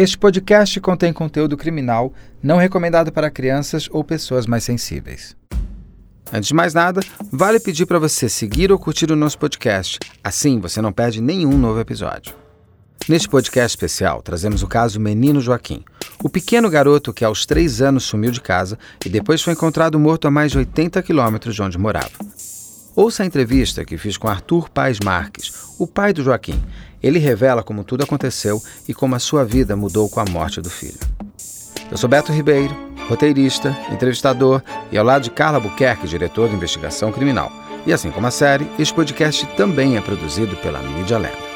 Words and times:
Este 0.00 0.16
podcast 0.16 0.80
contém 0.80 1.12
conteúdo 1.12 1.58
criminal 1.58 2.10
não 2.42 2.56
recomendado 2.56 3.12
para 3.12 3.30
crianças 3.30 3.86
ou 3.92 4.02
pessoas 4.02 4.46
mais 4.46 4.64
sensíveis. 4.64 5.36
Antes 6.32 6.48
de 6.48 6.54
mais 6.54 6.72
nada, 6.72 7.02
vale 7.30 7.60
pedir 7.60 7.84
para 7.84 7.98
você 7.98 8.26
seguir 8.26 8.72
ou 8.72 8.78
curtir 8.78 9.12
o 9.12 9.14
nosso 9.14 9.38
podcast. 9.38 9.98
Assim 10.24 10.58
você 10.58 10.80
não 10.80 10.90
perde 10.90 11.20
nenhum 11.20 11.52
novo 11.58 11.78
episódio. 11.80 12.34
Neste 13.06 13.28
podcast 13.28 13.76
especial, 13.76 14.22
trazemos 14.22 14.62
o 14.62 14.66
caso 14.66 14.98
Menino 14.98 15.38
Joaquim, 15.38 15.84
o 16.24 16.30
pequeno 16.30 16.70
garoto 16.70 17.12
que 17.12 17.22
aos 17.22 17.44
três 17.44 17.82
anos 17.82 18.04
sumiu 18.04 18.30
de 18.30 18.40
casa 18.40 18.78
e 19.04 19.10
depois 19.10 19.42
foi 19.42 19.52
encontrado 19.52 20.00
morto 20.00 20.26
a 20.26 20.30
mais 20.30 20.50
de 20.50 20.56
80 20.56 21.02
quilômetros 21.02 21.54
de 21.54 21.60
onde 21.60 21.76
morava. 21.76 22.08
Ouça 22.96 23.22
a 23.22 23.26
entrevista 23.26 23.84
que 23.84 23.98
fiz 23.98 24.16
com 24.16 24.28
Arthur 24.28 24.70
Paz 24.70 24.98
Marques, 25.04 25.52
o 25.78 25.86
pai 25.86 26.14
do 26.14 26.24
Joaquim. 26.24 26.60
Ele 27.02 27.18
revela 27.18 27.62
como 27.62 27.82
tudo 27.82 28.04
aconteceu 28.04 28.62
e 28.86 28.92
como 28.92 29.14
a 29.14 29.18
sua 29.18 29.44
vida 29.44 29.74
mudou 29.74 30.08
com 30.08 30.20
a 30.20 30.24
morte 30.24 30.60
do 30.60 30.68
filho. 30.68 30.98
Eu 31.90 31.96
sou 31.96 32.08
Beto 32.08 32.30
Ribeiro, 32.30 32.74
roteirista, 33.08 33.76
entrevistador 33.90 34.62
e 34.92 34.98
ao 34.98 35.04
lado 35.04 35.22
de 35.22 35.30
Carla 35.30 35.58
Buquerque, 35.58 36.06
diretor 36.06 36.48
de 36.48 36.54
investigação 36.54 37.10
criminal. 37.10 37.50
E 37.86 37.92
assim 37.92 38.10
como 38.10 38.26
a 38.26 38.30
série, 38.30 38.70
este 38.78 38.94
podcast 38.94 39.46
também 39.56 39.96
é 39.96 40.00
produzido 40.00 40.54
pela 40.56 40.78
Mídia 40.80 41.18
Lenda. 41.18 41.50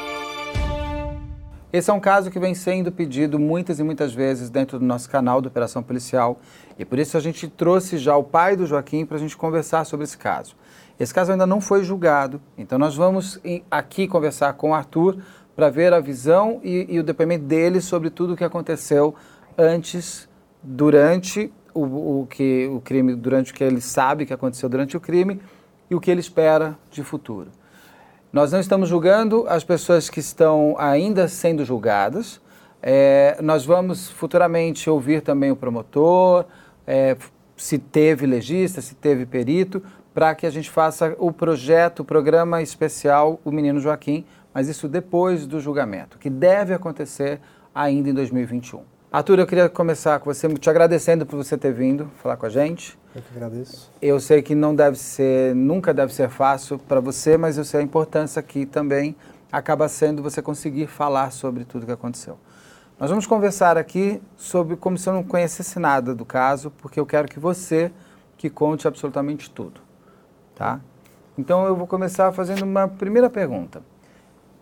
Esse 1.71 1.91
é 1.91 1.93
um 1.93 1.99
caso 1.99 2.31
que 2.31 2.39
vem 2.39 2.55
sendo 2.55 2.91
pedido 2.91 3.37
muitas 3.37 3.79
e 3.79 3.83
muitas 3.83 4.13
vezes 4.13 4.49
dentro 4.49 4.79
do 4.79 4.85
nosso 4.85 5.09
canal 5.09 5.41
do 5.41 5.47
Operação 5.47 5.83
Policial 5.83 6.39
e 6.79 6.85
por 6.85 6.97
isso 6.97 7.17
a 7.17 7.19
gente 7.19 7.47
trouxe 7.47 7.97
já 7.97 8.15
o 8.15 8.23
pai 8.23 8.55
do 8.55 8.65
Joaquim 8.65 9.05
para 9.05 9.17
a 9.17 9.19
gente 9.19 9.37
conversar 9.37 9.85
sobre 9.85 10.05
esse 10.05 10.17
caso. 10.17 10.55
Esse 10.99 11.13
caso 11.13 11.31
ainda 11.31 11.45
não 11.45 11.59
foi 11.59 11.83
julgado, 11.83 12.41
então 12.57 12.79
nós 12.79 12.95
vamos 12.95 13.39
aqui 13.69 14.07
conversar 14.07 14.53
com 14.53 14.69
o 14.69 14.73
Arthur 14.73 15.17
para 15.55 15.69
ver 15.69 15.93
a 15.93 15.99
visão 15.99 16.59
e, 16.63 16.85
e, 16.89 16.99
o 16.99 17.03
depoimento 17.03 17.45
dele 17.45 17.81
sobre 17.81 18.09
tudo 18.09 18.33
o 18.33 18.37
que 18.37 18.43
aconteceu 18.43 19.15
antes, 19.57 20.27
durante 20.61 21.51
o, 21.73 22.21
o, 22.21 22.27
que, 22.27 22.67
o 22.67 22.81
crime, 22.81 23.15
durante 23.15 23.51
o 23.51 23.55
que 23.55 23.63
ele 23.63 23.81
sabe 23.81 24.25
que 24.25 24.33
aconteceu 24.33 24.69
durante 24.69 24.95
o 24.95 24.99
crime 24.99 25.39
e 25.89 25.95
o 25.95 25.99
que 25.99 26.09
ele 26.09 26.19
espera 26.19 26.77
de 26.89 27.03
futuro. 27.03 27.51
Nós 28.31 28.51
não 28.51 28.59
estamos 28.59 28.89
julgando 28.89 29.45
as 29.47 29.63
pessoas 29.63 30.09
que 30.09 30.19
estão 30.19 30.75
ainda 30.77 31.27
sendo 31.27 31.63
julgadas. 31.63 32.41
É, 32.81 33.37
nós 33.41 33.65
vamos 33.65 34.09
futuramente 34.09 34.89
ouvir 34.89 35.21
também 35.21 35.51
o 35.51 35.55
promotor, 35.55 36.45
é, 36.85 37.15
se 37.55 37.77
teve 37.77 38.25
legista, 38.25 38.81
se 38.81 38.93
teve 38.93 39.25
perito, 39.25 39.81
para 40.15 40.33
que 40.33 40.45
a 40.47 40.49
gente 40.49 40.69
faça 40.69 41.13
o 41.19 41.29
projeto, 41.29 41.99
o 41.99 42.05
programa 42.05 42.61
especial 42.61 43.37
O 43.43 43.51
Menino 43.51 43.81
Joaquim, 43.81 44.25
mas 44.53 44.69
isso 44.69 44.87
depois 44.87 45.45
do 45.45 45.59
julgamento, 45.59 46.17
que 46.17 46.29
deve 46.29 46.73
acontecer 46.73 47.41
ainda 47.75 48.09
em 48.09 48.13
2021. 48.13 48.81
Arthur, 49.11 49.39
eu 49.39 49.45
queria 49.45 49.67
começar 49.67 50.17
com 50.21 50.33
você 50.33 50.47
te 50.53 50.69
agradecendo 50.69 51.25
por 51.25 51.35
você 51.35 51.57
ter 51.57 51.73
vindo 51.73 52.09
falar 52.23 52.37
com 52.37 52.45
a 52.45 52.49
gente. 52.49 52.97
Eu 53.13 53.21
que 53.21 53.35
agradeço. 53.35 53.91
Eu 54.01 54.17
sei 54.21 54.41
que 54.41 54.55
não 54.55 54.73
deve 54.73 54.97
ser, 54.97 55.53
nunca 55.53 55.93
deve 55.93 56.13
ser 56.13 56.29
fácil 56.29 56.79
para 56.79 57.01
você, 57.01 57.37
mas 57.37 57.57
eu 57.57 57.65
sei 57.65 57.81
a 57.81 57.83
importância 57.83 58.41
que 58.41 58.65
também 58.65 59.17
acaba 59.51 59.89
sendo 59.89 60.23
você 60.23 60.41
conseguir 60.41 60.87
falar 60.87 61.29
sobre 61.31 61.65
tudo 61.65 61.85
que 61.85 61.91
aconteceu. 61.91 62.37
Nós 62.97 63.09
vamos 63.09 63.27
conversar 63.27 63.77
aqui 63.77 64.21
sobre 64.37 64.77
como 64.77 64.97
se 64.97 65.09
eu 65.09 65.13
não 65.13 65.23
conhecesse 65.23 65.77
nada 65.77 66.15
do 66.15 66.23
caso, 66.23 66.71
porque 66.71 67.01
eu 67.01 67.05
quero 67.05 67.27
que 67.27 67.37
você 67.37 67.91
que 68.37 68.49
conte 68.49 68.87
absolutamente 68.87 69.49
tudo 69.49 69.84
tá? 70.55 70.79
Então 71.37 71.65
eu 71.65 71.75
vou 71.75 71.85
começar 71.85 72.31
fazendo 72.31 72.63
uma 72.63 72.87
primeira 72.87 73.29
pergunta. 73.29 73.81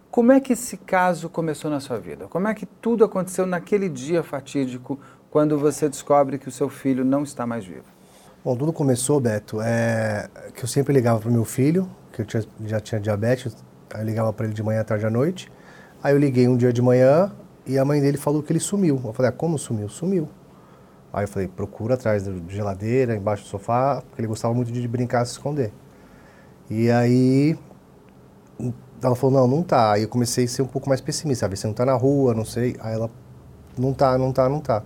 Como 0.10 0.32
é 0.32 0.40
que 0.40 0.54
esse 0.54 0.78
caso 0.78 1.30
começou 1.30 1.72
na 1.72 1.80
sua 1.80 2.00
vida? 2.00 2.28
Como 2.28 2.48
é 2.48 2.54
que 2.54 2.66
tudo 2.66 3.04
aconteceu 3.04 3.46
naquele 3.46 3.90
dia 3.90 4.22
fatídico 4.22 5.00
quando 5.32 5.58
você 5.58 5.90
descobre 5.90 6.38
que 6.38 6.48
o 6.48 6.52
seu 6.52 6.70
filho 6.70 7.04
não 7.04 7.24
está 7.24 7.48
mais 7.48 7.66
vivo? 7.66 7.86
Bom, 8.46 8.56
tudo 8.56 8.74
começou, 8.74 9.20
Beto, 9.20 9.62
é 9.62 10.30
que 10.54 10.64
eu 10.64 10.68
sempre 10.68 10.94
ligava 10.94 11.20
para 11.20 11.30
o 11.30 11.32
meu 11.32 11.46
filho, 11.46 11.90
que 12.12 12.22
eu 12.22 12.26
tinha, 12.26 12.44
já 12.66 12.80
tinha 12.80 13.00
diabetes, 13.00 13.56
eu 13.96 14.04
ligava 14.04 14.34
para 14.34 14.46
ele 14.46 14.54
de 14.54 14.62
manhã, 14.62 14.84
tarde 14.84 15.06
à 15.06 15.10
noite. 15.10 15.52
Aí 16.04 16.14
eu 16.14 16.20
liguei 16.20 16.48
um 16.48 16.58
dia 16.58 16.74
de 16.74 16.82
manhã 16.82 17.32
e 17.66 17.80
a 17.80 17.86
mãe 17.86 18.02
dele 18.02 18.18
falou 18.18 18.44
que 18.44 18.52
ele 18.52 18.60
sumiu. 18.60 19.02
Eu 19.04 19.14
falei, 19.14 19.30
ah, 19.30 19.32
como 19.32 19.58
sumiu? 19.58 19.88
Sumiu. 19.88 20.30
Aí 21.14 21.24
eu 21.24 21.28
falei, 21.28 21.48
procura 21.48 21.94
atrás 21.94 22.24
da 22.24 22.34
geladeira, 22.50 23.16
embaixo 23.16 23.44
do 23.44 23.50
sofá, 23.50 24.04
porque 24.08 24.20
ele 24.22 24.28
gostava 24.28 24.54
muito 24.54 24.72
de 24.72 24.88
brincar, 24.88 25.26
se 25.26 25.34
esconder. 25.34 25.72
E 26.70 26.90
aí 26.90 27.58
ela 29.02 29.16
falou, 29.16 29.40
não, 29.40 29.48
não 29.48 29.64
tá. 29.64 29.94
Aí 29.94 30.04
eu 30.04 30.08
comecei 30.08 30.46
a 30.46 30.48
ser 30.48 30.62
um 30.62 30.68
pouco 30.68 30.88
mais 30.88 31.02
pessimista, 31.02 31.48
ver 31.48 31.58
se 31.58 31.68
não 31.68 31.74
tá 31.74 31.86
na 31.86 31.94
rua, 31.94 32.34
não 32.34 32.46
sei. 32.46 32.76
Aí 32.80 32.94
ela, 32.94 33.10
não 33.78 33.94
tá, 33.94 34.18
não 34.18 34.32
tá, 34.32 34.48
não 34.48 34.60
tá. 34.60 34.84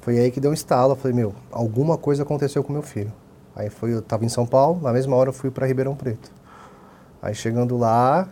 Foi 0.00 0.18
aí 0.18 0.30
que 0.30 0.40
deu 0.40 0.50
um 0.50 0.54
estalo, 0.54 0.92
eu 0.92 0.96
falei, 0.96 1.14
meu, 1.14 1.34
alguma 1.50 1.98
coisa 1.98 2.22
aconteceu 2.22 2.62
com 2.62 2.72
meu 2.72 2.82
filho. 2.82 3.12
Aí 3.54 3.68
foi, 3.68 3.92
eu 3.92 4.00
tava 4.00 4.24
em 4.24 4.28
São 4.28 4.46
Paulo, 4.46 4.80
na 4.80 4.92
mesma 4.92 5.16
hora 5.16 5.30
eu 5.30 5.32
fui 5.32 5.50
para 5.50 5.66
Ribeirão 5.66 5.94
Preto. 5.94 6.30
Aí 7.20 7.34
chegando 7.34 7.76
lá, 7.76 8.28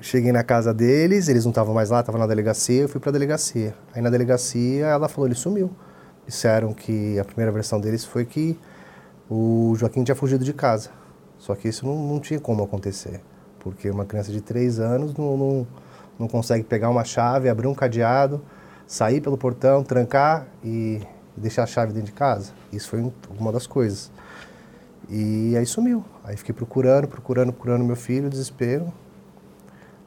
cheguei 0.00 0.30
na 0.30 0.44
casa 0.44 0.74
deles, 0.74 1.28
eles 1.28 1.44
não 1.44 1.50
estavam 1.50 1.74
mais 1.74 1.88
lá, 1.88 2.00
estavam 2.00 2.20
na 2.20 2.26
delegacia, 2.26 2.82
eu 2.82 2.88
fui 2.88 3.00
para 3.00 3.10
a 3.10 3.12
delegacia. 3.12 3.74
Aí 3.94 4.02
na 4.02 4.10
delegacia 4.10 4.86
ela 4.86 5.08
falou, 5.08 5.26
ele 5.26 5.34
sumiu. 5.34 5.70
Disseram 6.26 6.74
que 6.74 7.18
a 7.18 7.24
primeira 7.24 7.50
versão 7.50 7.80
deles 7.80 8.04
foi 8.04 8.24
que 8.24 8.58
o 9.28 9.74
Joaquim 9.76 10.04
tinha 10.04 10.14
fugido 10.14 10.44
de 10.44 10.52
casa. 10.52 10.90
Só 11.42 11.56
que 11.56 11.66
isso 11.66 11.84
não, 11.84 11.96
não 11.96 12.20
tinha 12.20 12.38
como 12.38 12.62
acontecer, 12.62 13.20
porque 13.58 13.90
uma 13.90 14.04
criança 14.04 14.30
de 14.30 14.40
3 14.40 14.78
anos 14.78 15.12
não, 15.12 15.36
não, 15.36 15.66
não 16.16 16.28
consegue 16.28 16.62
pegar 16.62 16.88
uma 16.88 17.02
chave, 17.02 17.48
abrir 17.48 17.66
um 17.66 17.74
cadeado, 17.74 18.40
sair 18.86 19.20
pelo 19.20 19.36
portão, 19.36 19.82
trancar 19.82 20.46
e 20.62 21.00
deixar 21.36 21.64
a 21.64 21.66
chave 21.66 21.92
dentro 21.92 22.06
de 22.06 22.12
casa. 22.12 22.52
Isso 22.72 22.88
foi 22.88 23.12
uma 23.40 23.50
das 23.50 23.66
coisas. 23.66 24.12
E 25.08 25.56
aí 25.56 25.66
sumiu. 25.66 26.04
Aí 26.22 26.36
fiquei 26.36 26.54
procurando, 26.54 27.08
procurando, 27.08 27.52
procurando 27.52 27.84
meu 27.84 27.96
filho, 27.96 28.30
desespero, 28.30 28.92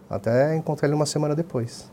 até 0.09 0.55
encontrar 0.55 0.87
ele 0.87 0.95
uma 0.95 1.05
semana 1.05 1.35
depois. 1.35 1.91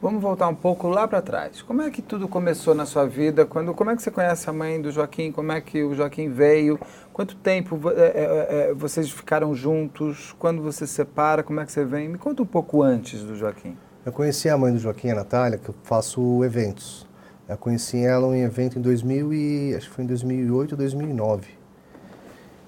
Vamos 0.00 0.22
voltar 0.22 0.46
um 0.46 0.54
pouco 0.54 0.86
lá 0.86 1.08
para 1.08 1.20
trás. 1.20 1.60
Como 1.60 1.82
é 1.82 1.90
que 1.90 2.00
tudo 2.00 2.28
começou 2.28 2.72
na 2.72 2.86
sua 2.86 3.04
vida? 3.04 3.44
Quando, 3.44 3.74
como 3.74 3.90
é 3.90 3.96
que 3.96 4.02
você 4.02 4.12
conhece 4.12 4.48
a 4.48 4.52
mãe 4.52 4.80
do 4.80 4.92
Joaquim? 4.92 5.32
Como 5.32 5.50
é 5.50 5.60
que 5.60 5.82
o 5.82 5.92
Joaquim 5.92 6.30
veio? 6.30 6.78
Quanto 7.12 7.34
tempo 7.34 7.80
é, 7.90 8.00
é, 8.00 8.70
é, 8.70 8.74
vocês 8.74 9.10
ficaram 9.10 9.52
juntos? 9.56 10.36
Quando 10.38 10.62
você 10.62 10.86
se 10.86 10.92
separa? 10.92 11.42
Como 11.42 11.58
é 11.58 11.66
que 11.66 11.72
você 11.72 11.84
vem? 11.84 12.08
Me 12.08 12.16
conta 12.16 12.44
um 12.44 12.46
pouco 12.46 12.80
antes 12.80 13.24
do 13.24 13.34
Joaquim. 13.34 13.76
Eu 14.06 14.12
conheci 14.12 14.48
a 14.48 14.56
mãe 14.56 14.72
do 14.72 14.78
Joaquim, 14.78 15.10
a 15.10 15.16
Natália, 15.16 15.58
que 15.58 15.68
eu 15.68 15.74
faço 15.82 16.44
eventos. 16.44 17.04
Eu 17.48 17.56
conheci 17.56 17.98
ela 17.98 18.28
em 18.36 18.42
um 18.42 18.46
evento 18.46 18.78
em 18.78 18.82
2000 18.82 19.34
e 19.34 19.74
acho 19.74 19.88
que 19.88 19.96
foi 19.96 20.04
em 20.04 20.06
2008 20.06 20.72
ou 20.72 20.78
2009. 20.78 21.48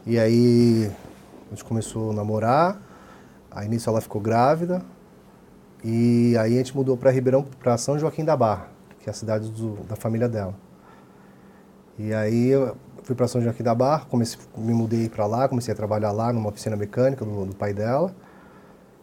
E 0.05 0.19
aí 0.19 0.91
a 1.47 1.51
gente 1.51 1.65
começou 1.65 2.11
a 2.11 2.13
namorar. 2.13 2.83
Aí 3.53 3.69
nisso 3.69 3.89
ela 3.89 4.01
ficou 4.01 4.21
grávida. 4.21 4.83
E 5.83 6.37
aí 6.37 6.55
a 6.55 6.59
gente 6.59 6.77
mudou 6.77 6.97
para 6.97 7.11
Ribeirão, 7.11 7.43
para 7.43 7.77
São 7.79 7.99
Joaquim 7.99 8.25
da 8.25 8.37
Barra, 8.37 8.69
que 9.01 9.09
é 9.09 9.11
a 9.11 9.15
cidade 9.15 9.51
do, 9.51 9.77
da 9.85 9.97
família 9.97 10.29
dela. 10.29 10.55
E 11.99 12.13
aí 12.13 12.49
eu 12.49 12.77
fui 13.03 13.15
para 13.15 13.27
São 13.27 13.41
Joaquim 13.41 13.63
da 13.63 13.75
Barra, 13.75 14.05
comecei, 14.09 14.39
me 14.57 14.75
mudei 14.75 15.09
para 15.09 15.27
lá, 15.27 15.49
comecei 15.49 15.73
a 15.73 15.77
trabalhar 15.77 16.13
lá 16.13 16.33
numa 16.33 16.49
oficina 16.51 16.77
mecânica 16.77 17.25
do, 17.25 17.47
do, 17.47 17.55
pai 17.55 17.73
dela 17.73 18.15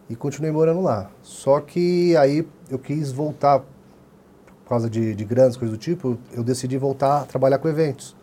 e 0.08 0.14
continuei 0.14 0.52
morando 0.52 0.80
lá. 0.80 1.10
Só 1.22 1.60
que 1.60 2.16
aí 2.16 2.46
eu 2.70 2.78
quis 2.78 3.10
voltar 3.10 3.60
por 3.60 4.68
causa 4.68 4.88
de, 4.88 5.14
de 5.14 5.24
grandes 5.24 5.56
coisas 5.56 5.76
do 5.76 5.80
tipo, 5.80 6.18
eu 6.32 6.44
decidi 6.44 6.76
voltar 6.76 7.22
a 7.22 7.24
trabalhar 7.24 7.58
com 7.58 7.68
eventos. 7.68 8.16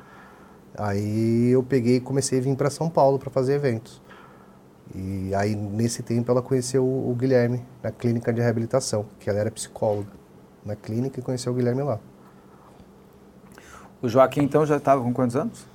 Aí 0.77 1.49
eu 1.49 1.63
peguei 1.63 1.97
e 1.97 1.99
comecei 1.99 2.39
a 2.39 2.41
vir 2.41 2.55
para 2.55 2.69
São 2.69 2.89
Paulo 2.89 3.17
para 3.17 3.29
fazer 3.29 3.55
eventos. 3.55 4.01
E 4.93 5.33
aí, 5.33 5.55
nesse 5.55 6.03
tempo, 6.03 6.31
ela 6.31 6.41
conheceu 6.41 6.85
o 6.85 7.13
Guilherme 7.17 7.65
na 7.81 7.91
clínica 7.91 8.31
de 8.31 8.41
reabilitação, 8.41 9.05
que 9.19 9.29
ela 9.29 9.39
era 9.39 9.49
psicóloga 9.49 10.11
na 10.63 10.75
clínica 10.75 11.19
e 11.19 11.23
conheceu 11.23 11.51
o 11.51 11.55
Guilherme 11.55 11.81
lá. 11.83 11.99
O 14.01 14.07
Joaquim, 14.07 14.41
então, 14.41 14.65
já 14.65 14.77
estava 14.77 15.01
com 15.01 15.13
quantos 15.13 15.35
anos? 15.35 15.65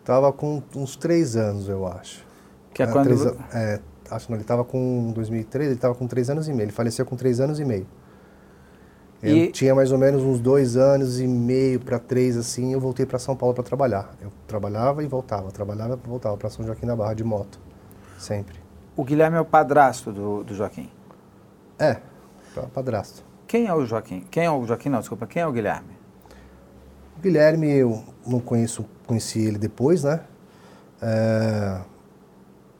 Estava 0.00 0.32
com 0.32 0.62
uns 0.74 0.96
três 0.96 1.36
anos, 1.36 1.68
eu 1.68 1.86
acho. 1.86 2.26
Que 2.74 2.82
é 2.82 2.86
quando... 2.86 3.04
Três, 3.04 3.24
é, 3.54 3.80
acho 4.10 4.26
que 4.26 4.32
ele 4.32 4.42
estava 4.42 4.64
com 4.64 5.12
2003, 5.14 5.66
ele 5.66 5.74
estava 5.76 5.94
com 5.94 6.06
três 6.06 6.28
anos 6.28 6.48
e 6.48 6.52
meio. 6.52 6.66
Ele 6.66 6.72
faleceu 6.72 7.06
com 7.06 7.16
três 7.16 7.40
anos 7.40 7.58
e 7.60 7.64
meio. 7.64 7.86
Eu 9.22 9.36
e... 9.36 9.52
tinha 9.52 9.74
mais 9.74 9.92
ou 9.92 9.98
menos 9.98 10.22
uns 10.22 10.40
dois 10.40 10.76
anos 10.76 11.20
e 11.20 11.26
meio 11.26 11.78
para 11.80 11.98
três, 11.98 12.36
assim, 12.36 12.72
eu 12.72 12.80
voltei 12.80 13.04
para 13.04 13.18
São 13.18 13.36
Paulo 13.36 13.54
para 13.54 13.64
trabalhar. 13.64 14.14
Eu 14.20 14.32
trabalhava 14.46 15.02
e 15.02 15.06
voltava, 15.06 15.50
trabalhava 15.50 15.98
e 16.02 16.08
voltava 16.08 16.36
para 16.36 16.48
São 16.48 16.64
Joaquim 16.64 16.86
da 16.86 16.96
Barra 16.96 17.14
de 17.14 17.24
moto. 17.24 17.60
Sempre. 18.20 18.60
O 18.94 19.02
Guilherme 19.02 19.38
é 19.38 19.40
o 19.40 19.46
padrasto 19.46 20.12
do, 20.12 20.44
do 20.44 20.54
Joaquim? 20.54 20.90
É, 21.78 21.96
padrasto. 22.74 23.24
Quem 23.46 23.66
é 23.66 23.74
o 23.74 23.86
Joaquim? 23.86 24.26
Quem 24.30 24.44
é 24.44 24.50
o 24.50 24.66
Joaquim? 24.66 24.90
Não, 24.90 25.00
desculpa. 25.00 25.26
Quem 25.26 25.40
é 25.40 25.46
o 25.46 25.52
Guilherme? 25.52 25.96
O 27.16 27.20
Guilherme, 27.22 27.70
eu 27.70 28.04
não 28.26 28.38
conheço, 28.38 28.84
conheci 29.06 29.40
ele 29.40 29.56
depois, 29.56 30.04
né? 30.04 30.20
É 31.00 31.80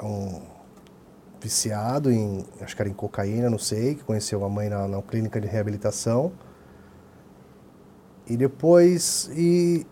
um 0.03 0.43
viciado 1.41 2.13
em, 2.13 2.45
acho 2.61 2.77
que 2.77 2.83
era 2.83 2.91
em 2.91 2.95
cocaína, 2.95 3.49
não 3.49 3.59
sei, 3.59 3.95
que 3.95 4.05
conheceu 4.05 4.45
a 4.45 4.49
mãe 4.49 4.69
na, 4.69 4.87
na 4.87 5.01
clínica 5.01 5.41
de 5.41 5.49
reabilitação. 5.49 6.33
E 8.27 8.37
depois, 8.37 9.31
e, 9.35 9.87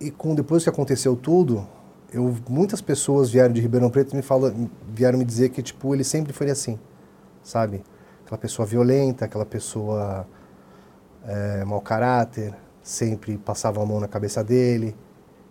e 0.00 0.12
com 0.12 0.32
depois 0.32 0.62
que 0.62 0.70
aconteceu 0.70 1.16
tudo, 1.16 1.66
eu, 2.12 2.34
muitas 2.48 2.80
pessoas 2.80 3.30
vieram 3.30 3.52
de 3.52 3.60
Ribeirão 3.60 3.90
Preto 3.90 4.12
e 4.12 4.16
me 4.16 4.22
falam, 4.22 4.70
vieram 4.88 5.18
me 5.18 5.24
dizer 5.24 5.50
que 5.50 5.62
tipo 5.62 5.94
ele 5.94 6.04
sempre 6.04 6.32
foi 6.32 6.50
assim, 6.50 6.78
sabe? 7.42 7.82
Aquela 8.24 8.38
pessoa 8.38 8.66
violenta, 8.66 9.24
aquela 9.24 9.46
pessoa 9.46 10.26
é, 11.24 11.64
mau 11.64 11.80
caráter, 11.80 12.54
sempre 12.82 13.36
passava 13.36 13.82
a 13.82 13.86
mão 13.86 14.00
na 14.00 14.08
cabeça 14.08 14.42
dele. 14.42 14.96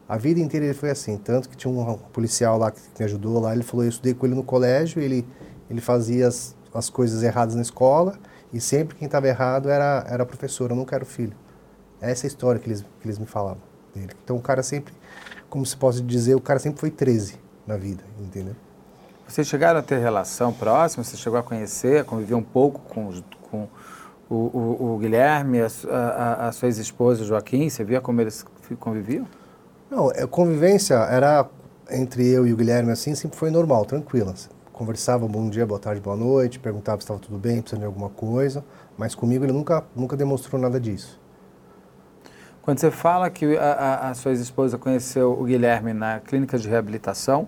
A 0.07 0.17
vida 0.17 0.39
inteira 0.39 0.65
ele 0.65 0.73
foi 0.73 0.89
assim, 0.89 1.17
tanto 1.17 1.49
que 1.49 1.57
tinha 1.57 1.71
um 1.71 1.97
policial 2.13 2.57
lá 2.57 2.71
que 2.71 2.79
me 2.97 3.05
ajudou 3.05 3.39
lá, 3.39 3.53
ele 3.53 3.63
falou, 3.63 3.83
eu 3.83 3.89
estudei 3.89 4.13
com 4.13 4.25
ele 4.25 4.35
no 4.35 4.43
colégio, 4.43 5.01
ele, 5.01 5.27
ele 5.69 5.81
fazia 5.81 6.27
as, 6.27 6.55
as 6.73 6.89
coisas 6.89 7.23
erradas 7.23 7.55
na 7.55 7.61
escola 7.61 8.17
e 8.53 8.61
sempre 8.61 8.95
quem 8.95 9.07
estava 9.07 9.27
errado 9.27 9.69
era, 9.69 10.05
era 10.07 10.23
a 10.23 10.25
professora, 10.25 10.73
eu 10.73 10.77
nunca 10.77 10.95
era 10.95 11.03
o 11.03 11.07
filho. 11.07 11.35
Essa 11.99 12.25
é 12.25 12.27
a 12.27 12.29
história 12.29 12.61
que 12.61 12.69
eles, 12.69 12.81
que 12.81 13.07
eles 13.07 13.17
me 13.17 13.25
falavam 13.25 13.61
dele. 13.93 14.11
Então 14.23 14.35
o 14.35 14.41
cara 14.41 14.61
sempre, 14.61 14.93
como 15.49 15.65
se 15.65 15.75
pode 15.75 16.01
dizer, 16.01 16.35
o 16.35 16.41
cara 16.41 16.59
sempre 16.59 16.79
foi 16.79 16.91
13 16.91 17.39
na 17.65 17.77
vida, 17.77 18.03
entendeu? 18.19 18.55
Vocês 19.27 19.47
chegaram 19.47 19.79
a 19.79 19.83
ter 19.83 19.97
relação 19.97 20.53
próxima? 20.53 21.03
Você 21.03 21.17
chegou 21.17 21.39
a 21.39 21.43
conhecer, 21.43 22.01
a 22.01 22.03
conviver 22.03 22.35
um 22.35 22.43
pouco 22.43 22.79
com, 22.81 23.11
com 23.49 23.67
o, 24.29 24.35
o, 24.35 24.93
o 24.93 24.97
Guilherme, 24.99 25.61
a, 25.61 25.67
a, 25.89 26.47
a 26.47 26.51
sua 26.51 26.67
ex-esposa 26.67 27.23
Joaquim? 27.23 27.69
Você 27.69 27.83
via 27.83 27.99
como 27.99 28.21
eles 28.21 28.45
conviviam? 28.79 29.25
Não, 29.89 30.09
a 30.09 30.27
convivência 30.27 30.95
era 30.95 31.47
entre 31.89 32.27
eu 32.27 32.45
e 32.45 32.53
o 32.53 32.57
Guilherme 32.57 32.91
assim, 32.91 33.15
sempre 33.15 33.37
foi 33.37 33.49
normal, 33.49 33.85
tranquila. 33.85 34.33
Conversava 34.71 35.27
bom 35.27 35.49
dia, 35.49 35.65
boa 35.65 35.79
tarde, 35.79 36.01
boa 36.01 36.17
noite, 36.17 36.59
perguntava 36.59 36.99
se 36.99 37.05
estava 37.05 37.19
tudo 37.19 37.37
bem, 37.37 37.61
precisando 37.61 37.81
de 37.81 37.85
alguma 37.85 38.09
coisa, 38.09 38.63
mas 38.97 39.15
comigo 39.15 39.45
ele 39.45 39.53
nunca, 39.53 39.83
nunca 39.95 40.17
demonstrou 40.17 40.61
nada 40.61 40.79
disso. 40.79 41.19
Quando 42.65 42.79
você 42.79 42.89
fala 42.89 43.29
que 43.29 43.55
a, 43.57 44.09
a 44.09 44.13
sua 44.15 44.31
ex-esposa 44.31 44.75
conheceu 44.75 45.39
o 45.39 45.43
Guilherme 45.43 45.93
na 45.93 46.19
clínica 46.19 46.57
de 46.57 46.67
reabilitação, 46.67 47.47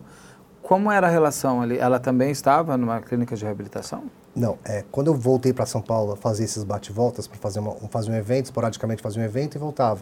como 0.61 0.91
era 0.91 1.07
a 1.07 1.09
relação 1.09 1.59
ali? 1.59 1.75
Ela 1.75 1.99
também 1.99 2.29
estava 2.29 2.77
numa 2.77 3.01
clínica 3.01 3.35
de 3.35 3.43
reabilitação? 3.43 4.03
Não, 4.35 4.59
é, 4.63 4.83
quando 4.91 5.07
eu 5.07 5.15
voltei 5.15 5.51
para 5.51 5.65
São 5.65 5.81
Paulo 5.81 6.15
fazer 6.15 6.43
esses 6.43 6.63
bate-voltas, 6.63 7.27
para 7.27 7.39
fazer, 7.39 7.59
fazer 7.89 8.11
um 8.11 8.13
evento, 8.13 8.45
esporadicamente 8.45 9.01
fazer 9.01 9.19
um 9.19 9.23
evento 9.23 9.55
e 9.55 9.57
voltava. 9.57 10.01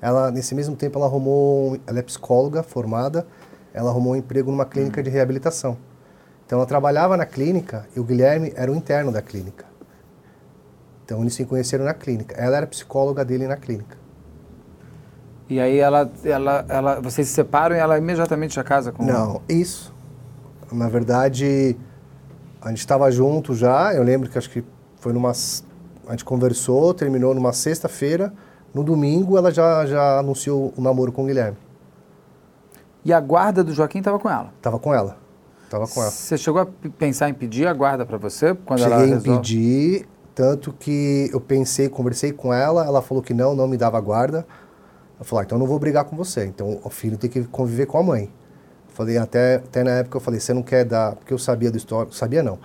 Ela, 0.00 0.30
nesse 0.30 0.54
mesmo 0.54 0.74
tempo, 0.74 0.98
ela 0.98 1.08
arrumou, 1.08 1.78
ela 1.86 1.98
é 1.98 2.02
psicóloga 2.02 2.62
formada, 2.62 3.26
ela 3.74 3.90
arrumou 3.90 4.14
um 4.14 4.16
emprego 4.16 4.50
numa 4.50 4.64
clínica 4.64 5.02
de 5.02 5.10
reabilitação. 5.10 5.76
Então 6.46 6.58
ela 6.58 6.66
trabalhava 6.66 7.18
na 7.18 7.26
clínica 7.26 7.86
e 7.94 8.00
o 8.00 8.04
Guilherme 8.04 8.50
era 8.56 8.72
o 8.72 8.74
interno 8.74 9.12
da 9.12 9.20
clínica. 9.20 9.66
Então 11.04 11.20
eles 11.20 11.34
se 11.34 11.44
conheceram 11.44 11.84
na 11.84 11.92
clínica. 11.92 12.34
Ela 12.34 12.56
era 12.56 12.66
psicóloga 12.66 13.22
dele 13.26 13.46
na 13.46 13.58
clínica. 13.58 14.03
E 15.48 15.60
aí 15.60 15.78
ela, 15.78 16.10
ela, 16.24 16.64
ela, 16.68 17.00
vocês 17.00 17.28
se 17.28 17.34
separam 17.34 17.76
e 17.76 17.78
ela 17.78 17.98
imediatamente 17.98 18.54
já 18.54 18.64
casa 18.64 18.90
com 18.92 19.04
Não, 19.04 19.42
isso. 19.48 19.94
Na 20.72 20.88
verdade, 20.88 21.76
a 22.62 22.70
gente 22.70 22.78
estava 22.78 23.10
junto 23.10 23.54
já. 23.54 23.92
Eu 23.94 24.02
lembro 24.02 24.28
que 24.28 24.38
acho 24.38 24.48
que 24.48 24.64
foi 24.96 25.12
numa 25.12 25.32
a 26.06 26.10
gente 26.10 26.24
conversou, 26.24 26.92
terminou 26.92 27.34
numa 27.34 27.52
sexta-feira. 27.52 28.32
No 28.72 28.82
domingo, 28.82 29.38
ela 29.38 29.50
já, 29.50 29.86
já 29.86 30.18
anunciou 30.18 30.72
o 30.76 30.80
namoro 30.80 31.12
com 31.12 31.22
o 31.22 31.26
Guilherme. 31.26 31.56
E 33.04 33.12
a 33.12 33.20
guarda 33.20 33.62
do 33.62 33.72
Joaquim 33.72 33.98
estava 33.98 34.18
com 34.18 34.28
ela? 34.28 34.52
Estava 34.56 34.78
com 34.78 34.92
ela. 34.92 35.16
Tava 35.70 35.86
com 35.86 36.00
ela. 36.00 36.10
Você 36.10 36.36
chegou 36.36 36.60
a 36.60 36.66
pensar 36.98 37.28
em 37.28 37.34
pedir 37.34 37.66
a 37.66 37.72
guarda 37.72 38.04
para 38.04 38.16
você? 38.16 38.54
Quando 38.54 38.80
Cheguei 38.80 38.94
ela 38.94 39.06
resolve... 39.06 39.30
em 39.30 39.36
pedir, 39.36 40.08
tanto 40.34 40.72
que 40.72 41.30
eu 41.32 41.40
pensei, 41.40 41.88
conversei 41.88 42.32
com 42.32 42.52
ela, 42.52 42.84
ela 42.84 43.02
falou 43.02 43.22
que 43.22 43.34
não, 43.34 43.54
não 43.54 43.68
me 43.68 43.76
dava 43.76 44.00
guarda. 44.00 44.46
Eu 45.24 45.28
falei, 45.28 45.42
ah, 45.42 45.44
então 45.46 45.56
eu 45.56 45.60
não 45.60 45.66
vou 45.66 45.78
brigar 45.78 46.04
com 46.04 46.14
você. 46.14 46.44
Então 46.44 46.78
o 46.84 46.90
filho 46.90 47.16
tem 47.16 47.30
que 47.30 47.42
conviver 47.44 47.86
com 47.86 47.98
a 47.98 48.02
mãe. 48.02 48.24
Eu 48.24 48.94
falei, 48.94 49.16
até, 49.16 49.56
até 49.56 49.82
na 49.82 49.90
época 49.92 50.18
eu 50.18 50.20
falei, 50.20 50.38
você 50.38 50.52
não 50.52 50.62
quer 50.62 50.84
dar, 50.84 51.16
porque 51.16 51.32
eu 51.32 51.38
sabia 51.38 51.70
do 51.70 51.78
histórico, 51.78 52.14
sabia 52.14 52.42
não. 52.42 52.58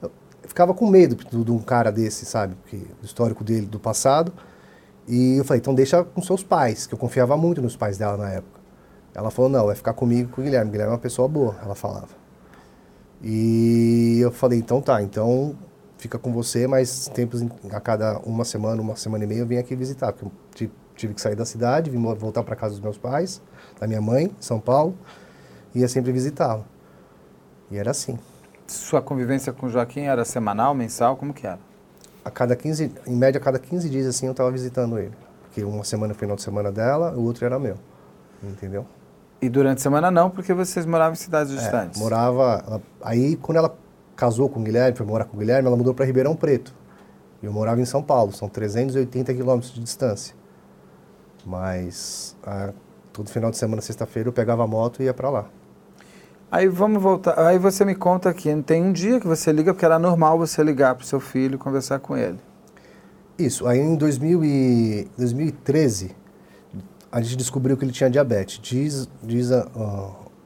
Eu 0.00 0.10
ficava 0.42 0.72
com 0.72 0.88
medo 0.88 1.16
de, 1.16 1.44
de 1.44 1.50
um 1.50 1.58
cara 1.58 1.90
desse, 1.90 2.24
sabe, 2.24 2.56
que, 2.66 2.76
do 2.76 3.04
histórico 3.04 3.42
dele, 3.42 3.66
do 3.66 3.80
passado. 3.80 4.32
E 5.08 5.36
eu 5.38 5.44
falei, 5.44 5.60
então 5.60 5.74
deixa 5.74 6.04
com 6.04 6.22
seus 6.22 6.42
pais, 6.44 6.86
que 6.86 6.94
eu 6.94 6.98
confiava 6.98 7.36
muito 7.36 7.60
nos 7.60 7.76
pais 7.76 7.98
dela 7.98 8.16
na 8.16 8.30
época. 8.30 8.60
Ela 9.12 9.30
falou, 9.30 9.50
não, 9.50 9.66
vai 9.66 9.74
ficar 9.74 9.92
comigo 9.92 10.30
com 10.30 10.40
o 10.40 10.44
Guilherme. 10.44 10.68
O 10.68 10.72
Guilherme 10.72 10.92
é 10.92 10.94
uma 10.94 11.00
pessoa 11.00 11.26
boa, 11.26 11.56
ela 11.62 11.74
falava. 11.74 12.08
E 13.22 14.18
eu 14.20 14.30
falei, 14.30 14.58
então 14.58 14.80
tá, 14.80 15.02
então 15.02 15.56
fica 15.98 16.18
com 16.18 16.32
você, 16.32 16.66
mas 16.66 17.08
tempos 17.08 17.42
a 17.72 17.80
cada 17.80 18.18
uma 18.20 18.44
semana, 18.44 18.80
uma 18.80 18.94
semana 18.94 19.24
e 19.24 19.26
meia 19.26 19.40
eu 19.40 19.46
vim 19.46 19.56
aqui 19.56 19.74
visitar, 19.74 20.12
porque 20.12 20.64
eu 20.64 20.70
tive 20.96 21.14
que 21.14 21.20
sair 21.20 21.34
da 21.34 21.44
cidade, 21.44 21.90
vim 21.90 22.02
voltar 22.14 22.42
para 22.42 22.56
casa 22.56 22.74
dos 22.74 22.80
meus 22.80 22.98
pais, 22.98 23.42
da 23.78 23.86
minha 23.86 24.00
mãe, 24.00 24.26
em 24.26 24.42
São 24.42 24.60
Paulo, 24.60 24.96
e 25.74 25.80
ia 25.80 25.88
sempre 25.88 26.12
visitá-la. 26.12 26.64
E 27.70 27.76
era 27.76 27.90
assim. 27.90 28.18
Sua 28.66 29.02
convivência 29.02 29.52
com 29.52 29.66
o 29.66 29.70
Joaquim 29.70 30.02
era 30.02 30.24
semanal, 30.24 30.74
mensal, 30.74 31.16
como 31.16 31.34
que 31.34 31.46
era? 31.46 31.58
a 32.24 32.30
cada 32.30 32.56
15, 32.56 32.90
em 33.06 33.14
média, 33.14 33.38
a 33.38 33.44
cada 33.44 33.58
15 33.58 33.88
dias, 33.90 34.06
assim, 34.06 34.26
eu 34.26 34.32
estava 34.32 34.50
visitando 34.50 34.98
ele. 34.98 35.12
Porque 35.42 35.62
uma 35.62 35.84
semana 35.84 36.14
foi 36.14 36.20
final 36.20 36.36
de 36.36 36.42
semana 36.42 36.72
dela, 36.72 37.12
o 37.12 37.22
outro 37.22 37.44
era 37.44 37.58
meu. 37.58 37.76
Entendeu? 38.42 38.86
E 39.42 39.48
durante 39.48 39.78
a 39.78 39.82
semana 39.82 40.10
não, 40.10 40.30
porque 40.30 40.54
vocês 40.54 40.86
moravam 40.86 41.12
em 41.12 41.16
cidades 41.16 41.52
é, 41.52 41.56
distantes. 41.56 42.00
morava... 42.00 42.64
Ela, 42.66 42.82
aí, 43.02 43.36
quando 43.36 43.58
ela 43.58 43.76
casou 44.16 44.48
com 44.48 44.60
o 44.60 44.62
Guilherme, 44.62 44.96
foi 44.96 45.04
morar 45.04 45.26
com 45.26 45.36
o 45.36 45.38
Guilherme, 45.38 45.68
ela 45.68 45.76
mudou 45.76 45.92
para 45.92 46.06
Ribeirão 46.06 46.34
Preto. 46.34 46.74
E 47.42 47.46
eu 47.46 47.52
morava 47.52 47.80
em 47.80 47.84
São 47.84 48.02
Paulo, 48.02 48.32
são 48.32 48.48
380 48.48 49.34
quilômetros 49.34 49.74
de 49.74 49.80
distância. 49.80 50.34
Mas 51.44 52.36
a, 52.42 52.72
todo 53.12 53.30
final 53.30 53.50
de 53.50 53.56
semana, 53.56 53.82
sexta-feira, 53.82 54.28
eu 54.28 54.32
pegava 54.32 54.64
a 54.64 54.66
moto 54.66 55.02
e 55.02 55.06
ia 55.06 55.14
para 55.14 55.30
lá. 55.30 55.46
Aí 56.50 56.68
vamos 56.68 57.02
voltar. 57.02 57.38
Aí 57.38 57.58
você 57.58 57.84
me 57.84 57.94
conta 57.94 58.30
aqui, 58.30 58.54
tem 58.62 58.82
um 58.82 58.92
dia 58.92 59.18
que 59.18 59.26
você 59.26 59.50
liga, 59.52 59.72
porque 59.72 59.84
era 59.84 59.98
normal 59.98 60.38
você 60.38 60.62
ligar 60.62 60.94
para 60.94 61.02
o 61.02 61.06
seu 61.06 61.20
filho 61.20 61.56
e 61.56 61.58
conversar 61.58 61.98
com 61.98 62.16
ele. 62.16 62.38
Isso. 63.38 63.66
Aí 63.66 63.78
em 63.78 63.96
2000 63.96 64.44
e, 64.44 65.10
2013, 65.18 66.14
a 67.10 67.20
gente 67.20 67.36
descobriu 67.36 67.76
que 67.76 67.84
ele 67.84 67.92
tinha 67.92 68.08
diabetes. 68.08 68.60
Diz, 68.62 69.08
diz 69.22 69.50
a, 69.50 69.68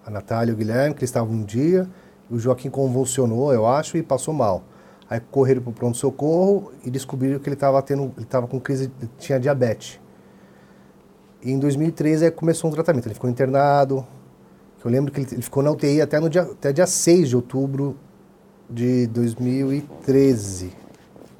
a 0.06 0.10
Natália 0.10 0.52
e 0.52 0.54
o 0.54 0.56
Guilherme 0.56 0.94
que 0.94 1.00
eles 1.00 1.10
estavam 1.10 1.34
um 1.34 1.44
dia, 1.44 1.88
o 2.30 2.38
Joaquim 2.38 2.70
convulsionou, 2.70 3.52
eu 3.52 3.66
acho, 3.66 3.96
e 3.96 4.02
passou 4.02 4.32
mal. 4.32 4.64
Aí 5.10 5.20
correram 5.20 5.62
para 5.62 5.70
o 5.70 5.72
pronto-socorro 5.72 6.72
e 6.84 6.90
descobriram 6.90 7.38
que 7.38 7.48
ele 7.48 7.54
estava 7.54 7.80
tendo, 7.82 8.12
ele 8.16 8.24
estava 8.24 8.46
com 8.46 8.60
crise, 8.60 8.90
tinha 9.18 9.38
diabetes. 9.38 10.00
E 11.48 11.50
em 11.50 11.58
2013 11.58 12.30
começou 12.32 12.68
um 12.68 12.74
tratamento. 12.74 13.06
Ele 13.06 13.14
ficou 13.14 13.30
internado, 13.30 14.06
eu 14.84 14.90
lembro 14.90 15.10
que 15.10 15.20
ele, 15.20 15.28
ele 15.32 15.40
ficou 15.40 15.62
na 15.62 15.70
UTI 15.70 16.02
até, 16.02 16.20
no 16.20 16.28
dia, 16.28 16.42
até 16.42 16.74
dia 16.74 16.86
6 16.86 17.30
de 17.30 17.36
outubro 17.36 17.96
de 18.68 19.06
2013, 19.06 20.70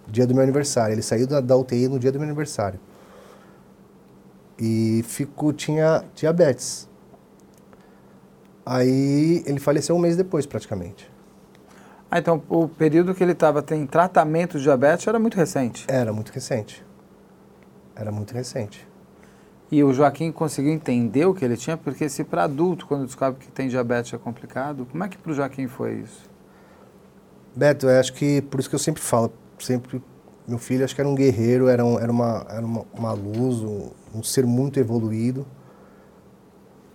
dia 0.06 0.26
do 0.26 0.32
meu 0.32 0.42
aniversário. 0.42 0.94
Ele 0.94 1.02
saiu 1.02 1.26
da, 1.26 1.42
da 1.42 1.54
UTI 1.54 1.88
no 1.88 1.98
dia 1.98 2.10
do 2.10 2.18
meu 2.18 2.26
aniversário. 2.26 2.80
E 4.58 5.04
ficou, 5.06 5.52
tinha 5.52 6.02
diabetes. 6.14 6.88
Aí 8.64 9.42
ele 9.44 9.60
faleceu 9.60 9.94
um 9.94 9.98
mês 9.98 10.16
depois, 10.16 10.46
praticamente. 10.46 11.10
Ah, 12.10 12.18
então 12.18 12.42
o 12.48 12.66
período 12.66 13.14
que 13.14 13.22
ele 13.22 13.32
estava 13.32 13.62
em 13.72 13.86
tratamento 13.86 14.56
de 14.56 14.62
diabetes 14.62 15.06
era 15.06 15.18
muito 15.18 15.34
recente? 15.34 15.84
Era 15.86 16.14
muito 16.14 16.32
recente. 16.32 16.82
Era 17.94 18.10
muito 18.10 18.32
recente. 18.32 18.88
E 19.70 19.84
o 19.84 19.92
Joaquim 19.92 20.32
conseguiu 20.32 20.72
entender 20.72 21.26
o 21.26 21.34
que 21.34 21.44
ele 21.44 21.56
tinha, 21.56 21.76
porque 21.76 22.08
se 22.08 22.24
para 22.24 22.44
adulto, 22.44 22.86
quando 22.86 23.04
descobre 23.04 23.38
que 23.38 23.50
tem 23.50 23.68
diabetes, 23.68 24.12
é 24.14 24.18
complicado, 24.18 24.86
como 24.90 25.04
é 25.04 25.08
que 25.08 25.18
para 25.18 25.30
o 25.30 25.34
Joaquim 25.34 25.66
foi 25.66 25.96
isso? 25.96 26.28
Beto, 27.54 27.86
eu 27.86 28.00
acho 28.00 28.12
que 28.14 28.40
por 28.42 28.60
isso 28.60 28.68
que 28.68 28.74
eu 28.74 28.78
sempre 28.78 29.02
falo, 29.02 29.32
sempre 29.58 30.02
meu 30.46 30.58
filho 30.58 30.84
acho 30.84 30.94
que 30.94 31.00
era 31.00 31.08
um 31.08 31.14
guerreiro, 31.14 31.68
era, 31.68 31.84
um, 31.84 31.98
era, 31.98 32.10
uma, 32.10 32.46
era 32.48 32.64
uma, 32.64 32.86
uma 32.94 33.12
luz, 33.12 33.60
um, 33.60 33.90
um, 34.14 34.22
ser 34.22 34.46
muito 34.46 34.80
evoluído, 34.80 35.46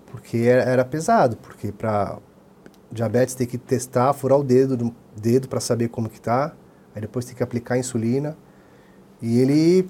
porque 0.08 0.38
era, 0.38 0.64
era 0.64 0.86
pesado, 0.86 1.38
porque 1.38 1.72
para 1.72 2.18
diabetes 2.92 3.36
tem 3.36 3.46
que 3.46 3.58
testar, 3.58 4.12
furar 4.14 4.40
o 4.40 4.44
dedo 4.44 4.94
dedo 5.16 5.48
para 5.48 5.60
saber 5.60 5.90
como 5.90 6.10
que 6.10 6.20
tá, 6.20 6.54
aí 6.96 7.02
depois 7.02 7.26
tem 7.26 7.36
que 7.36 7.44
aplicar 7.44 7.78
insulina, 7.78 8.36
e 9.22 9.40
ele 9.40 9.88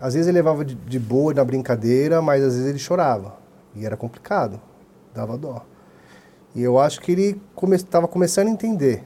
às 0.00 0.14
vezes 0.14 0.28
ele 0.28 0.36
levava 0.36 0.64
de, 0.64 0.74
de, 0.74 0.98
boa 0.98 1.32
na 1.34 1.44
brincadeira, 1.44 2.20
mas 2.22 2.42
às 2.42 2.54
vezes 2.54 2.68
ele 2.68 2.78
chorava. 2.78 3.36
E 3.74 3.84
era 3.84 3.96
complicado, 3.96 4.60
dava 5.14 5.36
dó. 5.36 5.64
E 6.54 6.62
eu 6.62 6.78
acho 6.78 7.00
que 7.00 7.12
ele 7.12 7.40
estava 7.74 8.06
come, 8.06 8.12
começando 8.12 8.48
a 8.48 8.50
entender 8.50 9.04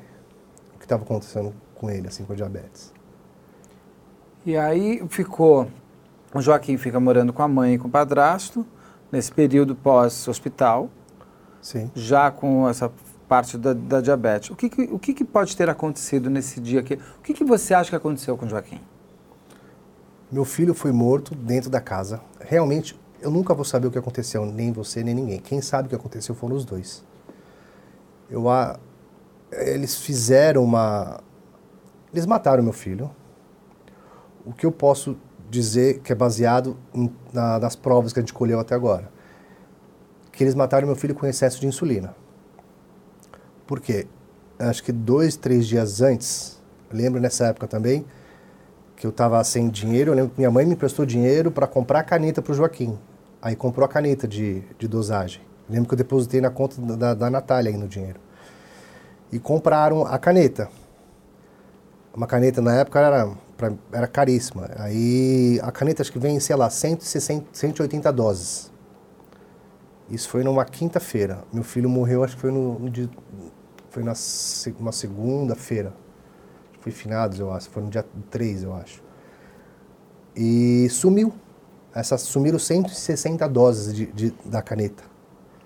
o 0.74 0.78
que 0.78 0.84
estava 0.84 1.02
acontecendo 1.02 1.52
com 1.74 1.90
ele, 1.90 2.08
assim, 2.08 2.24
com 2.24 2.34
diabetes. 2.34 2.92
E 4.46 4.56
aí 4.56 5.02
ficou, 5.08 5.68
o 6.34 6.40
Joaquim 6.40 6.76
fica 6.76 7.00
morando 7.00 7.32
com 7.32 7.42
a 7.42 7.48
mãe 7.48 7.74
e 7.74 7.78
com 7.78 7.88
o 7.88 7.90
padrasto, 7.90 8.64
nesse 9.10 9.32
período 9.32 9.74
pós-hospital. 9.74 10.88
Sim. 11.60 11.90
Já 11.94 12.30
com 12.30 12.68
essa 12.68 12.90
parte 13.28 13.56
da, 13.58 13.72
da 13.72 14.00
diabetes. 14.00 14.50
O, 14.50 14.56
que, 14.56 14.68
que 14.68 14.82
o 14.82 14.98
que, 14.98 15.14
que, 15.14 15.24
pode 15.24 15.56
ter 15.56 15.68
acontecido 15.68 16.30
nesse 16.30 16.60
dia? 16.60 16.80
aqui? 16.80 16.94
O 16.94 17.22
que, 17.22 17.32
que 17.32 17.44
você 17.44 17.74
acha 17.74 17.90
que 17.90 17.96
aconteceu 17.96 18.36
com 18.36 18.46
o 18.46 18.48
Joaquim? 18.48 18.80
Meu 20.30 20.44
filho 20.44 20.74
foi 20.74 20.92
morto 20.92 21.34
dentro 21.34 21.68
da 21.68 21.80
casa. 21.80 22.20
Realmente, 22.40 22.98
eu 23.20 23.30
nunca 23.30 23.52
vou 23.52 23.64
saber 23.64 23.88
o 23.88 23.90
que 23.90 23.98
aconteceu, 23.98 24.46
nem 24.46 24.72
você, 24.72 25.02
nem 25.02 25.14
ninguém. 25.14 25.40
Quem 25.40 25.60
sabe 25.60 25.86
o 25.86 25.88
que 25.88 25.94
aconteceu 25.96 26.34
foram 26.34 26.54
os 26.54 26.64
dois. 26.64 27.04
Eu, 28.30 28.48
a, 28.48 28.78
eles 29.50 29.96
fizeram 29.96 30.62
uma. 30.62 31.20
Eles 32.12 32.26
mataram 32.26 32.62
meu 32.62 32.72
filho. 32.72 33.10
O 34.46 34.52
que 34.52 34.64
eu 34.64 34.70
posso 34.70 35.16
dizer 35.50 35.98
que 35.98 36.12
é 36.12 36.14
baseado 36.14 36.76
em, 36.94 37.12
na, 37.32 37.58
nas 37.58 37.74
provas 37.74 38.12
que 38.12 38.20
a 38.20 38.22
gente 38.22 38.32
colheu 38.32 38.60
até 38.60 38.74
agora? 38.74 39.10
Que 40.30 40.44
eles 40.44 40.54
mataram 40.54 40.86
meu 40.86 40.96
filho 40.96 41.14
com 41.14 41.26
excesso 41.26 41.60
de 41.60 41.66
insulina. 41.66 42.14
Por 43.66 43.80
quê? 43.80 44.06
Acho 44.58 44.82
que 44.82 44.92
dois, 44.92 45.36
três 45.36 45.66
dias 45.66 46.00
antes, 46.00 46.62
lembro 46.90 47.20
nessa 47.20 47.46
época 47.46 47.66
também, 47.66 48.04
que 49.00 49.06
eu 49.06 49.10
estava 49.10 49.42
sem 49.42 49.70
dinheiro. 49.70 50.10
Eu 50.10 50.14
lembro 50.14 50.32
que 50.32 50.38
minha 50.38 50.50
mãe 50.50 50.66
me 50.66 50.74
emprestou 50.74 51.06
dinheiro 51.06 51.50
para 51.50 51.66
comprar 51.66 52.02
caneta 52.02 52.42
para 52.42 52.52
o 52.52 52.54
Joaquim. 52.54 52.98
Aí 53.40 53.56
comprou 53.56 53.82
a 53.82 53.88
caneta 53.88 54.28
de, 54.28 54.60
de 54.78 54.86
dosagem. 54.86 55.40
Lembro 55.70 55.88
que 55.88 55.94
eu 55.94 55.96
depositei 55.96 56.38
na 56.38 56.50
conta 56.50 56.78
da, 56.82 57.14
da 57.14 57.30
Natália 57.30 57.70
aí 57.70 57.78
no 57.78 57.88
dinheiro. 57.88 58.20
E 59.32 59.38
compraram 59.38 60.04
a 60.04 60.18
caneta. 60.18 60.68
Uma 62.14 62.26
caneta 62.26 62.60
na 62.60 62.74
época 62.74 63.00
era, 63.00 63.30
pra, 63.56 63.72
era 63.90 64.06
caríssima. 64.06 64.68
Aí 64.76 65.58
a 65.62 65.72
caneta 65.72 66.02
acho 66.02 66.12
que 66.12 66.18
vem, 66.18 66.38
sei 66.38 66.54
lá, 66.54 66.68
160, 66.68 67.46
180 67.54 68.12
doses. 68.12 68.70
Isso 70.10 70.28
foi 70.28 70.44
numa 70.44 70.66
quinta-feira. 70.66 71.42
Meu 71.50 71.64
filho 71.64 71.88
morreu, 71.88 72.22
acho 72.22 72.34
que 72.34 72.42
foi 72.42 72.50
no, 72.50 72.78
no 72.78 73.10
foi 73.88 74.02
na 74.02 74.12
uma 74.78 74.92
segunda-feira. 74.92 75.94
Foi 76.80 76.92
finados, 76.92 77.38
eu 77.38 77.52
acho. 77.52 77.70
Foi 77.70 77.82
no 77.82 77.90
dia 77.90 78.04
3, 78.30 78.62
eu 78.64 78.74
acho. 78.74 79.02
E 80.34 80.88
sumiu. 80.90 81.32
Essas 81.94 82.22
sumiram 82.22 82.58
160 82.58 83.48
doses 83.48 83.94
de, 83.94 84.06
de, 84.06 84.34
da 84.44 84.62
caneta. 84.62 85.02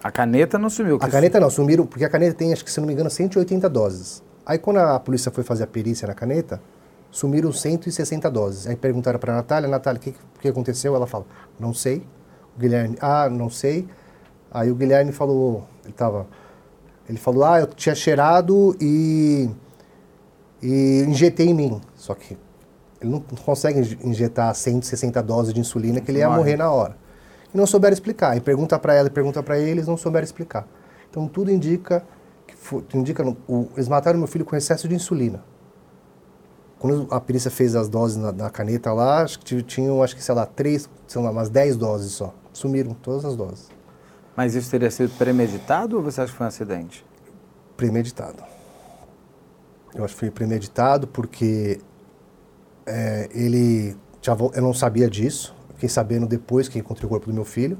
A 0.02 0.10
caneta 0.10 0.58
não 0.58 0.68
sumiu? 0.68 0.98
A 1.00 1.08
caneta 1.08 1.38
não, 1.38 1.48
sumiram, 1.48 1.86
porque 1.86 2.04
a 2.04 2.08
caneta 2.08 2.34
tem, 2.34 2.52
acho 2.52 2.64
que 2.64 2.70
se 2.70 2.80
não 2.80 2.86
me 2.86 2.92
engano, 2.92 3.08
180 3.10 3.68
doses. 3.68 4.22
Aí 4.44 4.58
quando 4.58 4.78
a 4.78 5.00
polícia 5.00 5.30
foi 5.30 5.42
fazer 5.44 5.64
a 5.64 5.66
perícia 5.66 6.06
na 6.06 6.14
caneta, 6.14 6.60
sumiram 7.10 7.52
160 7.52 8.30
doses. 8.30 8.66
Aí 8.66 8.76
perguntaram 8.76 9.18
para 9.18 9.32
a 9.32 9.36
Natália, 9.36 9.68
Natália, 9.68 9.98
o 9.98 10.02
que, 10.02 10.14
que 10.40 10.48
aconteceu? 10.48 10.94
Ela 10.94 11.06
fala, 11.06 11.24
não 11.58 11.72
sei. 11.72 12.06
O 12.56 12.60
Guilherme, 12.60 12.96
ah, 13.00 13.28
não 13.30 13.48
sei. 13.48 13.88
Aí 14.50 14.70
o 14.70 14.74
Guilherme 14.74 15.12
falou, 15.12 15.66
ele 15.84 15.92
tava, 15.92 16.26
ele 17.08 17.18
falou, 17.18 17.44
ah, 17.44 17.60
eu 17.60 17.66
tinha 17.66 17.94
cheirado 17.94 18.76
e, 18.80 19.48
e 20.62 21.04
injetei 21.06 21.48
em 21.48 21.54
mim. 21.54 21.80
Só 21.94 22.14
que 22.14 22.36
ele 23.00 23.10
não 23.10 23.20
consegue 23.20 23.98
injetar 24.02 24.54
160 24.54 25.22
doses 25.22 25.52
de 25.52 25.60
insulina 25.60 26.00
que 26.00 26.10
ele 26.10 26.18
ia 26.18 26.30
morrer 26.30 26.56
na 26.56 26.70
hora. 26.70 26.96
E 27.52 27.56
não 27.56 27.66
souberam 27.66 27.92
explicar. 27.92 28.36
E 28.36 28.40
pergunta 28.40 28.78
para 28.78 28.94
ela 28.94 29.08
e 29.08 29.10
pergunta 29.10 29.42
para 29.42 29.58
eles, 29.58 29.86
não 29.86 29.96
souberam 29.96 30.24
explicar. 30.24 30.66
Então 31.10 31.28
tudo 31.28 31.50
indica 31.50 32.04
que 32.88 32.96
indica 32.96 33.22
o, 33.46 33.68
eles 33.74 33.88
mataram 33.88 34.18
meu 34.18 34.26
filho 34.26 34.44
com 34.44 34.56
excesso 34.56 34.88
de 34.88 34.94
insulina. 34.94 35.44
Quando 36.78 37.06
a 37.10 37.20
perícia 37.20 37.50
fez 37.50 37.74
as 37.74 37.88
doses 37.88 38.16
na, 38.16 38.32
na 38.32 38.50
caneta 38.50 38.92
lá, 38.92 39.22
acho 39.22 39.38
que 39.38 39.62
tinham, 39.62 40.02
acho 40.02 40.14
que, 40.14 40.22
sei 40.22 40.34
lá, 40.34 40.44
três, 40.44 40.88
sei 41.06 41.22
lá, 41.22 41.30
umas 41.30 41.48
10 41.48 41.76
doses 41.76 42.12
só. 42.12 42.34
Sumiram 42.52 42.94
todas 42.94 43.24
as 43.24 43.36
doses. 43.36 43.70
Mas 44.36 44.54
isso 44.54 44.70
teria 44.70 44.90
sido 44.90 45.10
premeditado 45.16 45.96
ou 45.96 46.02
você 46.02 46.20
acha 46.20 46.32
que 46.32 46.36
foi 46.36 46.44
um 46.44 46.48
acidente? 46.48 47.04
Premeditado. 47.76 48.42
Eu 49.94 50.04
acho 50.04 50.14
que 50.14 50.20
foi 50.20 50.30
premeditado 50.30 51.06
porque 51.06 51.80
é, 52.86 53.28
ele 53.32 53.96
eu 54.54 54.62
não 54.62 54.72
sabia 54.72 55.08
disso, 55.08 55.54
fiquei 55.74 55.88
sabendo 55.88 56.26
depois 56.26 56.66
que 56.66 56.78
encontrei 56.78 57.04
o 57.04 57.10
corpo 57.10 57.26
do 57.26 57.34
meu 57.34 57.44
filho, 57.44 57.76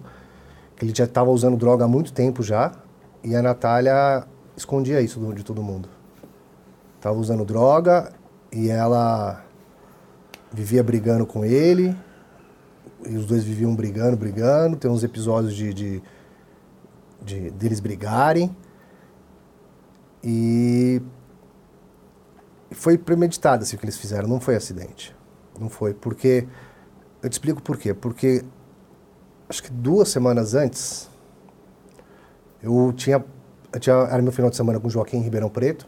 que 0.77 0.85
ele 0.85 0.95
já 0.95 1.05
estava 1.05 1.31
usando 1.31 1.57
droga 1.57 1.87
há 1.87 1.89
muito 1.89 2.13
tempo 2.13 2.43
já, 2.43 2.71
e 3.23 3.35
a 3.35 3.41
Natália 3.41 4.27
escondia 4.55 5.01
isso 5.01 5.19
de 5.33 5.43
todo 5.43 5.63
mundo. 5.63 5.89
Estava 6.97 7.19
usando 7.19 7.47
droga 7.47 8.13
e 8.53 8.69
ela 8.69 9.43
vivia 10.53 10.83
brigando 10.83 11.25
com 11.25 11.47
ele, 11.47 11.97
e 13.07 13.17
os 13.17 13.27
dois 13.27 13.43
viviam 13.45 13.75
brigando, 13.75 14.17
brigando. 14.17 14.77
Tem 14.77 14.91
uns 14.91 15.03
episódios 15.03 15.55
de, 15.55 15.73
de, 15.75 16.03
de 17.23 17.51
deles 17.51 17.81
brigarem. 17.81 18.55
E 20.23 21.03
foi 22.75 22.99
premeditado 22.99 23.63
assim, 23.63 23.77
o 23.77 23.79
que 23.79 23.85
eles 23.85 23.97
fizeram, 23.97 24.29
não 24.29 24.41
foi 24.41 24.57
acidente. 24.57 25.15
Não 25.59 25.69
foi, 25.69 25.95
porque. 25.95 26.47
Eu 27.23 27.31
te 27.31 27.33
explico 27.33 27.63
por 27.63 27.79
quê. 27.79 27.95
Porque 27.95 28.45
acho 29.49 29.63
que 29.63 29.71
duas 29.71 30.09
semanas 30.09 30.55
antes, 30.55 31.09
eu 32.63 32.93
tinha, 32.93 33.25
eu 33.73 33.81
tinha. 33.81 33.95
Era 33.95 34.21
meu 34.21 34.33
final 34.33 34.51
de 34.51 34.57
semana 34.57 34.79
com 34.79 34.89
o 34.89 34.91
Joaquim 34.91 35.19
em 35.19 35.23
Ribeirão 35.23 35.49
Preto. 35.49 35.87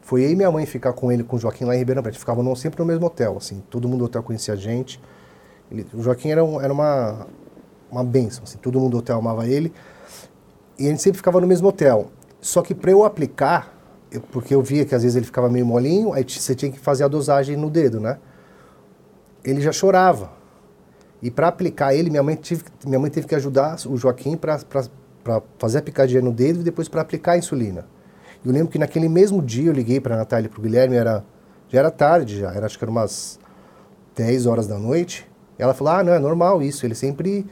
Foi 0.00 0.22
e 0.30 0.36
minha 0.36 0.50
mãe 0.50 0.64
ficar 0.66 0.92
com 0.92 1.10
ele, 1.10 1.24
com 1.24 1.36
o 1.36 1.38
Joaquim 1.38 1.64
lá 1.64 1.74
em 1.74 1.78
Ribeirão 1.78 2.02
Preto. 2.02 2.18
Ficavam 2.18 2.54
sempre 2.54 2.78
no 2.80 2.86
mesmo 2.86 3.06
hotel, 3.06 3.36
assim. 3.36 3.62
Todo 3.68 3.88
mundo 3.88 4.00
do 4.00 4.04
hotel 4.06 4.22
conhecia 4.22 4.54
a 4.54 4.56
gente. 4.56 5.00
Ele, 5.70 5.86
o 5.92 6.02
Joaquim 6.02 6.30
era, 6.30 6.44
um, 6.44 6.60
era 6.60 6.72
uma, 6.72 7.26
uma 7.90 8.04
benção, 8.04 8.44
assim. 8.44 8.56
Todo 8.58 8.78
mundo 8.78 8.92
do 8.92 8.98
hotel 8.98 9.18
amava 9.18 9.46
ele. 9.46 9.72
E 10.78 10.86
a 10.86 10.90
gente 10.90 11.02
sempre 11.02 11.16
ficava 11.16 11.40
no 11.40 11.46
mesmo 11.46 11.68
hotel. 11.68 12.10
Só 12.40 12.62
que 12.62 12.74
para 12.74 12.90
eu 12.90 13.04
aplicar 13.04 13.75
porque 14.30 14.54
eu 14.54 14.62
via 14.62 14.84
que 14.84 14.94
às 14.94 15.02
vezes 15.02 15.16
ele 15.16 15.26
ficava 15.26 15.48
meio 15.48 15.66
molinho, 15.66 16.12
aí 16.12 16.24
você 16.24 16.54
tinha 16.54 16.70
que 16.70 16.78
fazer 16.78 17.04
a 17.04 17.08
dosagem 17.08 17.56
no 17.56 17.70
dedo, 17.70 18.00
né? 18.00 18.18
Ele 19.44 19.60
já 19.60 19.72
chorava. 19.72 20.30
E 21.22 21.30
para 21.30 21.48
aplicar 21.48 21.94
ele, 21.94 22.10
minha 22.10 22.22
mãe, 22.22 22.36
tive, 22.36 22.64
minha 22.84 22.98
mãe 22.98 23.10
teve 23.10 23.26
que 23.26 23.34
ajudar 23.34 23.76
o 23.86 23.96
Joaquim 23.96 24.36
para 24.36 24.60
fazer 25.58 25.78
a 25.78 25.82
picadinha 25.82 26.20
no 26.20 26.32
dedo 26.32 26.60
e 26.60 26.62
depois 26.62 26.88
para 26.88 27.00
aplicar 27.00 27.32
a 27.32 27.38
insulina. 27.38 27.86
Eu 28.44 28.52
lembro 28.52 28.68
que 28.68 28.78
naquele 28.78 29.08
mesmo 29.08 29.42
dia 29.42 29.68
eu 29.68 29.72
liguei 29.72 30.00
para 30.00 30.14
a 30.14 30.18
Natália 30.18 30.46
e 30.46 30.48
para 30.48 30.60
o 30.60 30.62
Guilherme, 30.62 30.96
era, 30.96 31.24
já 31.68 31.78
era 31.80 31.90
tarde 31.90 32.38
já, 32.38 32.52
era, 32.52 32.66
acho 32.66 32.78
que 32.78 32.84
era 32.84 32.90
umas 32.90 33.40
10 34.14 34.46
horas 34.46 34.66
da 34.66 34.78
noite. 34.78 35.28
Ela 35.58 35.74
falou, 35.74 35.94
ah, 35.94 36.04
não, 36.04 36.12
é 36.12 36.18
normal 36.18 36.62
isso, 36.62 36.86
ele 36.86 36.94
sempre, 36.94 37.46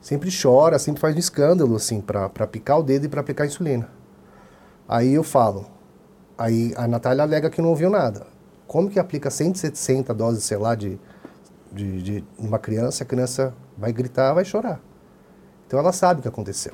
sempre 0.00 0.30
chora, 0.30 0.78
sempre 0.78 1.00
faz 1.00 1.14
um 1.14 1.18
escândalo, 1.18 1.76
assim, 1.76 2.00
para 2.00 2.28
picar 2.46 2.78
o 2.78 2.82
dedo 2.82 3.04
e 3.04 3.08
para 3.08 3.20
aplicar 3.20 3.46
insulina. 3.46 3.88
Aí 4.88 5.14
eu 5.14 5.22
falo, 5.22 5.66
Aí 6.40 6.72
a 6.74 6.88
Natália 6.88 7.22
alega 7.22 7.50
que 7.50 7.60
não 7.60 7.68
ouviu 7.68 7.90
nada. 7.90 8.26
Como 8.66 8.88
que 8.88 8.98
aplica 8.98 9.28
160 9.28 10.14
doses, 10.14 10.42
sei 10.42 10.56
lá, 10.56 10.74
de, 10.74 10.98
de, 11.70 12.02
de 12.02 12.24
uma 12.38 12.58
criança, 12.58 13.04
a 13.04 13.06
criança 13.06 13.52
vai 13.76 13.92
gritar, 13.92 14.32
vai 14.32 14.42
chorar. 14.42 14.80
Então 15.66 15.78
ela 15.78 15.92
sabe 15.92 16.20
o 16.20 16.22
que 16.22 16.28
aconteceu. 16.28 16.72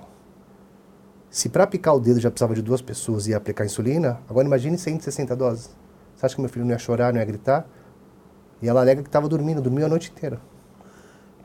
Se 1.29 1.49
para 1.49 1.65
aplicar 1.65 1.95
o 1.95 1.99
dedo 1.99 2.21
já 2.21 2.31
precisava 2.31 2.55
de 2.55 2.63
duas 2.63 2.81
pessoas 2.81 3.27
e 3.27 3.31
ia 3.31 3.37
aplicar 3.39 3.65
insulina, 3.65 4.21
agora 4.31 4.47
imagine 4.47 4.79
160 4.79 5.35
doses. 5.35 5.77
Você 6.15 6.27
acha 6.27 6.37
que 6.37 6.41
meu 6.41 6.49
filho 6.49 6.65
não 6.65 6.71
ia 6.71 6.79
chorar, 6.79 7.13
não 7.13 7.19
ia 7.19 7.27
gritar? 7.27 7.67
E 8.63 8.69
ela 8.69 8.83
alega 8.83 9.03
que 9.03 9.09
estava 9.09 9.29
dormindo, 9.29 9.61
dormiu 9.61 9.85
a 9.85 9.89
noite 9.89 10.13
inteira. 10.13 10.41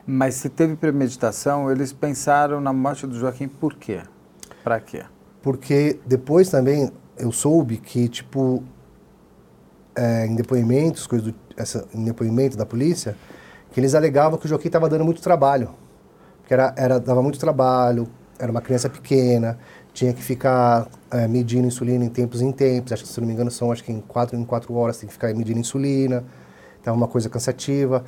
Mas 0.06 0.36
se 0.36 0.48
teve 0.48 0.76
premeditação, 0.76 1.72
eles 1.72 1.92
pensaram 1.92 2.60
na 2.60 2.72
morte 2.72 3.04
do 3.04 3.18
Joaquim 3.18 3.48
por 3.48 3.74
quê? 3.74 4.00
Para 4.62 4.78
quê? 4.78 5.02
Porque 5.42 5.98
depois 6.06 6.48
também 6.48 6.88
eu 7.22 7.30
soube 7.30 7.76
que, 7.76 8.08
tipo, 8.08 8.64
é, 9.94 10.26
em 10.26 10.34
depoimentos, 10.34 11.06
coisas 11.06 11.28
do, 11.28 11.34
essa, 11.56 11.86
em 11.94 12.04
depoimento 12.04 12.56
da 12.56 12.66
polícia, 12.66 13.16
que 13.70 13.78
eles 13.78 13.94
alegavam 13.94 14.36
que 14.38 14.46
o 14.46 14.48
Joaquim 14.48 14.66
estava 14.66 14.88
dando 14.88 15.04
muito 15.04 15.22
trabalho. 15.22 15.70
Que 16.46 16.52
era, 16.52 16.74
era, 16.76 16.98
dava 16.98 17.22
muito 17.22 17.38
trabalho, 17.38 18.08
era 18.40 18.50
uma 18.50 18.60
criança 18.60 18.90
pequena, 18.90 19.56
tinha 19.92 20.12
que 20.12 20.20
ficar 20.20 20.88
é, 21.12 21.28
medindo 21.28 21.64
insulina 21.64 22.04
em 22.04 22.08
tempos 22.08 22.42
em 22.42 22.50
tempos. 22.50 22.92
Acho 22.92 23.04
que, 23.04 23.08
se 23.08 23.20
não 23.20 23.28
me 23.28 23.32
engano, 23.32 23.52
são 23.52 23.70
acho 23.70 23.84
que 23.84 23.92
em 23.92 24.00
quatro 24.00 24.36
em 24.36 24.44
quatro 24.44 24.74
horas 24.74 24.98
tem 24.98 25.06
que 25.06 25.12
ficar 25.12 25.32
medindo 25.32 25.60
insulina. 25.60 26.24
Estava 26.76 26.96
uma 26.96 27.06
coisa 27.06 27.30
cansativa. 27.30 28.04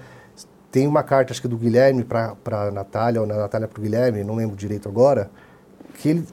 Tem 0.72 0.88
uma 0.88 1.04
carta, 1.04 1.32
acho 1.32 1.40
que 1.40 1.46
do 1.46 1.56
Guilherme 1.56 2.02
para 2.02 2.34
a 2.46 2.70
Natália, 2.72 3.20
ou 3.20 3.26
na 3.28 3.36
Natália 3.36 3.68
para 3.68 3.78
o 3.78 3.82
Guilherme, 3.82 4.24
não 4.24 4.34
lembro 4.34 4.56
direito 4.56 4.88
agora, 4.88 5.30
que 6.00 6.08
ele 6.08 6.26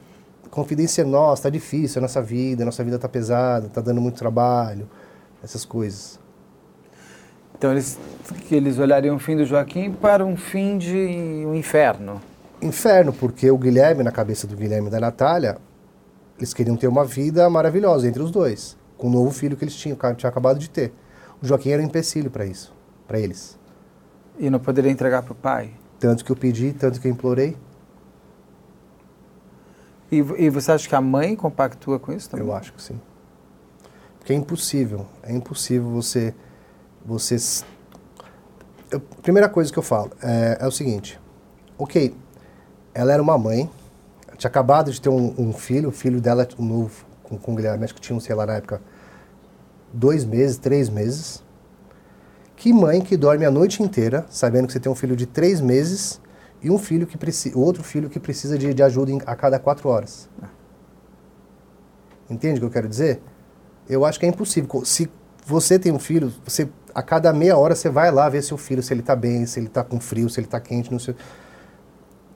confidência 0.51 1.03
nossa, 1.05 1.43
tá 1.43 1.49
difícil 1.49 1.99
a 1.99 2.01
nossa 2.01 2.21
vida, 2.21 2.63
a 2.63 2.65
nossa 2.65 2.83
vida 2.83 2.99
tá 2.99 3.07
pesada, 3.07 3.69
tá 3.69 3.81
dando 3.81 4.01
muito 4.01 4.17
trabalho, 4.17 4.87
essas 5.41 5.65
coisas. 5.65 6.19
Então 7.57 7.71
eles 7.71 7.97
que 8.47 8.55
eles 8.55 8.77
olhariam 8.77 9.15
o 9.15 9.19
fim 9.19 9.35
do 9.37 9.45
Joaquim 9.45 9.91
para 9.91 10.25
um 10.25 10.35
fim 10.35 10.77
de 10.77 11.45
um 11.45 11.55
inferno. 11.55 12.21
Inferno, 12.61 13.13
porque 13.13 13.49
o 13.49 13.57
Guilherme, 13.57 14.03
na 14.03 14.11
cabeça 14.11 14.45
do 14.45 14.55
Guilherme 14.55 14.87
e 14.87 14.91
da 14.91 14.99
Natália, 14.99 15.57
eles 16.37 16.53
queriam 16.53 16.75
ter 16.75 16.87
uma 16.87 17.05
vida 17.05 17.49
maravilhosa 17.49 18.07
entre 18.07 18.21
os 18.21 18.29
dois, 18.29 18.77
com 18.97 19.07
o 19.07 19.09
novo 19.09 19.31
filho 19.31 19.55
que 19.55 19.63
eles 19.63 19.75
tinham, 19.75 19.97
tinha 20.15 20.29
acabado 20.29 20.59
de 20.59 20.69
ter. 20.69 20.93
O 21.41 21.47
Joaquim 21.47 21.69
era 21.69 21.81
um 21.81 21.85
empecilho 21.85 22.29
para 22.29 22.45
isso, 22.45 22.73
para 23.07 23.19
eles. 23.19 23.57
E 24.37 24.49
não 24.49 24.59
poderia 24.59 24.91
entregar 24.91 25.23
para 25.23 25.33
o 25.33 25.35
pai? 25.35 25.71
Tanto 25.99 26.25
que 26.25 26.31
eu 26.31 26.35
pedi, 26.35 26.73
tanto 26.73 26.99
que 26.99 27.07
eu 27.07 27.11
implorei. 27.11 27.55
E, 30.11 30.17
e 30.17 30.49
você 30.49 30.73
acha 30.73 30.87
que 30.89 30.95
a 30.95 31.01
mãe 31.01 31.35
compactua 31.35 31.97
com 31.97 32.11
isso 32.11 32.29
também? 32.29 32.45
Eu 32.45 32.53
acho 32.53 32.73
que 32.73 32.81
sim. 32.81 32.99
Porque 34.19 34.33
é 34.33 34.35
impossível, 34.35 35.05
é 35.23 35.33
impossível 35.33 35.89
você... 35.89 36.35
você 37.03 37.63
eu, 38.91 38.99
primeira 38.99 39.47
coisa 39.47 39.71
que 39.71 39.79
eu 39.79 39.83
falo 39.83 40.11
é, 40.21 40.57
é, 40.59 40.67
o 40.67 40.71
seguinte, 40.71 41.19
ok, 41.77 42.13
ela 42.93 43.13
era 43.13 43.21
uma 43.21 43.37
mãe, 43.37 43.69
tinha 44.37 44.49
acabado 44.49 44.91
de 44.91 44.99
ter 44.99 45.09
um, 45.09 45.33
um 45.37 45.53
filho, 45.53 45.89
o 45.89 45.91
filho 45.91 46.19
dela, 46.19 46.47
um 46.59 46.65
novo, 46.65 47.05
com, 47.23 47.37
com 47.37 47.53
o 47.53 47.55
Guilherme, 47.55 47.83
acho 47.83 47.95
que 47.95 48.01
tinha, 48.01 48.19
sei 48.19 48.35
lá, 48.35 48.45
na 48.45 48.55
época, 48.55 48.81
dois 49.93 50.23
meses, 50.25 50.57
três 50.57 50.89
meses. 50.89 51.41
Que 52.55 52.71
mãe 52.71 53.01
que 53.01 53.17
dorme 53.17 53.43
a 53.43 53.49
noite 53.49 53.81
inteira, 53.81 54.25
sabendo 54.29 54.67
que 54.67 54.73
você 54.73 54.79
tem 54.79 54.91
um 54.91 54.95
filho 54.95 55.15
de 55.15 55.25
três 55.25 55.59
meses 55.59 56.20
e 56.63 56.69
um 56.69 56.77
filho 56.77 57.07
que 57.07 57.17
precisa, 57.17 57.57
outro 57.57 57.83
filho 57.83 58.09
que 58.09 58.19
precisa 58.19 58.57
de, 58.57 58.73
de 58.73 58.83
ajuda 58.83 59.11
em, 59.11 59.21
a 59.25 59.35
cada 59.35 59.57
quatro 59.59 59.89
horas. 59.89 60.29
Entende 62.29 62.57
o 62.57 62.61
que 62.61 62.65
eu 62.65 62.71
quero 62.71 62.87
dizer? 62.87 63.21
Eu 63.89 64.05
acho 64.05 64.19
que 64.19 64.25
é 64.25 64.29
impossível. 64.29 64.85
Se 64.85 65.09
você 65.45 65.79
tem 65.79 65.91
um 65.91 65.99
filho, 65.99 66.31
você 66.45 66.69
a 66.93 67.01
cada 67.01 67.33
meia 67.33 67.57
hora 67.57 67.73
você 67.73 67.89
vai 67.89 68.11
lá 68.11 68.29
ver 68.29 68.41
seu 68.41 68.57
filho, 68.57 68.83
se 68.83 68.93
ele 68.93 69.01
está 69.01 69.15
bem, 69.15 69.45
se 69.45 69.59
ele 69.59 69.67
está 69.67 69.83
com 69.83 69.99
frio, 69.99 70.29
se 70.29 70.39
ele 70.39 70.47
está 70.47 70.59
quente, 70.59 70.91
não 70.91 70.99
sei. 70.99 71.15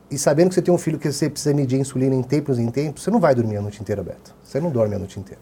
E 0.09 0.17
sabendo 0.17 0.49
que 0.49 0.55
você 0.55 0.61
tem 0.61 0.73
um 0.73 0.77
filho 0.77 0.97
que 0.97 1.11
você 1.11 1.29
precisa 1.29 1.53
medir 1.53 1.79
insulina 1.79 2.15
em 2.15 2.23
tempos 2.23 2.59
em 2.59 2.69
tempos, 2.69 3.03
você 3.03 3.11
não 3.11 3.19
vai 3.19 3.33
dormir 3.35 3.57
a 3.57 3.61
noite 3.61 3.81
inteira, 3.81 4.03
Beto. 4.03 4.35
Você 4.43 4.59
não 4.59 4.69
dorme 4.69 4.95
a 4.95 4.99
noite 4.99 5.19
inteira. 5.19 5.41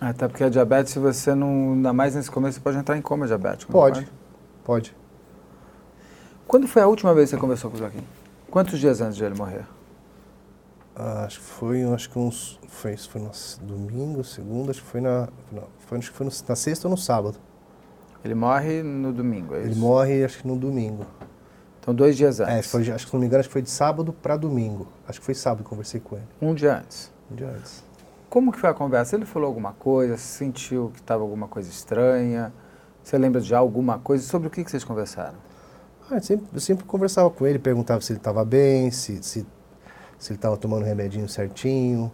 Até 0.00 0.26
porque 0.26 0.44
a 0.44 0.48
diabetes, 0.48 0.92
se 0.92 0.98
você 0.98 1.34
não. 1.34 1.74
Ainda 1.74 1.92
mais 1.92 2.14
nesse 2.14 2.30
começo, 2.30 2.56
você 2.56 2.60
pode 2.60 2.76
entrar 2.76 2.96
em 2.96 3.02
coma 3.02 3.26
diabético. 3.26 3.70
Pode. 3.70 4.00
Pode. 4.00 4.10
pode. 4.64 4.96
Quando 6.46 6.66
foi 6.66 6.82
a 6.82 6.86
última 6.86 7.14
vez 7.14 7.30
que 7.30 7.36
você 7.36 7.40
conversou 7.40 7.70
com 7.70 7.76
o 7.76 7.78
Joaquim? 7.78 8.02
Quantos 8.52 8.78
dias 8.78 9.00
antes 9.00 9.16
de 9.16 9.24
ele 9.24 9.34
morrer? 9.34 9.64
Ah, 10.94 11.24
acho 11.24 11.40
que 11.40 11.46
foi, 11.46 11.82
acho 11.84 12.10
que 12.10 12.18
uns, 12.18 12.60
foi, 12.68 12.94
foi 12.98 13.22
no 13.22 13.30
domingo, 13.62 14.22
segunda, 14.22 14.72
acho 14.72 14.82
que 14.82 14.88
foi 14.88 15.00
na, 15.00 15.26
não, 15.50 15.62
foi, 15.78 15.96
acho 15.96 16.10
que 16.10 16.16
foi 16.18 16.26
no, 16.26 16.32
na 16.46 16.54
sexta 16.54 16.86
ou 16.86 16.90
no 16.90 16.98
sábado. 16.98 17.38
Ele 18.22 18.34
morre 18.34 18.82
no 18.82 19.10
domingo, 19.10 19.54
é 19.54 19.60
isso? 19.60 19.68
Ele 19.70 19.80
morre, 19.80 20.22
acho 20.22 20.40
que 20.40 20.46
no 20.46 20.58
domingo. 20.58 21.06
Então, 21.80 21.94
dois 21.94 22.14
dias 22.14 22.40
antes. 22.40 22.54
É, 22.54 22.62
foi, 22.62 22.82
acho 22.82 23.06
que 23.06 23.10
se 23.10 23.14
não 23.14 23.20
me 23.20 23.26
engano, 23.26 23.40
acho 23.40 23.48
que 23.48 23.54
foi 23.54 23.62
de 23.62 23.70
sábado 23.70 24.12
para 24.12 24.36
domingo. 24.36 24.86
Acho 25.08 25.18
que 25.18 25.24
foi 25.24 25.34
sábado 25.34 25.64
que 25.64 25.70
conversei 25.70 26.00
com 26.00 26.16
ele. 26.16 26.28
Um 26.38 26.52
dia 26.52 26.76
antes? 26.76 27.10
Um 27.30 27.34
dia 27.34 27.48
antes. 27.48 27.82
Como 28.28 28.52
que 28.52 28.58
foi 28.58 28.68
a 28.68 28.74
conversa? 28.74 29.16
Ele 29.16 29.24
falou 29.24 29.48
alguma 29.48 29.72
coisa? 29.72 30.18
Sentiu 30.18 30.90
que 30.92 31.00
estava 31.00 31.22
alguma 31.22 31.48
coisa 31.48 31.70
estranha? 31.70 32.52
Você 33.02 33.16
lembra 33.16 33.40
de 33.40 33.54
alguma 33.54 33.98
coisa? 33.98 34.22
Sobre 34.26 34.48
o 34.48 34.50
que, 34.50 34.62
que 34.62 34.70
vocês 34.70 34.84
conversaram? 34.84 35.38
Ah, 36.12 36.16
eu, 36.16 36.22
sempre, 36.22 36.46
eu 36.52 36.60
sempre 36.60 36.84
conversava 36.84 37.30
com 37.30 37.46
ele, 37.46 37.58
perguntava 37.58 38.02
se 38.02 38.12
ele 38.12 38.20
estava 38.20 38.44
bem, 38.44 38.90
se, 38.90 39.22
se, 39.22 39.46
se 40.18 40.30
ele 40.30 40.36
estava 40.36 40.58
tomando 40.58 40.82
o 40.82 40.84
remedinho 40.84 41.26
certinho, 41.26 42.12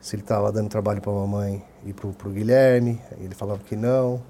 se 0.00 0.16
ele 0.16 0.22
estava 0.22 0.50
dando 0.50 0.70
trabalho 0.70 1.02
para 1.02 1.12
a 1.12 1.14
mamãe 1.14 1.62
e 1.84 1.92
para 1.92 2.06
o 2.06 2.30
Guilherme. 2.32 2.98
Ele 3.18 3.34
falava 3.34 3.62
que 3.62 3.76
não. 3.76 4.22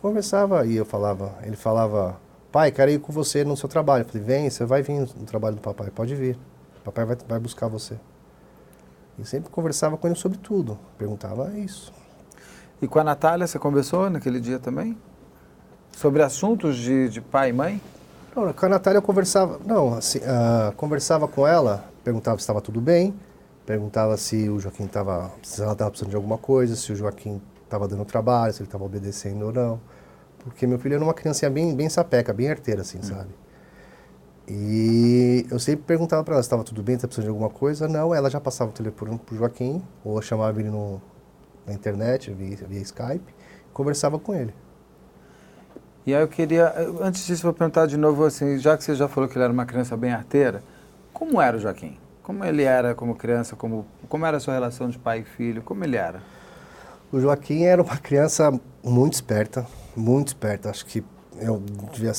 Conversava 0.00 0.64
e 0.64 0.76
eu 0.76 0.84
falava, 0.84 1.34
ele 1.42 1.56
falava, 1.56 2.20
pai, 2.52 2.70
quero 2.70 2.92
ir 2.92 3.00
com 3.00 3.12
você 3.12 3.42
no 3.42 3.56
seu 3.56 3.68
trabalho. 3.68 4.02
Eu 4.04 4.08
falei, 4.08 4.22
vem, 4.24 4.48
você 4.48 4.64
vai 4.64 4.82
vir 4.82 5.00
no 5.00 5.24
trabalho 5.24 5.56
do 5.56 5.60
papai, 5.60 5.90
pode 5.90 6.14
vir. 6.14 6.38
Papai 6.84 7.04
vai, 7.04 7.16
vai 7.26 7.40
buscar 7.40 7.66
você. 7.66 7.98
E 9.18 9.24
sempre 9.24 9.50
conversava 9.50 9.96
com 9.96 10.06
ele 10.06 10.14
sobre 10.14 10.38
tudo, 10.38 10.78
perguntava 10.96 11.50
isso. 11.58 11.92
E 12.80 12.86
com 12.86 13.00
a 13.00 13.04
Natália, 13.04 13.44
você 13.44 13.58
conversou 13.58 14.08
naquele 14.08 14.38
dia 14.38 14.60
também? 14.60 14.96
Sobre 15.92 16.22
assuntos 16.22 16.76
de, 16.76 17.08
de 17.08 17.20
pai 17.20 17.50
e 17.50 17.52
mãe? 17.52 17.80
Não, 18.34 18.52
com 18.52 18.66
a 18.66 18.68
Natália 18.68 18.98
eu 18.98 19.02
conversava, 19.02 19.58
não, 19.64 19.94
assim, 19.94 20.18
uh, 20.18 20.72
conversava 20.76 21.26
com 21.26 21.46
ela, 21.46 21.84
perguntava 22.04 22.38
se 22.38 22.42
estava 22.42 22.60
tudo 22.60 22.80
bem, 22.80 23.14
perguntava 23.66 24.16
se 24.16 24.48
o 24.48 24.58
Joaquim 24.58 24.84
estava, 24.84 25.30
se 25.42 25.60
ela 25.60 25.72
estava 25.72 25.90
precisando 25.90 26.10
de 26.10 26.16
alguma 26.16 26.38
coisa, 26.38 26.76
se 26.76 26.92
o 26.92 26.96
Joaquim 26.96 27.40
estava 27.64 27.88
dando 27.88 28.04
trabalho, 28.04 28.52
se 28.52 28.60
ele 28.60 28.68
estava 28.68 28.84
obedecendo 28.84 29.46
ou 29.46 29.52
não. 29.52 29.80
Porque 30.38 30.66
meu 30.66 30.78
filho 30.78 30.94
era 30.94 31.04
uma 31.04 31.12
criancinha 31.12 31.50
bem, 31.50 31.74
bem 31.74 31.88
sapeca, 31.88 32.32
bem 32.32 32.48
arteira, 32.48 32.82
assim, 32.82 32.98
hum. 32.98 33.02
sabe? 33.02 33.30
E 34.48 35.46
eu 35.50 35.58
sempre 35.60 35.84
perguntava 35.84 36.24
para 36.24 36.34
ela 36.34 36.42
se 36.42 36.46
estava 36.46 36.64
tudo 36.64 36.82
bem, 36.82 36.98
se 36.98 37.06
precisando 37.06 37.26
de 37.26 37.30
alguma 37.30 37.50
coisa. 37.50 37.86
Não, 37.86 38.14
ela 38.14 38.28
já 38.28 38.40
passava 38.40 38.70
o 38.70 38.72
telefone 38.72 39.18
para 39.18 39.34
o 39.34 39.38
Joaquim, 39.38 39.82
ou 40.04 40.20
chamava 40.22 40.58
ele 40.58 40.70
no, 40.70 41.00
na 41.66 41.72
internet, 41.72 42.32
via, 42.32 42.56
via 42.68 42.80
Skype, 42.80 43.34
conversava 43.72 44.18
com 44.18 44.34
ele. 44.34 44.52
E 46.06 46.14
aí 46.14 46.22
eu 46.22 46.28
queria, 46.28 46.72
antes 47.02 47.26
disso, 47.26 47.42
vou 47.42 47.52
perguntar 47.52 47.86
de 47.86 47.98
novo 47.98 48.24
assim, 48.24 48.58
já 48.58 48.74
que 48.74 48.82
você 48.82 48.94
já 48.94 49.06
falou 49.06 49.28
que 49.28 49.36
ele 49.36 49.44
era 49.44 49.52
uma 49.52 49.66
criança 49.66 49.94
bem 49.98 50.10
arteira, 50.10 50.62
como 51.12 51.40
era 51.40 51.58
o 51.58 51.60
Joaquim? 51.60 51.98
Como 52.22 52.42
ele 52.42 52.62
era 52.62 52.94
como 52.94 53.14
criança, 53.14 53.54
como, 53.54 53.84
como 54.08 54.24
era 54.24 54.38
a 54.38 54.40
sua 54.40 54.54
relação 54.54 54.88
de 54.88 54.98
pai 54.98 55.20
e 55.20 55.24
filho, 55.24 55.60
como 55.62 55.84
ele 55.84 55.96
era? 55.96 56.22
O 57.12 57.20
Joaquim 57.20 57.64
era 57.64 57.82
uma 57.82 57.98
criança 57.98 58.50
muito 58.82 59.12
esperta, 59.12 59.66
muito 59.94 60.28
esperta. 60.28 60.70
Acho 60.70 60.86
que 60.86 61.04
eu 61.38 61.62
devia, 61.92 62.12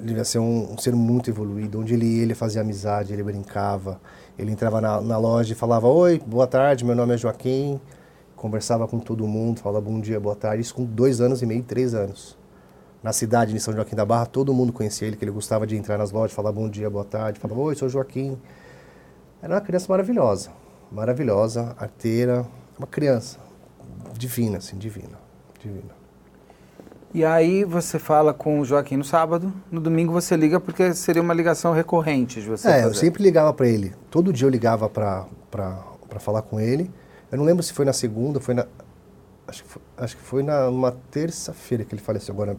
devia 0.00 0.24
ser 0.24 0.40
um, 0.40 0.72
um, 0.72 0.78
ser 0.78 0.94
muito 0.94 1.30
evoluído. 1.30 1.78
Onde 1.78 1.94
ele 1.94 2.06
ia, 2.06 2.22
ele 2.22 2.34
fazia 2.34 2.62
amizade, 2.62 3.12
ele 3.12 3.22
brincava. 3.22 4.00
Ele 4.36 4.50
entrava 4.50 4.80
na, 4.80 5.00
na 5.00 5.18
loja 5.18 5.52
e 5.52 5.54
falava: 5.54 5.86
Oi, 5.86 6.20
boa 6.26 6.46
tarde, 6.46 6.84
meu 6.84 6.96
nome 6.96 7.14
é 7.14 7.18
Joaquim. 7.18 7.80
Conversava 8.34 8.88
com 8.88 8.98
todo 8.98 9.28
mundo, 9.28 9.60
falava 9.60 9.84
bom 9.84 10.00
dia, 10.00 10.18
boa 10.18 10.34
tarde. 10.34 10.62
Isso 10.62 10.74
com 10.74 10.84
dois 10.84 11.20
anos 11.20 11.42
e 11.42 11.46
meio, 11.46 11.62
três 11.62 11.94
anos 11.94 12.41
na 13.02 13.12
cidade 13.12 13.52
de 13.52 13.60
São 13.60 13.74
Joaquim 13.74 13.96
da 13.96 14.04
Barra, 14.04 14.26
todo 14.26 14.54
mundo 14.54 14.72
conhecia 14.72 15.08
ele, 15.08 15.16
que 15.16 15.24
ele 15.24 15.32
gostava 15.32 15.66
de 15.66 15.76
entrar 15.76 15.98
nas 15.98 16.10
lojas, 16.12 16.32
falar 16.34 16.52
bom 16.52 16.68
dia, 16.68 16.88
boa 16.88 17.04
tarde, 17.04 17.40
falava, 17.40 17.60
oi, 17.60 17.74
sou 17.74 17.88
Joaquim. 17.88 18.38
Era 19.42 19.54
uma 19.54 19.60
criança 19.60 19.86
maravilhosa, 19.88 20.50
maravilhosa, 20.90 21.74
arteira, 21.78 22.46
uma 22.78 22.86
criança 22.86 23.38
divina, 24.16 24.58
assim, 24.58 24.76
divina, 24.78 25.18
divina. 25.60 26.00
E 27.14 27.24
aí 27.24 27.64
você 27.64 27.98
fala 27.98 28.32
com 28.32 28.60
o 28.60 28.64
Joaquim 28.64 28.96
no 28.96 29.04
sábado, 29.04 29.52
no 29.70 29.80
domingo 29.80 30.12
você 30.12 30.34
liga 30.36 30.58
porque 30.60 30.94
seria 30.94 31.20
uma 31.20 31.34
ligação 31.34 31.72
recorrente 31.72 32.40
de 32.40 32.48
você 32.48 32.68
É, 32.68 32.72
fazer. 32.74 32.86
eu 32.86 32.94
sempre 32.94 33.22
ligava 33.22 33.52
para 33.52 33.68
ele, 33.68 33.92
todo 34.10 34.32
dia 34.32 34.46
eu 34.46 34.50
ligava 34.50 34.88
para 34.88 35.26
falar 36.20 36.42
com 36.42 36.58
ele. 36.60 36.90
Eu 37.30 37.36
não 37.38 37.44
lembro 37.44 37.62
se 37.62 37.72
foi 37.72 37.84
na 37.84 37.92
segunda, 37.92 38.38
foi 38.40 38.54
na... 38.54 38.66
Acho 39.46 39.64
que 39.64 39.68
foi, 39.70 39.82
acho 39.98 40.16
que 40.16 40.22
foi 40.22 40.42
na, 40.42 40.70
numa 40.70 40.92
terça-feira 41.10 41.84
que 41.84 41.94
ele 41.94 42.00
faleceu, 42.00 42.32
agora 42.34 42.56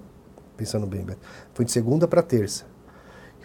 pensando 0.56 0.86
bem, 0.86 1.04
Beto. 1.04 1.20
Foi 1.54 1.66
de 1.66 1.72
segunda 1.72 2.08
para 2.08 2.22
terça. 2.22 2.66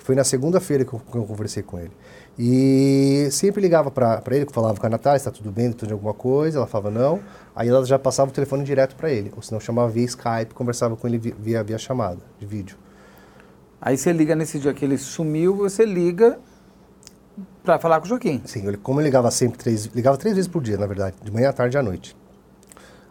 Foi 0.08 0.14
na 0.14 0.24
segunda-feira 0.24 0.86
que, 0.86 0.90
que 0.90 1.16
eu, 1.16 1.24
conversei 1.24 1.62
com 1.62 1.78
ele. 1.78 1.90
E 2.38 3.28
sempre 3.30 3.60
ligava 3.60 3.90
para 3.90 4.22
ele, 4.30 4.46
falava 4.50 4.80
com 4.80 4.86
a 4.86 4.88
Natália, 4.88 5.18
está 5.18 5.30
tudo 5.30 5.52
bem, 5.52 5.70
tudo 5.70 5.88
de 5.88 5.92
alguma 5.92 6.14
coisa, 6.14 6.56
ela 6.56 6.66
falava 6.66 6.90
não. 6.90 7.20
Aí 7.54 7.68
ela 7.68 7.84
já 7.84 7.98
passava 7.98 8.30
o 8.30 8.32
telefone 8.32 8.64
direto 8.64 8.96
para 8.96 9.10
ele, 9.10 9.30
ou 9.36 9.42
senão 9.42 9.60
chamava 9.60 9.90
via 9.90 10.06
Skype, 10.06 10.54
conversava 10.54 10.96
com 10.96 11.06
ele 11.06 11.18
via, 11.18 11.62
via 11.62 11.76
chamada 11.76 12.20
de 12.38 12.46
vídeo. 12.46 12.78
Aí 13.78 13.98
você 13.98 14.10
liga 14.10 14.34
nesse 14.34 14.58
dia 14.58 14.72
que 14.72 14.82
ele 14.82 14.96
sumiu, 14.96 15.54
você 15.54 15.84
liga 15.84 16.38
para 17.62 17.78
falar 17.78 18.00
com 18.00 18.06
o 18.06 18.08
Joaquim. 18.08 18.40
Sim, 18.46 18.66
ele, 18.66 18.78
como 18.78 19.00
eu 19.00 19.04
ligava 19.04 19.30
sempre, 19.30 19.58
três, 19.58 19.84
ligava 19.86 20.16
três 20.16 20.34
vezes 20.34 20.48
por 20.48 20.62
dia, 20.62 20.78
na 20.78 20.86
verdade, 20.86 21.16
de 21.22 21.30
manhã, 21.30 21.50
à 21.50 21.52
tarde 21.52 21.76
e 21.76 21.78
à 21.78 21.82
noite. 21.82 22.16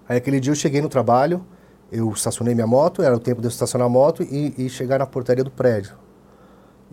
Aí 0.09 0.17
aquele 0.17 0.39
dia 0.39 0.51
eu 0.51 0.55
cheguei 0.55 0.81
no 0.81 0.89
trabalho, 0.89 1.45
eu 1.91 2.09
estacionei 2.11 2.53
minha 2.53 2.67
moto, 2.67 3.01
era 3.01 3.15
o 3.15 3.19
tempo 3.19 3.41
de 3.41 3.47
eu 3.47 3.49
estacionar 3.49 3.87
a 3.87 3.89
moto 3.89 4.23
e, 4.23 4.53
e 4.57 4.69
chegar 4.69 4.99
na 4.99 5.05
portaria 5.05 5.43
do 5.43 5.51
prédio. 5.51 5.95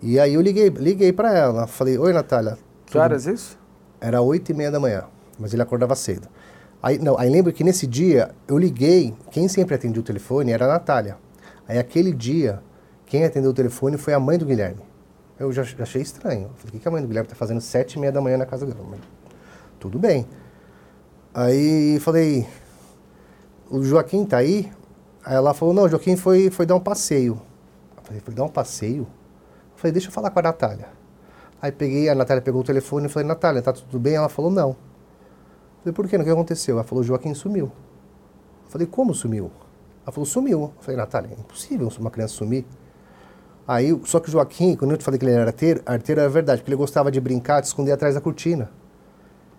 E 0.01 0.19
aí 0.19 0.33
eu 0.33 0.41
liguei, 0.41 0.69
liguei 0.69 1.11
para 1.11 1.35
ela, 1.35 1.67
falei, 1.67 1.97
oi 1.97 2.13
Natália. 2.13 2.57
Que 2.85 2.97
horas 2.97 3.25
isso? 3.25 3.57
Era 3.99 4.21
oito 4.21 4.51
e 4.51 4.53
meia 4.53 4.71
da 4.71 4.79
manhã, 4.79 5.05
mas 5.39 5.53
ele 5.53 5.61
acordava 5.61 5.95
cedo. 5.95 6.27
Aí, 6.81 6.99
não, 6.99 7.17
aí 7.17 7.29
lembro 7.29 7.51
que 7.51 7.63
nesse 7.63 7.87
dia 7.87 8.29
eu 8.47 8.57
liguei, 8.57 9.13
quem 9.31 9.47
sempre 9.47 9.73
atendia 9.73 9.99
o 9.99 10.03
telefone 10.03 10.51
era 10.51 10.65
a 10.65 10.67
Natália. 10.67 11.17
Aí 11.67 11.79
aquele 11.79 12.13
dia, 12.13 12.61
quem 13.05 13.25
atendeu 13.25 13.51
o 13.51 13.53
telefone 13.53 13.97
foi 13.97 14.13
a 14.13 14.19
mãe 14.19 14.37
do 14.37 14.45
Guilherme. 14.45 14.81
Eu 15.39 15.51
já, 15.51 15.63
já 15.63 15.83
achei 15.83 16.01
estranho. 16.01 16.51
Falei, 16.57 16.77
o 16.77 16.79
que 16.79 16.87
a 16.87 16.91
mãe 16.91 17.01
do 17.01 17.07
Guilherme 17.07 17.25
está 17.25 17.35
fazendo 17.35 17.59
sete 17.59 17.93
e 17.93 17.99
meia 17.99 18.11
da 18.11 18.21
manhã 18.21 18.37
na 18.37 18.45
casa 18.45 18.65
dela? 18.65 18.85
Mas, 18.89 18.99
tudo 19.79 19.97
bem. 19.97 20.27
Aí 21.33 21.99
falei, 21.99 22.47
o 23.69 23.83
Joaquim 23.83 24.25
tá 24.25 24.37
aí? 24.37 24.71
Aí 25.25 25.33
ela 25.33 25.55
falou, 25.55 25.73
não, 25.73 25.89
Joaquim 25.89 26.15
foi, 26.15 26.51
foi 26.51 26.67
dar 26.67 26.75
um 26.75 26.79
passeio. 26.79 27.41
Eu 27.97 28.03
falei, 28.03 28.21
foi 28.21 28.33
dar 28.33 28.43
um 28.43 28.49
passeio? 28.49 29.01
Eu 29.01 29.77
falei, 29.77 29.91
deixa 29.91 30.09
eu 30.09 30.11
falar 30.11 30.29
com 30.29 30.37
a 30.37 30.41
Natália. 30.43 30.87
Aí 31.59 31.71
peguei, 31.71 32.07
a 32.09 32.13
Natália 32.13 32.43
pegou 32.43 32.61
o 32.61 32.63
telefone 32.63 33.07
e 33.07 33.09
falei, 33.09 33.27
Natália, 33.27 33.59
tá 33.59 33.73
tudo 33.73 33.97
bem? 33.97 34.13
Ela 34.13 34.29
falou, 34.29 34.51
não. 34.51 34.69
Eu 34.69 34.75
falei, 35.79 35.93
por 35.93 36.07
quê? 36.07 36.15
O 36.15 36.23
que 36.23 36.29
aconteceu? 36.29 36.75
Ela 36.75 36.83
falou, 36.83 37.03
Joaquim 37.03 37.33
sumiu. 37.33 37.65
Eu 37.65 38.69
falei, 38.69 38.85
como 38.85 39.15
sumiu? 39.15 39.49
Ela 40.03 40.11
falou, 40.11 40.27
sumiu. 40.27 40.61
Eu 40.61 40.73
falei, 40.81 40.95
Natália, 40.95 41.31
é 41.35 41.39
impossível 41.39 41.91
uma 41.99 42.11
criança 42.11 42.35
sumir. 42.35 42.63
Aí, 43.67 43.99
só 44.05 44.19
que 44.19 44.29
o 44.29 44.31
Joaquim, 44.31 44.75
quando 44.75 44.91
eu 44.91 44.97
te 44.97 45.03
falei 45.03 45.19
que 45.19 45.25
ele 45.25 45.31
era 45.31 45.47
arteiro, 45.47 45.81
arteiro 45.87 46.21
era 46.21 46.29
verdade, 46.29 46.61
porque 46.61 46.69
ele 46.69 46.77
gostava 46.77 47.09
de 47.09 47.19
brincar, 47.19 47.61
de 47.61 47.67
esconder 47.67 47.93
atrás 47.93 48.13
da 48.13 48.21
cortina. 48.21 48.69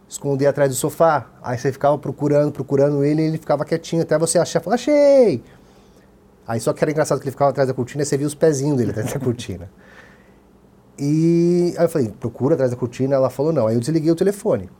Esconder 0.08 0.46
atrás 0.46 0.70
do 0.70 0.76
sofá. 0.76 1.26
Aí 1.42 1.58
você 1.58 1.72
ficava 1.72 1.98
procurando, 1.98 2.52
procurando 2.52 3.02
ele, 3.02 3.20
e 3.22 3.24
ele 3.24 3.38
ficava 3.38 3.64
quietinho, 3.64 4.02
até 4.02 4.16
você 4.16 4.38
achar, 4.38 4.60
falou, 4.60 4.74
achei! 4.74 5.42
Aí 6.46 6.60
só 6.60 6.72
que 6.72 6.84
era 6.84 6.90
engraçado 6.90 7.18
que 7.18 7.24
ele 7.24 7.32
ficava 7.32 7.50
atrás 7.50 7.68
da 7.68 7.74
cortina 7.74 8.02
e 8.02 8.06
você 8.06 8.16
via 8.16 8.26
os 8.26 8.34
pezinhos 8.34 8.76
dele 8.76 8.90
atrás 8.90 9.12
da 9.12 9.18
cortina. 9.18 9.68
E 10.98 11.74
aí 11.76 11.84
eu 11.84 11.88
falei, 11.88 12.08
procura 12.08 12.54
atrás 12.54 12.70
da 12.70 12.76
cortina. 12.76 13.16
Ela 13.16 13.28
falou, 13.28 13.52
não. 13.52 13.66
Aí 13.66 13.74
eu 13.74 13.80
desliguei 13.80 14.10
o 14.10 14.14
telefone. 14.14 14.70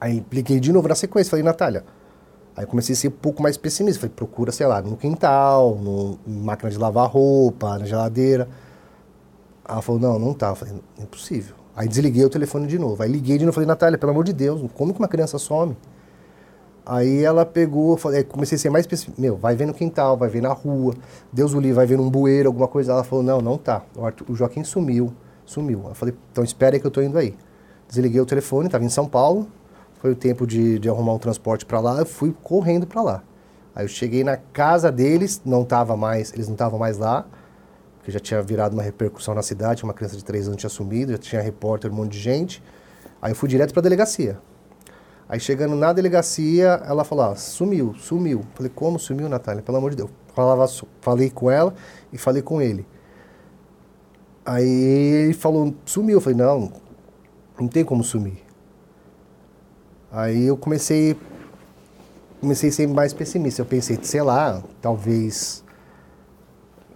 Aí 0.00 0.24
liguei 0.32 0.60
de 0.60 0.72
novo 0.72 0.88
na 0.88 0.94
sequência. 0.94 1.30
Falei, 1.30 1.44
Natália. 1.44 1.84
Aí 2.56 2.64
comecei 2.66 2.94
a 2.94 2.96
ser 2.96 3.08
um 3.08 3.12
pouco 3.12 3.42
mais 3.42 3.56
pessimista. 3.56 4.00
Falei, 4.00 4.14
procura, 4.14 4.52
sei 4.52 4.66
lá, 4.66 4.80
no 4.80 4.96
quintal, 4.96 5.74
no, 5.76 6.18
máquina 6.26 6.70
de 6.70 6.78
lavar 6.78 7.08
roupa, 7.08 7.78
na 7.78 7.84
geladeira. 7.84 8.48
Ela 9.68 9.82
falou, 9.82 10.00
não, 10.00 10.18
não 10.18 10.32
tá. 10.32 10.48
Eu 10.48 10.56
falei, 10.56 10.74
impossível. 10.98 11.56
Aí 11.76 11.86
desliguei 11.86 12.24
o 12.24 12.30
telefone 12.30 12.66
de 12.66 12.78
novo. 12.78 13.02
Aí 13.02 13.10
liguei 13.10 13.36
de 13.36 13.44
novo. 13.44 13.54
Falei, 13.54 13.66
Natália, 13.66 13.98
pelo 13.98 14.12
amor 14.12 14.24
de 14.24 14.32
Deus, 14.32 14.68
como 14.74 14.94
que 14.94 14.98
uma 14.98 15.08
criança 15.08 15.38
some? 15.38 15.76
Aí 16.88 17.22
ela 17.22 17.44
pegou, 17.44 17.98
falei, 17.98 18.24
comecei 18.24 18.56
a 18.56 18.58
ser 18.58 18.70
mais 18.70 18.84
específico. 18.84 19.20
Meu, 19.20 19.36
vai 19.36 19.54
ver 19.54 19.66
no 19.66 19.74
quintal, 19.74 20.16
vai 20.16 20.30
ver 20.30 20.40
na 20.40 20.54
rua. 20.54 20.94
Deus 21.30 21.52
o 21.52 21.60
livre, 21.60 21.74
vai 21.74 21.84
ver 21.84 21.98
num 21.98 22.08
bueiro, 22.08 22.48
alguma 22.48 22.66
coisa. 22.66 22.92
Ela 22.92 23.04
falou, 23.04 23.22
não, 23.22 23.42
não 23.42 23.58
tá. 23.58 23.82
O, 23.94 24.06
Arthur, 24.06 24.24
o 24.30 24.34
Joaquim 24.34 24.64
sumiu, 24.64 25.12
sumiu. 25.44 25.84
Eu 25.86 25.94
falei, 25.94 26.14
então 26.32 26.42
espera 26.42 26.76
aí 26.76 26.80
que 26.80 26.86
eu 26.86 26.90
tô 26.90 27.02
indo 27.02 27.18
aí. 27.18 27.36
Desliguei 27.86 28.18
o 28.18 28.24
telefone, 28.24 28.68
estava 28.68 28.84
em 28.84 28.88
São 28.88 29.06
Paulo. 29.06 29.46
Foi 30.00 30.12
o 30.12 30.16
tempo 30.16 30.46
de, 30.46 30.78
de 30.78 30.88
arrumar 30.88 31.12
um 31.12 31.18
transporte 31.18 31.66
para 31.66 31.78
lá. 31.78 31.98
Eu 31.98 32.06
fui 32.06 32.34
correndo 32.42 32.86
para 32.86 33.02
lá. 33.02 33.22
Aí 33.74 33.84
eu 33.84 33.88
cheguei 33.88 34.24
na 34.24 34.38
casa 34.38 34.90
deles, 34.90 35.42
não 35.44 35.66
tava 35.66 35.94
mais, 35.94 36.32
eles 36.32 36.48
não 36.48 36.54
estavam 36.54 36.78
mais 36.78 36.96
lá, 36.96 37.26
porque 37.98 38.10
já 38.10 38.18
tinha 38.18 38.42
virado 38.42 38.72
uma 38.72 38.82
repercussão 38.82 39.34
na 39.34 39.42
cidade, 39.42 39.84
uma 39.84 39.92
criança 39.92 40.16
de 40.16 40.24
três 40.24 40.48
anos 40.48 40.58
tinha 40.58 40.70
sumido, 40.70 41.12
já 41.12 41.18
tinha 41.18 41.42
repórter, 41.42 41.92
um 41.92 41.94
monte 41.94 42.12
de 42.12 42.18
gente. 42.18 42.62
Aí 43.20 43.30
eu 43.32 43.36
fui 43.36 43.46
direto 43.46 43.72
para 43.72 43.80
a 43.80 43.82
delegacia. 43.82 44.38
Aí 45.28 45.38
chegando 45.38 45.76
na 45.76 45.92
delegacia, 45.92 46.80
ela 46.86 47.04
falou, 47.04 47.26
ah, 47.26 47.36
sumiu, 47.36 47.94
sumiu. 47.98 48.44
Falei, 48.54 48.72
como 48.74 48.98
sumiu, 48.98 49.28
Natália? 49.28 49.62
Pelo 49.62 49.76
amor 49.76 49.90
de 49.90 49.96
Deus. 49.98 50.10
Falava, 50.34 50.66
falei 51.02 51.28
com 51.28 51.50
ela 51.50 51.74
e 52.10 52.16
falei 52.16 52.40
com 52.40 52.62
ele. 52.62 52.86
Aí 54.44 54.66
ele 54.66 55.34
falou, 55.34 55.74
sumiu. 55.84 56.16
Eu 56.16 56.20
falei, 56.22 56.38
não, 56.38 56.72
não 57.60 57.68
tem 57.68 57.84
como 57.84 58.02
sumir. 58.02 58.38
Aí 60.10 60.46
eu 60.46 60.56
comecei, 60.56 61.14
comecei 62.40 62.70
a 62.70 62.72
ser 62.72 62.88
mais 62.88 63.12
pessimista. 63.12 63.60
Eu 63.60 63.66
pensei, 63.66 63.98
sei 64.00 64.22
lá, 64.22 64.62
talvez 64.80 65.62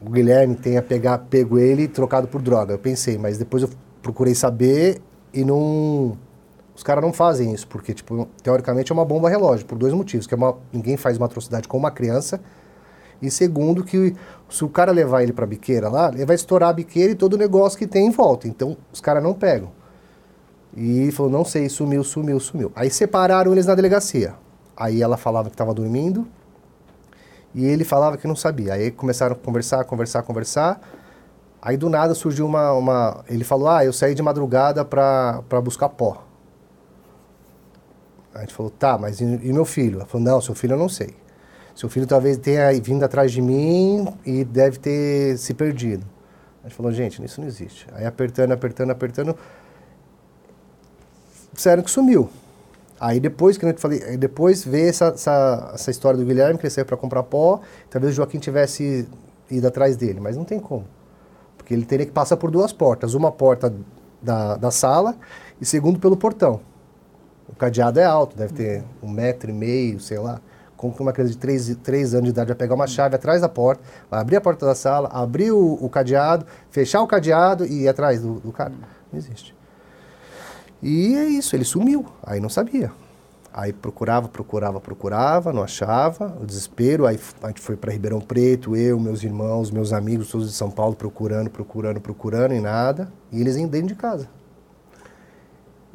o 0.01 0.09
Guilherme 0.09 0.55
tenha 0.55 0.81
pegar, 0.81 1.19
pego 1.19 1.59
ele 1.59 1.83
e 1.83 1.89
trocado 1.89 2.27
por 2.29 2.41
droga. 2.41 2.73
Eu 2.73 2.79
pensei, 2.79 3.19
mas 3.19 3.37
depois 3.37 3.63
eu 3.63 3.69
procurei 4.01 4.35
saber 4.35 5.03
e 5.35 5.45
não 5.45 6.17
os 6.83 6.85
caras 6.85 7.05
não 7.05 7.13
fazem 7.13 7.55
isso, 7.55 7.69
porque, 7.69 7.95
tipo, 7.95 8.27
teoricamente 8.43 8.91
é 8.91 8.93
uma 8.93 9.05
bomba 9.05 9.31
relógio, 9.31 9.65
por 9.65 9.79
dois 9.79 9.95
motivos. 9.95 10.27
Que 10.27 10.35
é 10.35 10.37
uma, 10.37 10.57
ninguém 10.73 10.97
faz 10.97 11.17
uma 11.17 11.27
atrocidade 11.27 11.69
com 11.69 11.79
uma 11.79 11.93
criança. 11.93 12.41
E 13.23 13.31
segundo, 13.31 13.85
que 13.85 14.17
se 14.51 14.65
o 14.65 14.69
cara 14.69 14.91
levar 14.91 15.23
ele 15.23 15.33
pra 15.33 15.47
biqueira 15.47 15.89
lá, 15.89 16.11
ele 16.13 16.27
vai 16.27 16.35
estourar 16.35 16.71
a 16.71 16.73
biqueira 16.73 17.13
e 17.13 17.15
todo 17.15 17.35
o 17.35 17.37
negócio 17.37 17.79
que 17.79 17.87
tem 17.87 18.09
em 18.09 18.11
volta. 18.11 18.49
Então, 18.49 18.77
os 18.93 19.01
caras 19.01 19.23
não 19.23 19.33
pegam. 19.33 19.71
E 20.77 21.13
falou, 21.13 21.31
não 21.31 21.45
sei, 21.45 21.69
sumiu, 21.69 22.03
sumiu, 22.03 22.41
sumiu. 22.41 22.73
Aí 22.75 22.91
separaram 22.91 23.53
eles 23.53 23.67
na 23.67 23.77
delegacia. 23.77 24.35
Aí 24.77 25.01
ela 25.01 25.17
falava 25.17 25.51
que 25.51 25.55
estava 25.55 25.73
dormindo 25.73 26.27
e 27.55 27.65
ele 27.65 27.85
falava 27.85 28.17
que 28.17 28.27
não 28.27 28.35
sabia. 28.35 28.75
Aí 28.75 28.91
começaram 28.91 29.37
a 29.37 29.39
conversar, 29.39 29.85
conversar, 29.85 30.25
conversar. 30.25 30.81
Aí 31.63 31.77
do 31.77 31.89
nada 31.89 32.13
surgiu 32.13 32.45
uma. 32.45 32.73
uma 32.73 33.25
ele 33.29 33.45
falou: 33.45 33.69
Ah, 33.69 33.85
eu 33.85 33.93
saí 33.93 34.17
de 34.17 34.23
madrugada 34.23 34.85
para 34.85 35.61
buscar 35.63 35.89
pó. 35.89 36.32
A 38.35 38.41
gente 38.41 38.55
falou, 38.55 38.71
tá, 38.71 38.97
mas 38.97 39.21
e, 39.21 39.25
meu 39.25 39.65
filho? 39.65 39.97
Ela 39.97 40.07
falou, 40.07 40.25
não, 40.25 40.41
seu 40.41 40.55
filho 40.55 40.75
eu 40.75 40.79
não 40.79 40.89
sei. 40.89 41.15
Seu 41.75 41.89
filho 41.89 42.07
talvez 42.07 42.37
tenha 42.37 42.73
vindo 42.81 43.05
atrás 43.05 43.33
de 43.33 43.41
mim 43.41 44.07
e 44.25 44.45
deve 44.45 44.79
ter 44.79 45.39
se 45.39 45.55
perdido. 45.55 46.05
A 46.63 46.69
gente 46.69 46.77
falou, 46.77 46.93
gente, 46.93 47.23
isso 47.25 47.41
não 47.41 47.49
existe. 47.49 47.87
Aí 47.93 48.05
apertando, 48.05 48.53
apertando, 48.53 48.91
apertando, 48.91 49.37
disseram 51.53 51.83
que 51.83 51.91
sumiu. 51.91 52.29
Aí 53.01 53.19
depois 53.19 53.59
que 53.59 53.67
eu 53.67 53.77
falei, 53.79 54.17
depois 54.17 54.65
veio 54.65 54.89
essa, 54.89 55.07
essa, 55.07 55.73
essa 55.75 55.91
história 55.91 56.19
do 56.19 56.25
Guilherme, 56.25 56.59
que 56.59 56.67
ele 56.67 56.71
saiu 56.71 56.87
para 56.87 56.97
comprar 56.97 57.23
pó, 57.25 57.61
talvez 57.91 58.13
o 58.13 58.17
Joaquim 58.17 58.39
tivesse 58.39 59.09
ido 59.51 59.67
atrás 59.67 59.97
dele, 59.97 60.21
mas 60.21 60.37
não 60.37 60.45
tem 60.45 60.61
como. 60.61 60.87
Porque 61.57 61.75
ele 61.75 61.85
teria 61.85 62.07
que 62.07 62.13
passar 62.13 62.37
por 62.37 62.51
duas 62.51 62.73
portas, 62.73 63.15
uma 63.15 63.33
porta 63.33 63.75
da, 64.23 64.57
da 64.57 64.71
sala 64.71 65.17
e 65.61 65.67
segundo 65.67 65.99
pelo 65.99 66.17
portão. 66.17 66.61
O 67.53 67.57
cadeado 67.57 68.01
é 68.01 68.05
alto, 68.05 68.37
deve 68.37 68.55
ter 68.55 68.85
um 69.03 69.09
metro 69.09 69.51
e 69.51 69.53
meio, 69.53 70.01
sei 70.01 70.19
lá. 70.19 70.41
Como 70.77 70.93
que 70.93 71.01
uma 71.01 71.13
criança 71.13 71.33
de 71.33 71.39
três, 71.39 71.77
três 71.83 72.13
anos 72.13 72.25
de 72.25 72.31
idade 72.31 72.49
vai 72.49 72.57
pegar 72.57 72.75
uma 72.75 72.87
chave 72.87 73.15
atrás 73.15 73.41
da 73.41 73.49
porta, 73.49 73.85
vai 74.11 74.21
abrir 74.21 74.37
a 74.37 74.41
porta 74.41 74.67
da 74.67 74.75
sala, 74.75 75.09
abrir 75.13 75.53
o, 75.53 75.75
o 75.75 75.89
cadeado, 75.89 76.45
fechar 76.71 77.03
o 77.03 77.07
cadeado 77.07 77.65
e 77.65 77.83
ir 77.83 77.89
atrás 77.89 78.21
do, 78.23 78.41
do 78.41 78.51
cara? 78.51 78.73
Não 79.13 79.19
existe. 79.19 79.55
E 80.83 81.15
é 81.15 81.25
isso, 81.27 81.55
ele 81.55 81.65
sumiu. 81.65 82.07
Aí 82.25 82.41
não 82.41 82.49
sabia. 82.49 82.91
Aí 83.53 83.73
procurava, 83.73 84.29
procurava, 84.29 84.81
procurava, 84.81 85.53
não 85.53 85.63
achava, 85.63 86.37
o 86.41 86.47
desespero. 86.47 87.07
Aí 87.07 87.21
a 87.43 87.49
gente 87.49 87.61
foi 87.61 87.77
para 87.77 87.93
Ribeirão 87.93 88.21
Preto, 88.21 88.75
eu, 88.75 88.99
meus 88.99 89.23
irmãos, 89.23 89.71
meus 89.71 89.93
amigos, 89.93 90.31
todos 90.31 90.49
de 90.49 90.55
São 90.55 90.71
Paulo, 90.71 90.97
procurando, 90.97 91.51
procurando, 91.51 92.01
procurando 92.01 92.55
e 92.55 92.61
nada. 92.61 93.13
E 93.31 93.41
eles 93.41 93.57
iam 93.57 93.69
dentro 93.69 93.89
de 93.89 93.95
casa 93.95 94.27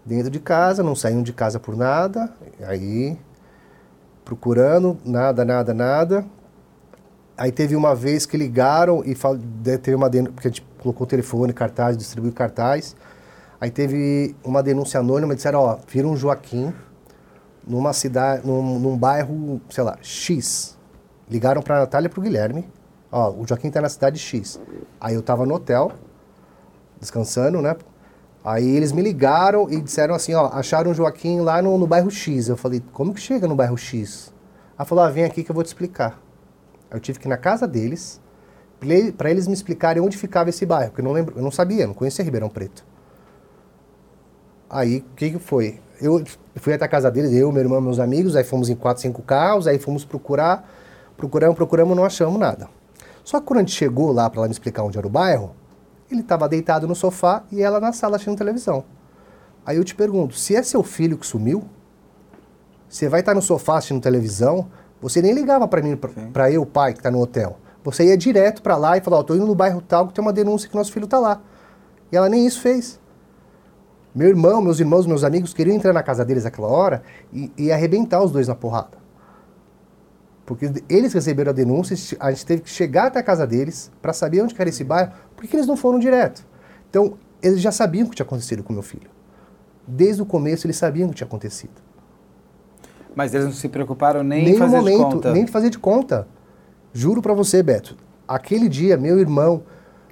dentro 0.08 0.32
de 0.32 0.40
casa, 0.40 0.82
não 0.82 0.96
saíam 0.96 1.22
de 1.22 1.34
casa 1.34 1.60
por 1.60 1.76
nada, 1.76 2.34
aí 2.66 3.20
procurando, 4.24 4.98
nada, 5.04 5.44
nada, 5.44 5.74
nada. 5.74 6.26
Aí 7.38 7.52
teve 7.52 7.76
uma 7.76 7.94
vez 7.94 8.26
que 8.26 8.38
ligaram 8.38 9.04
e 9.06 9.14
fal... 9.14 9.38
teve 9.64 9.96
uma 9.96 10.10
denúncia, 10.10 10.34
porque 10.34 10.48
a 10.48 10.52
gente 10.52 10.66
colocou 10.80 11.06
telefone, 11.06 11.52
cartaz, 11.52 11.98
distribuiu 11.98 12.34
cartaz. 12.34 12.96
Aí 13.60 13.70
teve 13.70 14.36
uma 14.44 14.64
denúncia 14.64 15.00
anônima, 15.00 15.36
disseram, 15.36 15.60
ó, 15.60 15.78
viram 15.88 16.12
um 16.12 16.16
Joaquim 16.16 16.74
numa 17.66 17.92
cidade, 17.92 18.48
num, 18.48 18.80
num 18.80 18.98
bairro, 18.98 19.62
sei 19.70 19.84
lá, 19.84 19.98
X. 20.02 20.78
Ligaram 21.30 21.62
para 21.62 21.78
a 21.78 21.80
Natália 21.82 22.08
e 22.08 22.10
para 22.10 22.20
o 22.20 22.24
Guilherme. 22.24 22.68
Ó, 23.12 23.32
o 23.32 23.46
Joaquim 23.46 23.68
está 23.68 23.82
na 23.82 23.90
cidade 23.90 24.18
X. 24.18 24.60
Aí 25.02 25.14
eu 25.14 25.20
estava 25.20 25.46
no 25.46 25.56
hotel, 25.56 25.92
descansando, 27.00 27.62
né? 27.62 27.76
Aí 28.48 28.78
eles 28.78 28.94
me 28.94 29.02
ligaram 29.02 29.70
e 29.70 29.82
disseram 29.82 30.16
assim, 30.16 30.34
ó, 30.34 30.48
acharam 30.54 30.92
o 30.92 30.94
Joaquim 30.94 31.42
lá 31.42 31.62
no, 31.62 31.78
no 31.78 31.86
bairro 31.86 32.10
X. 32.10 32.48
Eu 32.48 32.56
falei, 32.56 32.82
como 32.94 33.14
que 33.14 33.20
chega 33.20 33.46
no 33.46 33.58
bairro 33.58 33.78
X? 33.78 34.34
Ela 34.78 34.86
falou, 34.86 35.04
ah, 35.04 35.10
vem 35.10 35.26
aqui 35.26 35.44
que 35.44 35.52
eu 35.52 35.54
vou 35.54 35.66
te 35.66 35.68
explicar. 35.68 36.18
Eu 36.90 36.98
tive 36.98 37.20
que 37.20 37.28
ir 37.28 37.30
na 37.30 37.36
casa 37.36 37.68
deles, 37.68 38.22
para 39.18 39.30
eles 39.30 39.48
me 39.48 39.54
explicarem 39.54 40.02
onde 40.02 40.16
ficava 40.16 40.50
esse 40.50 40.66
bairro, 40.66 40.92
porque 40.92 41.02
eu 41.02 41.04
não 41.04 41.12
lembro, 41.12 41.36
eu 41.38 41.44
não 41.44 41.52
sabia, 41.52 41.86
não 41.86 41.94
conhecia 41.94 42.24
Ribeirão 42.24 42.48
Preto. 42.48 42.86
Aí, 44.70 45.00
o 45.00 45.16
que 45.18 45.32
que 45.32 45.40
foi? 45.40 45.82
Eu 46.00 46.24
fui 46.56 46.74
até 46.74 46.86
a 46.86 46.88
casa 46.88 47.12
deles, 47.12 47.34
eu, 47.34 47.52
meu 47.52 47.62
irmão, 47.62 47.82
meus 47.82 48.00
amigos, 48.00 48.34
aí 48.38 48.46
fomos 48.46 48.70
em 48.70 48.78
quatro, 48.78 49.02
cinco 49.02 49.22
carros, 49.22 49.68
aí 49.68 49.78
fomos 49.78 50.06
procurar, 50.06 50.72
procuramos, 51.18 51.58
procuramos, 51.58 51.98
não 51.98 52.06
achamos 52.06 52.40
nada. 52.40 52.70
Só 53.26 53.42
que 53.42 53.46
quando 53.46 53.58
a 53.58 53.62
gente 53.64 53.74
chegou 53.74 54.14
lá 54.14 54.30
para 54.30 54.44
me 54.44 54.52
explicar 54.52 54.84
onde 54.84 54.98
era 54.98 55.06
o 55.06 55.10
bairro, 55.10 55.54
ele 56.10 56.22
estava 56.22 56.48
deitado 56.48 56.88
no 56.88 56.96
sofá 56.96 57.44
e 57.52 57.62
ela 57.62 57.80
na 57.80 57.92
sala 57.92 58.16
assistindo 58.16 58.38
televisão. 58.38 58.84
Aí 59.66 59.78
eu 59.78 59.84
te 59.84 59.94
pergunto, 59.94 60.36
se 60.36 60.56
é 60.56 60.64
seu 60.64 60.82
filho 60.84 61.18
que 61.18 61.26
sumiu, 61.26 61.66
você 62.88 63.10
vai 63.10 63.20
estar 63.20 63.34
no 63.34 63.42
sofá 63.42 63.78
assistindo 63.78 64.02
televisão, 64.02 64.70
você 65.02 65.22
nem 65.22 65.34
ligava 65.34 65.68
para 65.68 65.82
mim, 65.82 65.98
para 66.32 66.50
eu, 66.50 66.66
pai, 66.66 66.94
que 66.94 67.00
está 67.00 67.12
no 67.12 67.20
hotel. 67.20 67.58
Você 67.84 68.06
ia 68.06 68.18
direto 68.18 68.62
para 68.62 68.76
lá 68.76 68.98
e 68.98 69.02
falava, 69.02 69.22
ó, 69.22 69.24
oh, 69.24 69.26
tô 69.26 69.36
indo 69.36 69.46
no 69.46 69.56
bairro 69.56 69.82
tal 69.82 70.08
que 70.08 70.14
tem 70.14 70.22
uma 70.22 70.34
denúncia 70.34 70.70
que 70.70 70.76
nosso 70.76 70.92
filho 70.92 71.06
está 71.06 71.20
lá. 71.20 71.42
E 72.12 72.18
ela 72.18 72.30
nem 72.30 72.46
isso 72.46 72.62
fez. 72.62 73.00
Meu 74.16 74.30
irmão, 74.30 74.62
meus 74.62 74.80
irmãos, 74.80 75.06
meus 75.06 75.24
amigos 75.24 75.54
queriam 75.54 75.76
entrar 75.76 75.94
na 75.94 76.02
casa 76.02 76.26
deles 76.26 76.44
naquela 76.44 76.68
hora 76.68 77.04
e, 77.32 77.52
e 77.58 77.72
arrebentar 77.72 78.24
os 78.24 78.32
dois 78.32 78.48
na 78.48 78.56
porrada. 78.56 78.98
Porque 80.48 80.72
eles 80.88 81.12
receberam 81.12 81.50
a 81.50 81.54
denúncia, 81.54 82.18
a 82.22 82.32
gente 82.32 82.46
teve 82.46 82.62
que 82.62 82.70
chegar 82.70 83.08
até 83.08 83.20
a 83.20 83.24
casa 83.24 83.46
deles 83.46 83.92
para 84.02 84.14
saber 84.14 84.42
onde 84.42 84.56
era 84.58 84.70
esse 84.70 84.82
bairro, 84.82 85.12
por 85.36 85.46
que 85.46 85.54
eles 85.54 85.68
não 85.68 85.76
foram 85.76 86.00
direto? 86.00 86.48
Então, 86.90 87.18
eles 87.44 87.60
já 87.60 87.70
sabiam 87.70 88.08
o 88.08 88.10
que 88.10 88.16
tinha 88.16 88.26
acontecido 88.26 88.64
com 88.64 88.72
meu 88.72 88.82
filho. 88.82 89.10
Desde 89.86 90.22
o 90.22 90.26
começo, 90.26 90.66
eles 90.66 90.78
sabiam 90.78 91.08
o 91.08 91.10
que 91.10 91.18
tinha 91.18 91.28
acontecido. 91.28 91.74
Mas 93.14 93.34
eles 93.34 93.46
não 93.46 93.52
se 93.52 93.68
preocuparam 93.68 94.24
nem, 94.24 94.46
nem 94.46 94.54
em 94.54 94.58
fazer 94.58 94.78
momento, 94.78 94.98
de 94.98 95.04
conta? 95.04 95.34
Nem 95.34 95.48
fazer 95.48 95.70
de 95.70 95.80
conta. 95.80 96.28
Juro 96.94 97.22
para 97.22 97.34
você, 97.34 97.62
Beto. 97.62 97.98
Aquele 98.26 98.70
dia, 98.70 98.96
meu 98.96 99.20
irmão, 99.20 99.64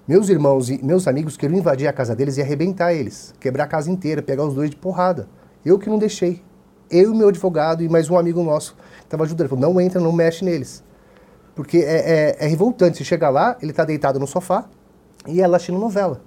meus 0.05 0.27
irmãos 0.27 0.69
e 0.69 0.83
meus 0.83 1.07
amigos 1.07 1.37
queriam 1.37 1.57
invadir 1.57 1.87
a 1.87 1.93
casa 1.93 2.13
deles 2.13 2.35
e 2.35 2.41
arrebentar 2.41 2.93
eles. 2.93 3.33
Quebrar 3.39 3.63
a 3.63 3.67
casa 3.67 3.89
inteira, 3.89 4.21
pegar 4.21 4.43
os 4.43 4.53
dois 4.53 4.69
de 4.69 4.75
porrada. 4.75 5.29
Eu 5.63 5.79
que 5.79 5.89
não 5.89 5.97
deixei. 5.97 6.43
Eu 6.89 7.13
e 7.13 7.17
meu 7.17 7.29
advogado 7.29 7.83
e 7.83 7.89
mais 7.89 8.09
um 8.09 8.17
amigo 8.17 8.43
nosso 8.43 8.75
estava 9.03 9.23
ajudando. 9.23 9.41
Ele 9.41 9.49
falou, 9.49 9.73
não 9.73 9.81
entra, 9.81 9.99
não 9.99 10.11
mexe 10.11 10.43
neles. 10.43 10.83
Porque 11.55 11.77
é, 11.77 12.35
é, 12.39 12.45
é 12.45 12.47
revoltante. 12.47 12.97
Você 12.97 13.03
chega 13.03 13.29
lá, 13.29 13.57
ele 13.61 13.71
está 13.71 13.85
deitado 13.85 14.19
no 14.19 14.27
sofá, 14.27 14.65
e 15.27 15.41
ela 15.41 15.55
assistindo 15.55 15.79
novela. 15.79 16.21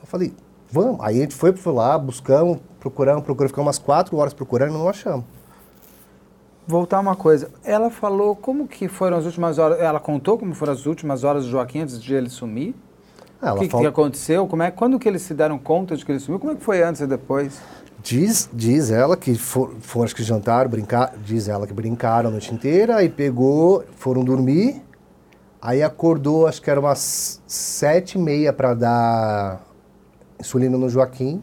Eu 0.00 0.06
falei, 0.06 0.34
vamos. 0.70 1.00
Aí 1.00 1.18
a 1.18 1.20
gente 1.22 1.34
foi, 1.34 1.52
foi 1.52 1.72
lá, 1.72 1.96
buscamos, 1.98 2.58
procuramos, 2.80 3.22
procuramos, 3.22 3.50
ficamos 3.50 3.66
umas 3.66 3.78
quatro 3.78 4.16
horas 4.16 4.34
procurando 4.34 4.70
e 4.70 4.78
não 4.78 4.88
achamos. 4.88 5.24
Voltar 6.66 7.00
uma 7.00 7.16
coisa, 7.16 7.50
ela 7.64 7.90
falou 7.90 8.36
como 8.36 8.68
que 8.68 8.86
foram 8.86 9.16
as 9.16 9.26
últimas 9.26 9.58
horas, 9.58 9.80
ela 9.80 9.98
contou 9.98 10.38
como 10.38 10.54
foram 10.54 10.72
as 10.72 10.86
últimas 10.86 11.24
horas 11.24 11.44
do 11.44 11.50
Joaquim 11.50 11.80
antes 11.80 12.00
de 12.00 12.14
ele 12.14 12.30
sumir? 12.30 12.74
o 13.42 13.58
que, 13.58 13.68
que, 13.68 13.86
aconteceu? 13.86 14.46
Como 14.46 14.62
é, 14.62 14.70
quando 14.70 14.98
que 15.00 15.08
eles 15.08 15.22
se 15.22 15.34
deram 15.34 15.58
conta 15.58 15.96
de 15.96 16.04
que 16.06 16.12
ele 16.12 16.20
sumiu? 16.20 16.38
Como 16.38 16.52
é 16.52 16.54
que 16.54 16.62
foi 16.62 16.80
antes 16.80 17.00
e 17.00 17.06
depois? 17.08 17.60
Diz, 18.02 18.50
diz 18.52 18.90
ela 18.90 19.16
que 19.16 19.36
foram, 19.36 19.80
for, 19.80 20.04
acho 20.04 20.16
que 20.16 20.24
jantaram, 20.24 20.68
brincar, 20.68 21.14
diz 21.24 21.46
ela 21.46 21.68
que 21.68 21.72
brincaram 21.72 22.28
a 22.28 22.32
noite 22.32 22.52
inteira, 22.52 22.96
aí 22.96 23.08
pegou, 23.08 23.84
foram 23.96 24.24
dormir, 24.24 24.82
aí 25.60 25.84
acordou, 25.84 26.48
acho 26.48 26.60
que 26.60 26.68
era 26.68 26.80
umas 26.80 27.40
sete 27.46 28.18
e 28.18 28.20
meia 28.20 28.52
para 28.52 28.74
dar 28.74 29.64
insulina 30.40 30.76
no 30.76 30.88
Joaquim, 30.88 31.40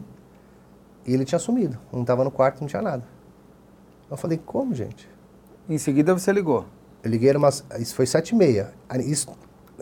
e 1.06 1.14
ele 1.14 1.24
tinha 1.24 1.38
sumido, 1.38 1.78
não 1.90 2.02
estava 2.02 2.22
no 2.24 2.30
quarto, 2.30 2.60
não 2.60 2.68
tinha 2.68 2.82
nada. 2.82 3.04
Eu 4.10 4.18
falei, 4.18 4.38
como, 4.44 4.74
gente? 4.74 5.08
Em 5.66 5.78
seguida 5.78 6.12
você 6.12 6.30
ligou? 6.30 6.66
Eu 7.02 7.10
liguei, 7.10 7.34
umas, 7.34 7.64
isso 7.78 7.94
foi 7.94 8.04
sete 8.04 8.30
e 8.30 8.34
meia. 8.34 8.72
Isso, 8.98 9.28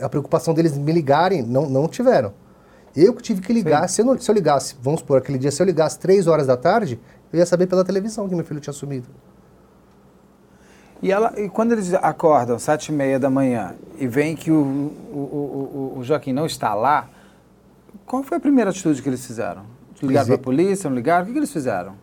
a 0.00 0.08
preocupação 0.08 0.54
deles 0.54 0.78
me 0.78 0.92
ligarem, 0.92 1.42
não, 1.42 1.68
não 1.68 1.88
tiveram. 1.88 2.32
Eu 3.00 3.14
que 3.14 3.22
tive 3.22 3.40
que 3.40 3.52
ligar, 3.52 3.88
se 3.88 4.00
eu, 4.00 4.04
não, 4.04 4.18
se 4.18 4.28
eu, 4.28 4.34
ligasse, 4.34 4.74
vamos 4.82 5.00
supor, 5.00 5.18
aquele 5.18 5.38
dia, 5.38 5.52
se 5.52 5.62
eu 5.62 5.66
ligasse 5.66 5.96
três 5.96 6.26
horas 6.26 6.48
da 6.48 6.56
tarde, 6.56 6.98
eu 7.32 7.38
ia 7.38 7.46
saber 7.46 7.68
pela 7.68 7.84
televisão 7.84 8.28
que 8.28 8.34
meu 8.34 8.44
filho 8.44 8.58
tinha 8.58 8.72
sumido. 8.72 9.06
E, 11.00 11.12
ela, 11.12 11.32
e 11.40 11.48
quando 11.48 11.70
eles 11.70 11.94
acordam, 11.94 12.58
sete 12.58 12.88
e 12.88 12.92
meia 12.92 13.16
da 13.16 13.30
manhã, 13.30 13.76
e 13.96 14.08
veem 14.08 14.34
que 14.34 14.50
o, 14.50 14.56
o, 15.12 15.92
o, 15.94 15.98
o 15.98 16.02
Joaquim 16.02 16.32
não 16.32 16.44
está 16.44 16.74
lá, 16.74 17.08
qual 18.04 18.24
foi 18.24 18.38
a 18.38 18.40
primeira 18.40 18.70
atitude 18.70 19.00
que 19.00 19.08
eles 19.08 19.24
fizeram? 19.24 19.62
Ligaram 20.02 20.26
para 20.26 20.34
a 20.34 20.38
polícia, 20.38 20.90
não 20.90 20.96
ligaram? 20.96 21.22
O 21.22 21.26
que, 21.26 21.32
que 21.32 21.38
eles 21.38 21.52
fizeram? 21.52 21.94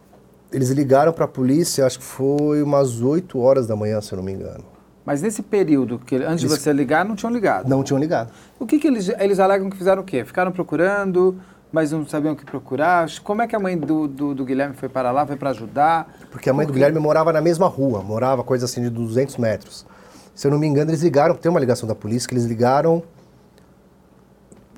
Eles 0.49 0.69
ligaram 0.69 1.11
para 1.11 1.25
a 1.25 1.27
polícia, 1.27 1.85
acho 1.85 1.99
que 1.99 2.05
foi 2.05 2.63
umas 2.63 3.01
8 3.01 3.37
horas 3.37 3.67
da 3.67 3.75
manhã, 3.75 3.99
se 3.99 4.13
eu 4.13 4.17
não 4.17 4.23
me 4.23 4.31
engano. 4.31 4.63
Mas 5.05 5.21
nesse 5.21 5.43
período, 5.43 5.99
que 5.99 6.15
antes 6.15 6.27
eles... 6.27 6.41
de 6.41 6.47
você 6.47 6.73
ligar, 6.73 7.05
não 7.05 7.15
tinham 7.15 7.31
ligado? 7.31 7.69
Não 7.69 7.83
tinham 7.83 7.99
ligado. 7.99 8.31
O 8.59 8.65
que, 8.65 8.79
que 8.79 8.87
eles, 8.87 9.09
eles 9.09 9.39
alegam 9.39 9.69
que 9.69 9.77
fizeram 9.77 10.01
o 10.01 10.05
quê? 10.05 10.25
Ficaram 10.25 10.51
procurando, 10.51 11.39
mas 11.71 11.91
não 11.91 12.07
sabiam 12.07 12.33
o 12.33 12.35
que 12.35 12.45
procurar? 12.45 13.07
Como 13.23 13.41
é 13.41 13.47
que 13.47 13.55
a 13.55 13.59
mãe 13.59 13.77
do, 13.77 14.07
do, 14.07 14.33
do 14.33 14.43
Guilherme 14.43 14.75
foi 14.75 14.89
para 14.89 15.11
lá? 15.11 15.25
Foi 15.27 15.35
para 15.35 15.51
ajudar? 15.51 16.11
Porque 16.31 16.49
a 16.49 16.53
mãe 16.53 16.65
do 16.65 16.73
Guilherme 16.73 16.99
morava 16.99 17.31
na 17.31 17.41
mesma 17.41 17.67
rua, 17.67 18.01
morava 18.01 18.43
coisa 18.43 18.65
assim 18.65 18.81
de 18.81 18.89
200 18.89 19.37
metros. 19.37 19.85
Se 20.33 20.47
eu 20.47 20.51
não 20.51 20.57
me 20.57 20.65
engano, 20.65 20.89
eles 20.89 21.01
ligaram, 21.01 21.35
tem 21.35 21.49
uma 21.49 21.59
ligação 21.59 21.87
da 21.87 21.95
polícia 21.95 22.27
que 22.27 22.33
eles 22.33 22.45
ligaram, 22.45 23.03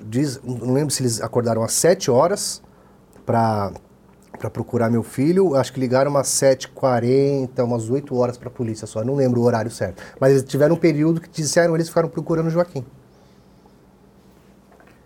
diz, 0.00 0.40
não 0.44 0.72
lembro 0.72 0.92
se 0.92 1.02
eles 1.02 1.20
acordaram 1.20 1.62
às 1.62 1.72
7 1.72 2.10
horas 2.10 2.62
para 3.24 3.72
para 4.38 4.48
procurar 4.48 4.90
meu 4.90 5.02
filho. 5.02 5.54
Acho 5.56 5.72
que 5.72 5.80
ligaram 5.80 6.10
umas 6.10 6.28
7h40, 6.28 7.62
umas 7.64 7.90
8 7.90 8.16
horas 8.16 8.38
para 8.38 8.48
a 8.48 8.50
polícia 8.50 8.86
só. 8.86 9.04
Não 9.04 9.14
lembro 9.14 9.40
o 9.40 9.44
horário 9.44 9.70
certo. 9.70 10.02
Mas 10.20 10.30
eles 10.32 10.44
tiveram 10.44 10.76
um 10.76 10.78
período 10.78 11.20
que 11.20 11.28
disseram 11.28 11.74
eles 11.74 11.88
ficaram 11.88 12.08
procurando 12.08 12.46
o 12.46 12.50
Joaquim. 12.50 12.84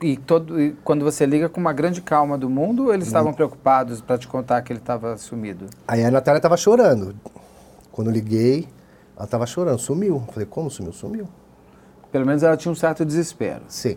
E, 0.00 0.16
todo, 0.16 0.60
e 0.60 0.72
quando 0.84 1.04
você 1.04 1.24
liga 1.24 1.48
com 1.48 1.60
uma 1.60 1.72
grande 1.72 2.02
calma 2.02 2.36
do 2.36 2.50
mundo, 2.50 2.92
eles 2.92 3.06
estavam 3.06 3.32
preocupados 3.32 4.00
para 4.00 4.18
te 4.18 4.26
contar 4.26 4.60
que 4.62 4.72
ele 4.72 4.80
estava 4.80 5.16
sumido? 5.16 5.66
Aí 5.86 6.04
a 6.04 6.10
Natália 6.10 6.38
estava 6.38 6.56
chorando. 6.56 7.14
Quando 7.92 8.08
eu 8.08 8.12
liguei, 8.12 8.68
ela 9.16 9.26
estava 9.26 9.46
chorando, 9.46 9.78
sumiu. 9.78 10.24
Falei, 10.32 10.46
como 10.46 10.68
sumiu? 10.68 10.92
Sumiu. 10.92 11.28
Pelo 12.10 12.26
menos 12.26 12.42
ela 12.42 12.56
tinha 12.56 12.72
um 12.72 12.74
certo 12.74 13.04
desespero. 13.04 13.62
Sim. 13.68 13.96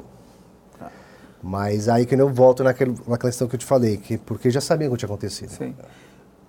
Mas 1.47 1.88
aí 1.88 2.08
que 2.08 2.15
eu 2.15 2.27
volto 2.34 2.63
naquele, 2.63 2.95
naquela 3.08 3.29
questão 3.29 3.47
que 3.47 3.53
eu 3.53 3.60
te 3.60 3.65
falei, 3.67 3.97
que, 3.97 4.17
porque 4.17 4.49
já 4.49 4.60
sabia 4.60 4.88
o 4.88 4.91
que 4.93 4.97
tinha 4.97 5.05
acontecido. 5.05 5.49
Sim. 5.49 5.75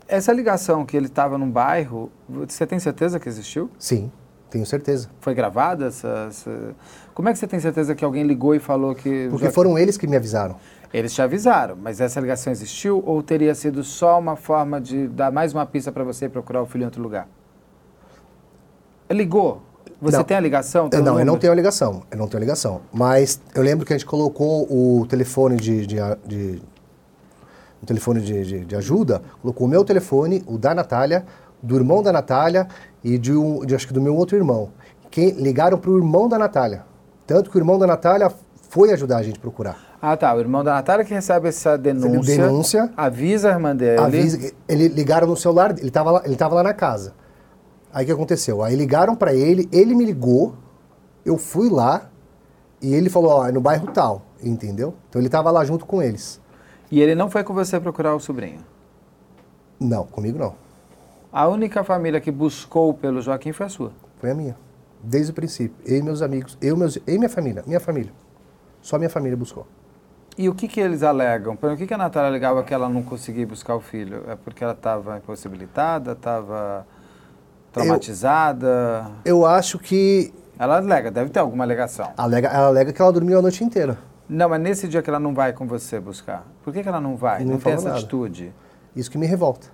Essa 0.09 0.33
ligação 0.33 0.87
que 0.87 0.97
ele 0.97 1.05
estava 1.05 1.37
num 1.37 1.51
bairro, 1.51 2.11
você 2.27 2.67
tem 2.67 2.79
certeza 2.79 3.21
que 3.21 3.29
existiu? 3.29 3.69
Sim, 3.79 4.11
tenho 4.49 4.65
certeza. 4.65 5.11
Foi 5.21 5.35
gravada 5.35 5.89
essa, 5.89 6.29
essa... 6.31 6.75
Como 7.13 7.29
é 7.29 7.33
que 7.35 7.39
você 7.39 7.47
tem 7.47 7.61
certeza 7.61 7.95
que 7.95 8.03
alguém 8.03 8.23
ligou 8.23 8.55
e 8.55 8.59
falou 8.59 8.95
que... 8.95 9.29
Porque 9.29 9.51
foram 9.51 9.79
eles 9.79 9.99
que 9.99 10.07
me 10.07 10.17
avisaram. 10.17 10.57
Eles 10.95 11.13
te 11.13 11.21
avisaram, 11.21 11.77
mas 11.77 12.01
essa 12.01 12.19
ligação 12.19 12.51
existiu 12.51 13.03
ou 13.05 13.23
teria 13.23 13.55
sido 13.55 13.85
só 13.85 14.19
uma 14.19 14.35
forma 14.35 14.81
de 14.81 15.09
dar 15.09 15.31
mais 15.31 15.53
uma 15.53 15.67
pista 15.67 15.93
para 15.93 16.05
você 16.05 16.27
procurar 16.27 16.63
o 16.63 16.67
filho 16.67 16.83
em 16.83 16.87
outro 16.87 17.03
lugar? 17.03 17.29
Ligou, 19.11 19.61
você 20.01 20.17
não. 20.19 20.25
tem 20.25 20.37
a 20.37 20.41
ligação? 20.41 20.89
Tem 20.89 21.01
não, 21.01 21.19
eu 21.19 21.25
não 21.25 21.39
tenho 21.39 21.53
a 21.53 21.57
ligação. 21.57 22.03
Eu 22.11 22.19
não 22.19 22.29
tenho 22.29 22.39
a 22.39 22.45
ligação. 22.45 22.83
Mas 22.93 23.41
eu 23.55 23.63
lembro 23.63 23.87
que 23.87 23.93
a 23.93 23.97
gente 23.97 24.07
colocou 24.07 24.65
o 24.71 25.07
telefone 25.07 25.57
de, 25.57 25.87
de, 25.87 25.97
de 26.27 26.63
um 27.83 27.87
telefone 27.87 28.21
de, 28.21 28.45
de, 28.45 28.65
de, 28.65 28.77
ajuda, 28.77 29.23
colocou 29.41 29.67
o 29.67 29.71
meu 29.71 29.85
telefone, 29.85 30.43
o 30.47 30.59
da 30.59 30.75
Natália, 30.75 31.25
do 31.63 31.77
irmão 31.77 32.03
da 32.03 32.13
Natália 32.13 32.69
e 33.03 33.17
de, 33.17 33.33
um, 33.33 33.65
de 33.65 33.75
acho 33.75 33.87
que 33.87 33.93
do 33.95 34.01
meu 34.01 34.15
outro 34.15 34.37
irmão. 34.37 34.71
Quem 35.11 35.31
ligaram 35.31 35.79
para 35.79 35.91
o 35.91 35.97
irmão 35.97 36.29
da 36.29 36.39
Natália. 36.39 36.85
Tanto 37.27 37.51
que 37.51 37.57
o 37.57 37.61
irmão 37.61 37.79
da 37.79 37.87
Natália 37.87 38.31
foi 38.69 38.93
ajudar 38.93 39.19
a 39.19 39.23
gente 39.23 39.39
a 39.39 39.41
procurar. 39.41 39.77
Ah, 40.01 40.17
tá. 40.17 40.35
O 40.35 40.41
irmão 40.41 40.63
da 40.63 40.75
Natália 40.75 41.05
que 41.05 41.15
recebe 41.15 41.49
essa 41.49 41.77
denúncia. 41.79 42.37
Denúncia. 42.37 42.93
Avisa 42.97 43.49
a 43.49 43.53
irmã 43.53 43.75
dele. 43.75 44.01
Avisa, 44.01 44.53
ele 44.69 44.89
ligaram 44.89 45.27
no 45.27 45.37
celular, 45.37 45.71
ele 45.79 45.89
estava 45.89 46.11
lá, 46.11 46.23
ele 46.25 46.37
lá 46.39 46.63
na 46.63 46.75
casa. 46.75 47.15
Aí 47.97 48.05
o 48.05 48.07
que 48.07 48.13
aconteceu? 48.13 48.63
Aí 48.63 48.77
ligaram 48.77 49.17
para 49.17 49.33
ele, 49.33 49.67
ele 49.73 49.95
me 49.95 50.05
ligou, 50.05 50.55
eu 51.25 51.39
fui 51.39 51.71
lá 51.71 52.11
e 52.83 52.93
ele 52.95 53.09
falou, 53.09 53.31
ó, 53.31 53.49
é 53.49 53.51
no 53.51 53.59
bairro 53.59 53.91
tal, 53.91 54.21
entendeu? 54.43 54.93
Então 55.09 55.19
ele 55.19 55.29
estava 55.29 55.51
lá 55.51 55.65
junto 55.65 55.87
com 55.87 56.03
eles. 56.03 56.39
E 56.91 57.01
ele 57.01 57.15
não 57.15 57.31
foi 57.31 57.43
com 57.43 57.55
você 57.55 57.81
procurar 57.81 58.15
o 58.15 58.21
sobrinho? 58.21 58.61
Não, 59.81 60.05
comigo 60.05 60.39
não. 60.39 60.55
A 61.33 61.49
única 61.49 61.83
família 61.83 62.21
que 62.21 62.31
buscou 62.31 62.93
pelo 62.93 63.23
Joaquim 63.23 63.53
foi 63.53 63.65
a 63.65 63.71
sua? 63.71 63.93
Foi 64.19 64.31
a 64.31 64.35
minha. 64.35 64.59
Desde 65.03 65.33
o 65.33 65.35
princípio. 65.35 65.75
Eu 65.83 65.97
e 65.97 66.03
meus 66.03 66.21
amigos, 66.21 66.59
eu, 66.61 66.77
meus, 66.77 66.97
eu 66.97 67.15
e 67.15 67.19
minha 67.19 67.31
família, 67.31 67.65
minha 67.67 67.81
família. 67.81 68.13
Só 68.83 68.99
minha 68.99 69.09
família 69.09 69.39
buscou. 69.39 69.67
E 70.37 70.51
o 70.51 70.55
que, 70.55 70.69
que 70.69 70.81
eles 70.81 71.03
alegam? 71.03 71.57
Por 71.57 71.75
que, 71.79 71.87
que 71.87 71.95
a 71.95 71.97
Natália 71.97 72.29
alegava 72.29 72.63
que 72.63 72.75
ela 72.75 72.91
não 72.91 73.03
conseguia 73.03 73.47
buscar 73.47 73.75
o 73.75 73.81
filho? 73.81 74.23
É 74.29 74.37
porque 74.37 74.63
ela 74.63 74.75
estava 74.75 75.17
impossibilitada, 75.17 76.13
estava 76.13 76.87
Traumatizada? 77.77 79.11
Eu, 79.25 79.39
eu 79.39 79.47
acho 79.47 79.79
que. 79.79 80.33
Ela 80.59 80.79
alega, 80.79 81.11
deve 81.11 81.29
ter 81.29 81.41
alguma 81.41 81.65
alegação. 81.65 82.11
Alega, 82.17 82.49
ela 82.49 82.69
alega 82.69 82.93
que 82.93 83.03
ela 83.03 83.13
dormiu 83.13 83.39
a 83.39 83.43
noite 83.43 83.63
inteira. 83.63 83.99
Não, 84.29 84.49
mas 84.49 84.61
nesse 84.61 84.89
dia 84.89 85.03
que 85.03 85.11
ela 85.11 85.21
não 85.21 85.35
vai 85.35 85.53
com 85.53 85.67
você 85.67 86.01
buscar, 86.01 86.47
por 86.65 86.73
que, 86.73 86.83
que 86.83 86.89
ela 86.89 87.01
não 87.01 87.17
vai? 87.17 87.45
Não, 87.45 87.53
não 87.53 87.61
tem 87.61 87.75
essa 87.75 87.85
nada. 87.85 87.99
atitude. 87.99 88.53
Isso 88.95 89.11
que 89.11 89.19
me 89.19 89.27
revolta. 89.27 89.69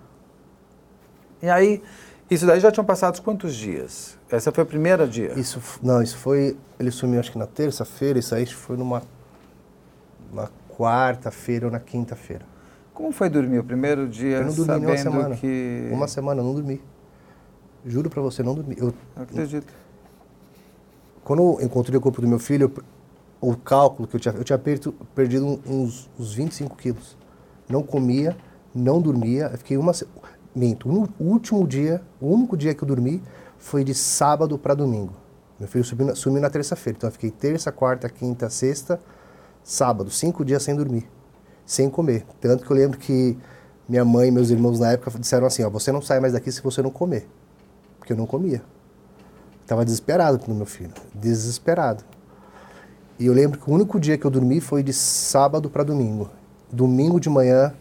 E 1.41 1.49
aí, 1.49 1.81
isso 2.29 2.45
daí 2.45 2.59
já 2.59 2.73
tinham 2.73 2.85
passado 2.85 3.21
quantos 3.23 3.55
dias? 3.55 4.19
Essa 4.29 4.51
foi 4.51 4.63
a 4.63 4.67
primeira 4.67 5.07
dia? 5.07 5.33
Isso, 5.37 5.61
não, 5.81 6.03
isso 6.03 6.17
foi. 6.17 6.57
Ele 6.81 6.91
sumiu 6.91 7.21
acho 7.21 7.31
que 7.31 7.39
na 7.39 7.47
terça-feira, 7.47 8.19
isso 8.19 8.35
aí 8.35 8.45
foi 8.47 8.77
numa. 8.77 9.03
na 10.33 10.49
quarta-feira 10.77 11.67
ou 11.67 11.73
na 11.73 11.79
quinta-feira. 11.79 12.45
Como 12.93 13.13
foi 13.13 13.31
dormir 13.31 13.61
o 13.61 13.65
primeiro 13.65 14.09
dia? 14.09 14.39
Eu 14.39 14.47
não 14.47 14.55
dormi 14.55 14.67
sabendo 14.67 14.89
uma 14.89 14.97
semana. 14.97 15.37
Que... 15.37 15.89
Uma 15.93 16.09
semana, 16.09 16.41
eu 16.41 16.45
não 16.45 16.55
dormi. 16.55 16.83
Juro 17.85 18.09
para 18.09 18.23
você, 18.23 18.43
não 18.43 18.55
dormi. 18.55 18.77
Eu, 18.79 18.95
acredito. 19.17 19.73
Quando 21.25 21.43
eu 21.43 21.61
encontrei 21.63 21.97
o 21.97 22.01
corpo 22.01 22.21
do 22.21 22.29
meu 22.29 22.39
filho, 22.39 22.73
o 23.41 23.57
cálculo 23.57 24.07
que 24.07 24.17
eu 24.17 24.21
tinha, 24.21 24.35
eu 24.35 24.45
tinha 24.45 24.59
perdido, 24.59 24.93
perdido 25.15 25.61
uns, 25.67 26.09
uns 26.19 26.33
25 26.33 26.77
quilos. 26.77 27.17
Não 27.69 27.83
comia, 27.83 28.37
não 28.75 29.01
dormia. 29.01 29.49
Eu 29.53 29.59
fiquei 29.59 29.77
uma. 29.77 29.93
Minto, 30.55 30.87
o 31.19 31.25
último 31.25 31.67
dia, 31.67 32.03
o 32.21 32.27
único 32.27 32.57
dia 32.59 32.75
que 32.75 32.85
eu 32.85 32.89
dormi 32.89 33.23
foi 33.59 33.83
de 33.83 33.95
sábado 33.95 34.59
para 34.59 34.75
domingo. 34.75 35.15
Meu 35.59 35.67
filho 35.67 35.83
sumiu, 35.83 36.15
sumiu 36.15 36.43
na 36.43 36.51
terça-feira. 36.51 36.99
Então 36.99 37.09
eu 37.09 37.13
fiquei 37.13 37.31
terça, 37.31 37.73
quarta, 37.73 38.09
quinta, 38.09 38.51
sexta, 38.51 39.01
sábado, 39.65 40.11
cinco 40.11 40.45
dias 40.45 40.63
sem 40.63 40.77
dormir, 40.77 41.09
sem 41.65 41.89
comer. 41.89 42.27
Tanto 42.39 42.67
que 42.67 42.71
eu 42.71 42.77
lembro 42.77 42.99
que 42.99 43.39
minha 43.89 44.05
mãe 44.05 44.29
e 44.29 44.31
meus 44.31 44.51
irmãos 44.51 44.79
na 44.79 44.93
época 44.93 45.19
disseram 45.19 45.47
assim: 45.47 45.65
ó, 45.65 45.71
você 45.71 45.91
não 45.91 46.03
sai 46.03 46.21
mais 46.21 46.35
daqui 46.35 46.53
se 46.53 46.61
você 46.61 46.83
não 46.83 46.91
comer 46.91 47.27
porque 48.03 48.13
eu 48.13 48.17
não 48.17 48.27
comia. 48.27 48.61
Estava 49.63 49.85
desesperado 49.85 50.37
pelo 50.41 50.57
meu 50.57 50.67
filho, 50.67 50.93
desesperado. 51.15 52.03
E 53.17 53.27
eu 53.27 53.33
lembro 53.33 53.61
que 53.61 53.71
o 53.71 53.73
único 53.73 54.01
dia 54.01 54.19
que 54.19 54.25
eu 54.25 54.31
dormi 54.31 54.61
foi 54.61 54.83
de 54.83 54.93
sábado 54.93 55.71
para 55.71 55.85
domingo. 55.85 56.29
Domingo 56.71 57.21
de 57.21 57.31
manhã, 57.31 57.73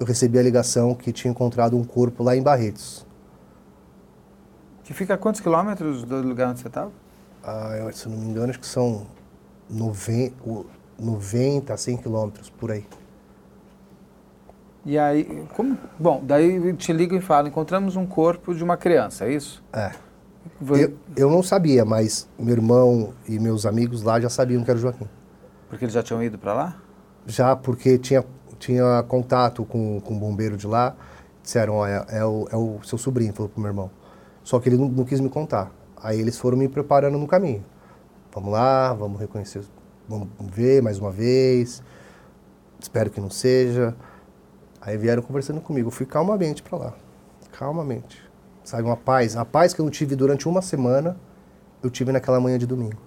eu 0.00 0.06
recebi 0.06 0.38
a 0.38 0.42
ligação 0.42 0.94
que 0.94 1.12
tinha 1.12 1.30
encontrado 1.30 1.76
um 1.76 1.84
corpo 1.84 2.22
lá 2.22 2.34
em 2.34 2.42
Barretos. 2.42 3.06
Que 4.82 4.94
fica 4.94 5.12
a 5.12 5.18
quantos 5.18 5.42
quilômetros 5.42 6.04
do 6.04 6.22
lugar 6.22 6.48
onde 6.48 6.60
você 6.60 6.68
estava? 6.68 6.90
Ah, 7.44 7.76
eu, 7.76 7.92
se 7.92 8.08
não 8.08 8.16
me 8.16 8.30
engano, 8.30 8.48
acho 8.48 8.60
que 8.60 8.66
são 8.66 9.06
90, 9.68 10.34
90 10.98 11.74
a 11.74 11.76
100 11.76 11.98
quilômetros 11.98 12.48
por 12.48 12.70
aí. 12.70 12.86
E 14.84 14.98
aí, 14.98 15.44
como, 15.54 15.78
bom, 15.98 16.20
daí 16.24 16.72
te 16.74 16.92
ligo 16.92 17.14
e 17.14 17.20
falo, 17.20 17.48
encontramos 17.48 17.94
um 17.96 18.04
corpo 18.06 18.54
de 18.54 18.64
uma 18.64 18.76
criança, 18.76 19.26
é 19.26 19.32
isso? 19.32 19.62
É. 19.72 19.92
Eu, 20.60 20.96
eu 21.16 21.30
não 21.30 21.42
sabia, 21.42 21.84
mas 21.84 22.28
meu 22.38 22.54
irmão 22.54 23.14
e 23.28 23.38
meus 23.38 23.64
amigos 23.64 24.02
lá 24.02 24.20
já 24.20 24.28
sabiam 24.28 24.64
que 24.64 24.70
era 24.70 24.78
o 24.78 24.82
Joaquim. 24.82 25.08
Porque 25.68 25.84
eles 25.84 25.94
já 25.94 26.02
tinham 26.02 26.22
ido 26.22 26.36
para 26.36 26.52
lá? 26.52 26.76
Já, 27.26 27.54
porque 27.54 27.96
tinha, 27.96 28.24
tinha 28.58 29.04
contato 29.04 29.64
com, 29.64 30.00
com 30.00 30.14
o 30.14 30.18
bombeiro 30.18 30.56
de 30.56 30.66
lá. 30.66 30.96
Disseram, 31.42 31.74
ó, 31.74 31.86
é, 31.86 32.04
é, 32.08 32.24
o, 32.24 32.48
é 32.50 32.56
o 32.56 32.80
seu 32.82 32.98
sobrinho, 32.98 33.32
falou 33.32 33.48
pro 33.48 33.60
meu 33.60 33.70
irmão. 33.70 33.90
Só 34.42 34.58
que 34.58 34.68
ele 34.68 34.76
não, 34.76 34.88
não 34.88 35.04
quis 35.04 35.20
me 35.20 35.28
contar. 35.28 35.70
Aí 35.96 36.20
eles 36.20 36.36
foram 36.38 36.58
me 36.58 36.68
preparando 36.68 37.16
no 37.18 37.26
caminho. 37.28 37.64
Vamos 38.32 38.52
lá, 38.52 38.92
vamos 38.92 39.20
reconhecer 39.20 39.62
vamos 40.08 40.28
ver 40.40 40.82
mais 40.82 40.98
uma 40.98 41.10
vez, 41.10 41.82
espero 42.78 43.10
que 43.10 43.20
não 43.20 43.30
seja. 43.30 43.94
Aí 44.84 44.96
vieram 44.96 45.22
conversando 45.22 45.60
comigo, 45.60 45.86
eu 45.86 45.92
fui 45.92 46.04
calmamente 46.04 46.60
para 46.60 46.76
lá, 46.76 46.94
calmamente. 47.52 48.20
Sabe, 48.64 48.82
uma 48.82 48.96
paz, 48.96 49.36
a 49.36 49.44
paz 49.44 49.72
que 49.72 49.80
eu 49.80 49.84
não 49.84 49.92
tive 49.92 50.16
durante 50.16 50.48
uma 50.48 50.60
semana, 50.60 51.16
eu 51.80 51.88
tive 51.88 52.10
naquela 52.10 52.40
manhã 52.40 52.58
de 52.58 52.66
domingo. 52.66 53.00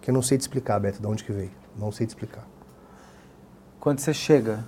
Que 0.00 0.10
eu 0.10 0.14
não 0.14 0.20
sei 0.20 0.36
te 0.36 0.40
explicar, 0.40 0.80
Beto, 0.80 1.00
de 1.00 1.06
onde 1.06 1.22
que 1.22 1.32
veio, 1.32 1.52
não 1.76 1.92
sei 1.92 2.06
te 2.06 2.10
explicar. 2.10 2.44
Quando 3.78 4.00
você 4.00 4.12
chega, 4.12 4.64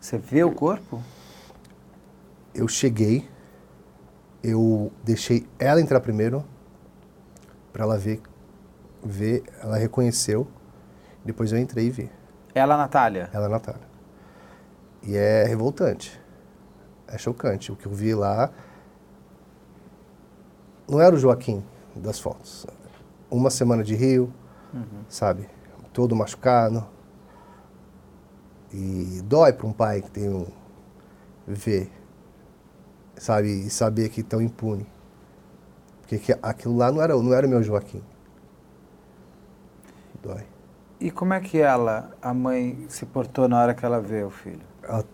você 0.00 0.18
vê 0.18 0.42
o 0.42 0.52
corpo? 0.52 1.00
Eu 2.52 2.66
cheguei, 2.66 3.28
eu 4.42 4.92
deixei 5.04 5.46
ela 5.56 5.80
entrar 5.80 6.00
primeiro, 6.00 6.44
para 7.72 7.84
ela 7.84 7.96
ver, 7.96 8.20
ver, 9.04 9.44
ela 9.60 9.76
reconheceu, 9.76 10.48
depois 11.24 11.52
eu 11.52 11.58
entrei 11.58 11.86
e 11.86 11.90
vi. 11.90 12.10
Ela, 12.52 12.76
Natália? 12.76 13.30
Ela, 13.32 13.48
Natália. 13.48 13.89
E 15.02 15.16
é 15.16 15.44
revoltante, 15.44 16.20
é 17.08 17.16
chocante. 17.16 17.72
O 17.72 17.76
que 17.76 17.86
eu 17.86 17.92
vi 17.92 18.14
lá 18.14 18.50
não 20.88 21.00
era 21.00 21.14
o 21.14 21.18
Joaquim 21.18 21.64
das 21.94 22.18
fotos. 22.18 22.66
Uma 23.30 23.50
semana 23.50 23.82
de 23.82 23.94
Rio, 23.94 24.32
uhum. 24.74 25.04
sabe? 25.08 25.48
Todo 25.92 26.14
machucado. 26.16 26.86
E 28.72 29.20
dói 29.24 29.52
para 29.52 29.66
um 29.66 29.72
pai 29.72 30.02
que 30.02 30.10
tem 30.10 30.28
um 30.28 30.46
ver, 31.46 31.90
sabe, 33.16 33.48
e 33.48 33.70
saber 33.70 34.08
que 34.08 34.20
estão 34.20 34.40
impune. 34.40 34.86
Porque 36.00 36.18
que, 36.18 36.38
aquilo 36.42 36.76
lá 36.76 36.90
não 36.90 37.02
era, 37.02 37.16
não 37.16 37.32
era 37.32 37.46
o 37.46 37.50
meu 37.50 37.62
Joaquim. 37.62 38.02
Dói. 40.22 40.44
E 41.00 41.10
como 41.10 41.32
é 41.32 41.40
que 41.40 41.58
ela, 41.58 42.10
a 42.20 42.34
mãe, 42.34 42.84
se 42.88 43.06
portou 43.06 43.48
na 43.48 43.60
hora 43.60 43.74
que 43.74 43.84
ela 43.84 44.00
vê 44.00 44.22
o 44.22 44.30
filho? 44.30 44.60
Ela 44.90 45.04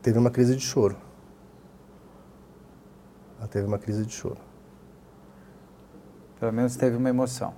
teve 0.00 0.16
uma 0.20 0.30
crise 0.30 0.54
de 0.54 0.62
choro. 0.62 0.96
Ela 3.38 3.48
teve 3.48 3.66
uma 3.66 3.76
crise 3.76 4.06
de 4.06 4.12
choro. 4.12 4.38
Pelo 6.38 6.52
menos 6.52 6.76
teve 6.76 6.96
uma 6.96 7.08
emoção. 7.08 7.52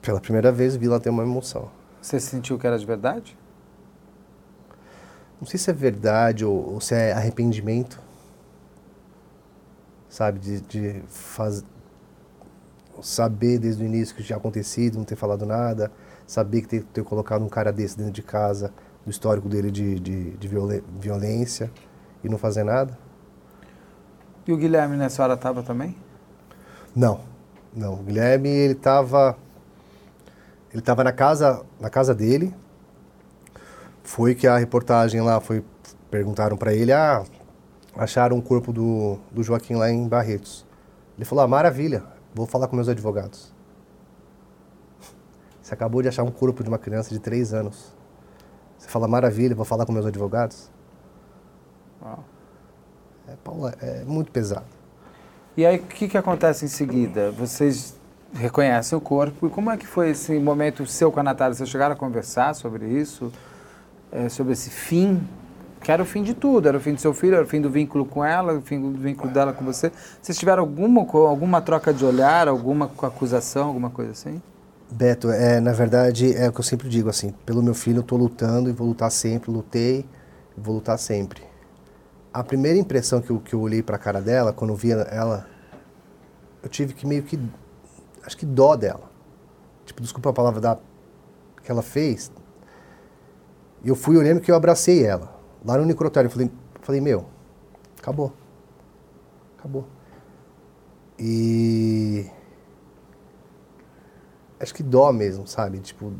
Pela 0.00 0.18
primeira 0.22 0.50
vez 0.50 0.74
vi 0.74 0.86
ela 0.86 0.98
ter 0.98 1.10
uma 1.10 1.22
emoção. 1.22 1.70
Você 2.00 2.18
sentiu 2.18 2.58
que 2.58 2.66
era 2.66 2.78
de 2.78 2.86
verdade? 2.86 3.36
Não 5.38 5.46
sei 5.46 5.58
se 5.58 5.68
é 5.68 5.74
verdade 5.74 6.46
ou, 6.46 6.74
ou 6.74 6.80
se 6.80 6.94
é 6.94 7.12
arrependimento. 7.12 8.00
Sabe, 10.08 10.38
de, 10.38 10.60
de 10.62 11.02
faz... 11.08 11.62
saber 13.02 13.58
desde 13.58 13.82
o 13.82 13.86
início 13.86 14.16
que 14.16 14.22
tinha 14.22 14.38
acontecido, 14.38 14.96
não 14.96 15.04
ter 15.04 15.16
falado 15.16 15.44
nada, 15.44 15.92
saber 16.26 16.62
que 16.62 16.68
ter, 16.68 16.84
ter 16.84 17.04
colocado 17.04 17.44
um 17.44 17.50
cara 17.50 17.70
desse 17.70 17.98
dentro 17.98 18.12
de 18.12 18.22
casa, 18.22 18.72
do 19.04 19.10
histórico 19.10 19.48
dele 19.48 19.70
de, 19.70 19.98
de, 19.98 20.30
de 20.30 20.48
violência 20.98 21.70
e 22.22 22.28
não 22.28 22.38
fazer 22.38 22.64
nada. 22.64 22.98
E 24.46 24.52
o 24.52 24.56
Guilherme 24.56 24.96
nessa 24.96 25.22
hora 25.22 25.34
estava 25.34 25.62
também? 25.62 25.96
Não, 26.94 27.20
não. 27.74 27.94
O 27.94 28.02
Guilherme 28.02 28.48
ele 28.48 28.72
estava 28.74 29.36
ele 30.70 30.80
estava 30.80 31.04
na 31.04 31.12
casa 31.12 31.62
na 31.80 31.90
casa 31.90 32.14
dele 32.14 32.54
foi 34.02 34.34
que 34.34 34.46
a 34.46 34.56
reportagem 34.56 35.20
lá 35.20 35.40
foi 35.40 35.64
perguntaram 36.10 36.56
para 36.58 36.74
ele, 36.74 36.92
ah, 36.92 37.24
acharam 37.96 38.36
o 38.36 38.42
corpo 38.42 38.72
do, 38.72 39.18
do 39.30 39.42
Joaquim 39.42 39.74
lá 39.74 39.90
em 39.90 40.06
Barretos. 40.06 40.66
Ele 41.16 41.24
falou, 41.24 41.44
ah, 41.44 41.48
maravilha, 41.48 42.02
vou 42.34 42.46
falar 42.46 42.68
com 42.68 42.76
meus 42.76 42.88
advogados. 42.88 43.54
Você 45.62 45.72
acabou 45.72 46.02
de 46.02 46.08
achar 46.08 46.22
um 46.22 46.30
corpo 46.30 46.62
de 46.62 46.68
uma 46.68 46.78
criança 46.78 47.10
de 47.10 47.18
três 47.18 47.54
anos. 47.54 47.96
Você 48.82 48.88
fala, 48.88 49.06
maravilha, 49.06 49.54
vou 49.54 49.64
falar 49.64 49.86
com 49.86 49.92
meus 49.92 50.04
advogados? 50.04 50.68
Uau. 52.02 52.24
É, 53.28 53.32
Paula, 53.44 53.74
é 53.80 54.02
muito 54.04 54.32
pesado. 54.32 54.66
E 55.56 55.64
aí, 55.64 55.76
o 55.76 55.82
que, 55.82 56.08
que 56.08 56.18
acontece 56.18 56.64
em 56.64 56.68
seguida? 56.68 57.30
Vocês 57.30 57.94
reconhecem 58.34 58.98
o 58.98 59.00
corpo. 59.00 59.46
E 59.46 59.50
como 59.50 59.70
é 59.70 59.76
que 59.76 59.86
foi 59.86 60.10
esse 60.10 60.36
momento 60.38 60.84
seu 60.86 61.12
com 61.12 61.20
a 61.20 61.22
Natália? 61.22 61.54
Vocês 61.54 61.68
chegaram 61.68 61.94
a 61.94 61.96
conversar 61.96 62.54
sobre 62.54 62.86
isso? 62.88 63.32
é, 64.12 64.28
sobre 64.28 64.52
esse 64.52 64.68
fim, 64.68 65.26
que 65.80 65.90
era 65.90 66.02
o 66.02 66.06
fim 66.06 66.22
de 66.22 66.34
tudo, 66.34 66.68
era 66.68 66.76
o 66.76 66.80
fim 66.80 66.92
do 66.92 67.00
seu 67.00 67.14
filho, 67.14 67.34
era 67.34 67.44
o 67.44 67.48
fim 67.48 67.60
do 67.60 67.70
vínculo 67.70 68.04
com 68.04 68.22
ela, 68.22 68.52
o 68.52 68.60
fim 68.60 68.78
do 68.78 68.98
vínculo 68.98 69.32
dela 69.32 69.52
com 69.54 69.64
você. 69.64 69.90
Vocês 70.20 70.38
tiveram 70.38 70.62
alguma, 70.62 71.00
alguma 71.00 71.62
troca 71.62 71.92
de 71.92 72.04
olhar, 72.04 72.46
alguma 72.46 72.84
acusação, 72.84 73.68
alguma 73.68 73.88
coisa 73.88 74.12
assim? 74.12 74.40
Beto, 74.92 75.30
é, 75.30 75.58
na 75.58 75.72
verdade, 75.72 76.36
é 76.36 76.48
o 76.48 76.52
que 76.52 76.60
eu 76.60 76.64
sempre 76.64 76.88
digo, 76.88 77.08
assim, 77.08 77.32
pelo 77.46 77.62
meu 77.62 77.74
filho 77.74 77.98
eu 77.98 78.02
estou 78.02 78.18
lutando 78.18 78.68
e 78.68 78.72
vou 78.72 78.86
lutar 78.86 79.10
sempre, 79.10 79.50
lutei 79.50 80.06
vou 80.56 80.74
lutar 80.74 80.98
sempre. 80.98 81.42
A 82.32 82.44
primeira 82.44 82.78
impressão 82.78 83.20
que 83.20 83.30
eu, 83.30 83.40
que 83.40 83.54
eu 83.54 83.60
olhei 83.60 83.82
para 83.82 83.96
a 83.96 83.98
cara 83.98 84.20
dela, 84.20 84.52
quando 84.52 84.70
eu 84.70 84.76
vi 84.76 84.92
ela, 84.92 85.46
eu 86.62 86.68
tive 86.68 86.92
que 86.94 87.06
meio 87.06 87.22
que, 87.22 87.38
acho 88.24 88.36
que 88.36 88.46
dó 88.46 88.76
dela. 88.76 89.10
Tipo, 89.84 90.02
desculpa 90.02 90.30
a 90.30 90.32
palavra 90.32 90.60
da, 90.60 90.78
que 91.62 91.70
ela 91.70 91.82
fez, 91.82 92.30
e 93.84 93.88
eu 93.88 93.96
fui, 93.96 94.16
olhando 94.16 94.40
que 94.40 94.50
eu 94.50 94.54
abracei 94.54 95.04
ela. 95.04 95.34
Lá 95.64 95.76
no 95.76 95.84
necrotério, 95.84 96.28
eu 96.28 96.30
falei, 96.30 96.50
falei, 96.82 97.00
meu, 97.00 97.26
acabou. 97.98 98.32
Acabou. 99.58 99.86
E. 101.18 102.26
Acho 104.62 104.72
que 104.72 104.82
dó 104.82 105.12
mesmo, 105.12 105.44
sabe? 105.46 105.80
Tipo, 105.80 106.12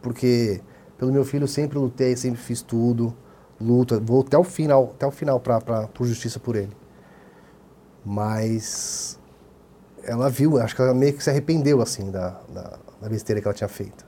porque 0.00 0.60
pelo 0.96 1.12
meu 1.12 1.24
filho 1.24 1.42
eu 1.42 1.48
sempre 1.48 1.76
lutei, 1.76 2.16
sempre 2.16 2.40
fiz 2.40 2.62
tudo, 2.62 3.12
luta, 3.60 3.98
vou 3.98 4.20
até 4.20 4.38
o 4.38 4.44
final, 4.44 4.92
até 4.94 5.06
o 5.06 5.10
final 5.10 5.40
pra, 5.40 5.60
pra, 5.60 5.88
por 5.88 6.06
justiça 6.06 6.38
por 6.38 6.54
ele. 6.54 6.76
Mas 8.04 9.18
ela 10.04 10.30
viu, 10.30 10.58
acho 10.58 10.76
que 10.76 10.80
ela 10.80 10.94
meio 10.94 11.14
que 11.14 11.22
se 11.22 11.30
arrependeu, 11.30 11.82
assim, 11.82 12.10
da, 12.12 12.40
da, 12.48 12.78
da 13.00 13.08
besteira 13.08 13.40
que 13.40 13.48
ela 13.48 13.54
tinha 13.54 13.68
feito. 13.68 14.06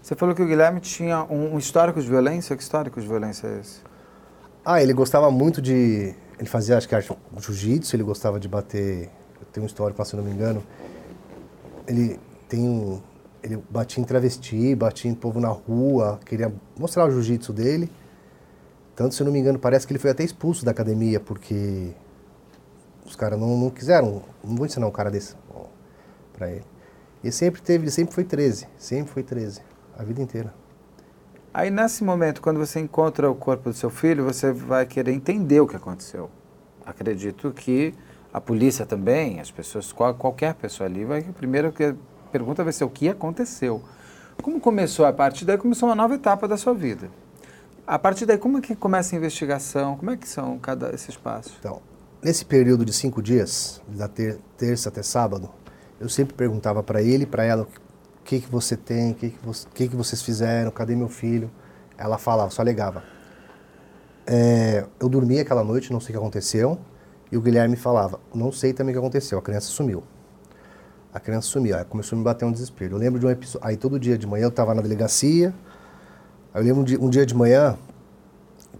Você 0.00 0.14
falou 0.14 0.36
que 0.36 0.42
o 0.42 0.46
Guilherme 0.46 0.78
tinha 0.78 1.24
um, 1.24 1.54
um 1.54 1.58
histórico 1.58 2.00
de 2.00 2.08
violência. 2.08 2.54
Que 2.54 2.62
histórico 2.62 3.00
de 3.00 3.08
violência 3.08 3.48
é 3.48 3.58
esse? 3.58 3.80
Ah, 4.64 4.80
ele 4.80 4.92
gostava 4.92 5.32
muito 5.32 5.60
de. 5.60 6.14
Ele 6.38 6.48
fazia, 6.48 6.78
acho 6.78 6.88
que 6.88 6.94
jiu-jitsu, 7.40 7.96
ele 7.96 8.04
gostava 8.04 8.38
de 8.38 8.46
bater. 8.46 9.10
Tem 9.52 9.60
um 9.60 9.66
histórico, 9.66 10.04
se 10.04 10.14
não 10.14 10.22
me 10.22 10.30
engano. 10.30 10.62
Ele 11.88 12.20
tem 12.48 12.68
um. 12.68 13.00
Ele 13.42 13.62
batia 13.70 14.02
em 14.02 14.04
travesti, 14.04 14.74
batia 14.74 15.10
em 15.10 15.14
povo 15.14 15.40
na 15.40 15.48
rua, 15.48 16.18
queria 16.24 16.52
mostrar 16.78 17.06
o 17.06 17.10
jiu-jitsu 17.10 17.52
dele. 17.52 17.90
Tanto, 18.94 19.14
se 19.14 19.22
eu 19.22 19.24
não 19.26 19.32
me 19.32 19.38
engano, 19.38 19.58
parece 19.58 19.86
que 19.86 19.92
ele 19.92 20.00
foi 20.00 20.10
até 20.10 20.24
expulso 20.24 20.64
da 20.64 20.70
academia, 20.70 21.20
porque 21.20 21.92
os 23.04 23.14
caras 23.14 23.38
não, 23.38 23.56
não 23.56 23.70
quiseram. 23.70 24.22
Não 24.42 24.56
vou 24.56 24.66
ensinar 24.66 24.86
um 24.86 24.90
cara 24.90 25.10
desse 25.10 25.36
para 26.32 26.50
ele. 26.50 26.64
E 27.22 27.32
sempre 27.32 27.60
teve, 27.62 27.84
ele 27.84 27.90
sempre 27.90 28.14
foi 28.14 28.24
13. 28.24 28.66
Sempre 28.76 29.12
foi 29.12 29.22
13 29.22 29.60
a 29.98 30.02
vida 30.02 30.20
inteira. 30.20 30.54
Aí 31.52 31.70
nesse 31.70 32.04
momento, 32.04 32.42
quando 32.42 32.58
você 32.58 32.78
encontra 32.78 33.30
o 33.30 33.34
corpo 33.34 33.70
do 33.70 33.74
seu 33.74 33.88
filho, 33.88 34.24
você 34.24 34.52
vai 34.52 34.84
querer 34.84 35.12
entender 35.12 35.60
o 35.60 35.66
que 35.66 35.74
aconteceu. 35.74 36.30
Acredito 36.84 37.50
que 37.50 37.94
a 38.32 38.40
polícia 38.40 38.84
também, 38.84 39.40
as 39.40 39.50
pessoas, 39.50 39.90
qualquer 39.90 40.54
pessoa 40.54 40.86
ali, 40.86 41.04
vai 41.04 41.22
primeiro 41.22 41.72
que 41.72 41.94
pergunta 42.26 42.62
vai 42.62 42.72
ser 42.72 42.84
o 42.84 42.90
que 42.90 43.08
aconteceu. 43.08 43.82
Como 44.42 44.60
começou 44.60 45.06
a 45.06 45.12
partir 45.12 45.44
daí 45.44 45.56
começou 45.56 45.88
uma 45.88 45.94
nova 45.94 46.14
etapa 46.14 46.46
da 46.46 46.56
sua 46.56 46.74
vida. 46.74 47.10
A 47.86 47.98
partir 47.98 48.26
daí 48.26 48.38
como 48.38 48.58
é 48.58 48.60
que 48.60 48.74
começa 48.74 49.14
a 49.14 49.18
investigação? 49.18 49.96
Como 49.96 50.10
é 50.10 50.16
que 50.16 50.28
são 50.28 50.58
cada 50.58 50.94
esses 50.94 51.16
passos? 51.16 51.54
Então, 51.58 51.80
nesse 52.22 52.44
período 52.44 52.84
de 52.84 52.92
cinco 52.92 53.22
dias, 53.22 53.80
da 53.88 54.08
ter, 54.08 54.38
terça 54.56 54.88
até 54.88 55.02
sábado, 55.02 55.48
eu 55.98 56.08
sempre 56.08 56.34
perguntava 56.34 56.82
para 56.82 57.00
ele 57.00 57.24
para 57.24 57.44
ela 57.44 57.66
que, 58.26 58.40
que 58.40 58.50
você 58.50 58.76
tem, 58.76 59.12
o 59.12 59.14
que, 59.14 59.30
que, 59.30 59.38
que, 59.72 59.88
que 59.88 59.96
vocês 59.96 60.20
fizeram, 60.20 60.70
cadê 60.70 60.94
meu 60.96 61.08
filho? 61.08 61.50
Ela 61.96 62.18
falava, 62.18 62.50
só 62.50 62.60
alegava. 62.60 63.04
É, 64.26 64.84
eu 65.00 65.08
dormi 65.08 65.38
aquela 65.38 65.62
noite, 65.62 65.92
não 65.92 66.00
sei 66.00 66.08
o 66.08 66.18
que 66.18 66.18
aconteceu, 66.18 66.78
e 67.30 67.36
o 67.36 67.40
Guilherme 67.40 67.76
falava, 67.76 68.20
não 68.34 68.50
sei 68.50 68.72
também 68.72 68.92
o 68.92 68.98
que 68.98 68.98
aconteceu, 68.98 69.38
a 69.38 69.42
criança 69.42 69.68
sumiu. 69.68 70.02
A 71.16 71.18
criança 71.18 71.48
sumiu, 71.48 71.74
aí 71.74 71.82
começou 71.82 72.14
a 72.14 72.18
me 72.18 72.24
bater 72.24 72.44
um 72.44 72.52
desespero. 72.52 72.94
Eu 72.94 72.98
lembro 72.98 73.18
de 73.18 73.24
um 73.24 73.30
episódio, 73.30 73.66
aí 73.66 73.74
todo 73.74 73.98
dia 73.98 74.18
de 74.18 74.26
manhã 74.26 74.44
eu 74.44 74.48
estava 74.50 74.74
na 74.74 74.82
delegacia, 74.82 75.54
aí 76.52 76.60
eu 76.60 76.62
lembro 76.66 76.84
de 76.84 76.98
um 76.98 77.08
dia 77.08 77.24
de 77.24 77.34
manhã 77.34 77.74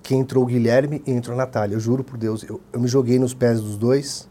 que 0.03 0.15
entrou 0.15 0.45
o 0.45 0.47
Guilherme 0.47 1.03
e 1.07 1.13
entrou 1.13 1.33
a 1.33 1.39
Natália. 1.39 1.75
Eu 1.75 1.81
juro 1.81 2.05
por 2.05 2.19
Deus, 2.19 2.45
eu, 2.47 2.61
eu 2.75 2.79
me 2.79 2.89
joguei 2.89 3.19
nos 3.19 3.33
pés 3.33 3.63
dos 3.63 3.79
dois, 3.79 4.29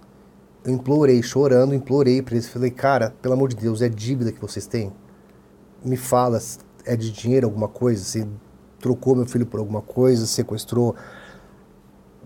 eu 0.64 0.72
implorei, 0.72 1.24
chorando, 1.24 1.74
implorei 1.74 2.22
para 2.22 2.36
eles. 2.36 2.48
Falei, 2.48 2.70
cara, 2.70 3.12
pelo 3.24 3.34
amor 3.34 3.50
de 3.50 3.56
Deus, 3.56 3.82
é 3.82 3.90
dívida 3.90 4.32
que 4.32 4.40
vocês 4.40 4.68
têm? 4.68 4.94
me 5.84 5.98
fala, 5.98 6.40
é 6.86 6.96
de 6.96 7.12
dinheiro 7.12 7.48
alguma 7.48 7.68
coisa? 7.68 8.04
Você 8.04 8.28
trocou 8.80 9.16
meu 9.16 9.26
filho 9.26 9.48
por 9.48 9.60
alguma 9.60 9.82
coisa, 9.82 10.28
sequestrou? 10.28 10.96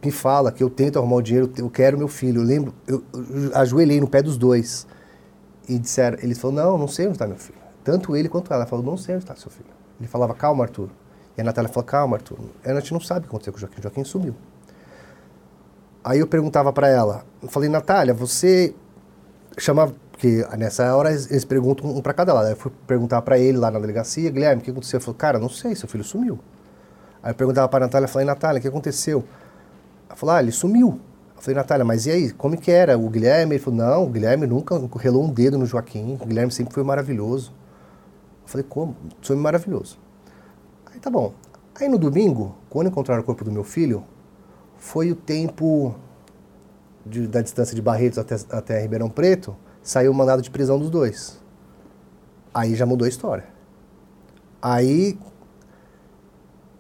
Me 0.04 0.12
fala 0.12 0.52
que 0.52 0.62
eu 0.62 0.70
tento 0.70 1.00
arrumar 1.00 1.16
o 1.16 1.22
dinheiro, 1.22 1.50
eu 1.56 1.70
quero 1.70 1.98
meu 1.98 2.10
filho. 2.10 2.42
Eu 2.42 2.46
lembro, 2.46 2.74
eu, 2.86 3.02
eu 3.14 3.56
ajoelhei 3.56 4.02
no 4.02 4.10
pé 4.10 4.22
dos 4.22 4.38
dois 4.38 4.86
e 5.70 5.78
disseram, 5.78 6.18
eles 6.22 6.38
falaram, 6.40 6.72
não, 6.72 6.78
não 6.80 6.88
sei 6.88 7.06
onde 7.06 7.16
está 7.16 7.28
meu 7.28 7.38
filho. 7.38 7.60
Tanto 7.84 8.16
ele 8.16 8.28
quanto 8.28 8.52
ela. 8.52 8.64
Ela 8.64 8.70
falou, 8.70 8.84
não 8.84 8.98
sei 8.98 9.16
onde 9.16 9.24
está 9.24 9.36
seu 9.36 9.52
filho. 9.52 9.70
Ele 10.00 10.08
falava, 10.08 10.34
calma, 10.34 10.64
Arthur. 10.64 10.90
E 11.38 11.42
a 11.42 11.44
Natália 11.44 11.70
falou, 11.70 11.86
calma, 11.86 12.18
Arthur. 12.18 12.38
A 12.66 12.74
gente 12.80 12.92
não 12.92 13.00
sabe 13.00 13.20
o 13.20 13.22
que 13.24 13.28
aconteceu 13.30 13.54
com 13.54 13.58
o 13.58 13.62
Joaquim. 13.62 13.80
O 13.80 13.84
Joaquim 13.84 14.04
sumiu. 14.04 14.36
Aí 16.04 16.20
eu 16.20 16.28
perguntava 16.28 16.74
para 16.74 16.88
ela, 16.88 17.24
eu 17.42 17.50
falei, 17.50 17.70
Natália, 17.70 18.14
você 18.14 18.74
chamava, 19.58 19.94
porque 20.12 20.46
nessa 20.58 20.96
hora 20.96 21.12
eles 21.12 21.46
perguntam 21.46 21.90
um 21.90 22.02
para 22.02 22.14
cada 22.14 22.34
lado. 22.34 22.46
Aí 22.46 22.54
eu 22.54 22.58
fui 22.58 22.72
perguntar 22.88 23.22
para 23.22 23.38
ele 23.38 23.58
lá 23.58 23.70
na 23.70 23.80
delegacia, 23.80 24.30
Guilherme, 24.30 24.62
o 24.62 24.66
que 24.66 24.72
aconteceu? 24.72 24.98
Ele 24.98 25.04
falou, 25.04 25.18
cara, 25.18 25.40
não 25.40 25.50
sei, 25.50 25.76
seu 25.76 25.88
filho 25.88 26.04
sumiu. 26.04 26.40
Aí 27.22 27.32
eu 27.32 27.36
perguntava 27.36 27.68
para 27.68 27.86
a 27.86 27.88
Natália, 27.88 28.08
falei, 28.08 28.26
Natália, 28.26 28.60
o 28.60 28.62
que 28.62 28.68
aconteceu? 28.68 29.24
Ela 30.08 30.16
falou, 30.16 30.36
ah, 30.36 30.42
ele 30.42 30.52
sumiu. 30.52 31.00
Eu 31.40 31.44
falei, 31.44 31.56
Natália, 31.56 31.86
mas 31.86 32.06
e 32.06 32.12
aí, 32.12 32.32
como 32.34 32.58
que 32.58 32.70
era? 32.70 32.98
O 32.98 33.10
Guilherme? 33.10 33.56
Ele 33.56 33.64
falou, 33.64 33.80
não, 33.80 34.04
o 34.04 34.10
Guilherme 34.10 34.46
nunca 34.46 34.76
relou 34.98 35.24
um 35.24 35.30
dedo 35.30 35.58
no 35.58 35.66
Joaquim, 35.66 36.18
o 36.20 36.26
Guilherme 36.26 36.52
sempre 36.52 36.74
foi 36.74 36.84
maravilhoso. 36.84 37.54
Eu 38.44 38.50
falei, 38.50 38.66
como? 38.68 38.94
Foi 39.22 39.38
maravilhoso. 39.38 39.98
Aí 40.92 41.00
tá 41.00 41.10
bom. 41.10 41.34
Aí 41.80 41.88
no 41.88 41.98
domingo, 41.98 42.58
quando 42.70 42.88
encontraram 42.88 43.22
o 43.22 43.26
corpo 43.26 43.46
do 43.46 43.52
meu 43.54 43.64
filho, 43.64 44.04
foi 44.76 45.14
o 45.14 45.16
tempo 45.16 45.96
de, 47.06 47.26
da 47.26 47.42
distância 47.42 47.74
de 47.74 47.82
Barretos 47.82 48.20
até, 48.20 48.36
até 48.52 48.82
Ribeirão 48.82 49.10
Preto, 49.10 49.56
saiu 49.82 50.12
o 50.12 50.14
mandado 50.14 50.42
de 50.42 50.52
prisão 50.52 50.78
dos 50.78 50.90
dois. 50.90 51.42
Aí 52.54 52.76
já 52.76 52.86
mudou 52.86 53.06
a 53.06 53.10
história. 53.10 53.46
Aí 54.62 55.18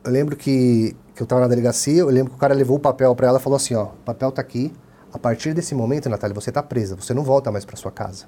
eu 0.03 0.11
lembro 0.11 0.35
que, 0.35 0.97
que 1.19 1.23
eu 1.23 1.25
estava 1.25 1.41
na 1.41 1.47
delegacia, 1.49 1.99
eu 1.99 2.07
lembro 2.07 2.31
que 2.31 2.37
o 2.37 2.39
cara 2.39 2.53
levou 2.53 2.77
o 2.77 2.79
papel 2.79 3.13
para 3.13 3.27
ela 3.27 3.37
e 3.37 3.41
falou 3.41 3.57
assim, 3.57 3.75
ó, 3.75 3.87
o 3.87 4.03
papel 4.05 4.31
tá 4.31 4.39
aqui. 4.39 4.73
A 5.11 5.19
partir 5.19 5.53
desse 5.53 5.75
momento, 5.75 6.07
Natália, 6.07 6.33
você 6.33 6.49
tá 6.49 6.63
presa, 6.63 6.95
você 6.95 7.13
não 7.13 7.23
volta 7.23 7.51
mais 7.51 7.65
para 7.65 7.75
sua 7.75 7.91
casa. 7.91 8.25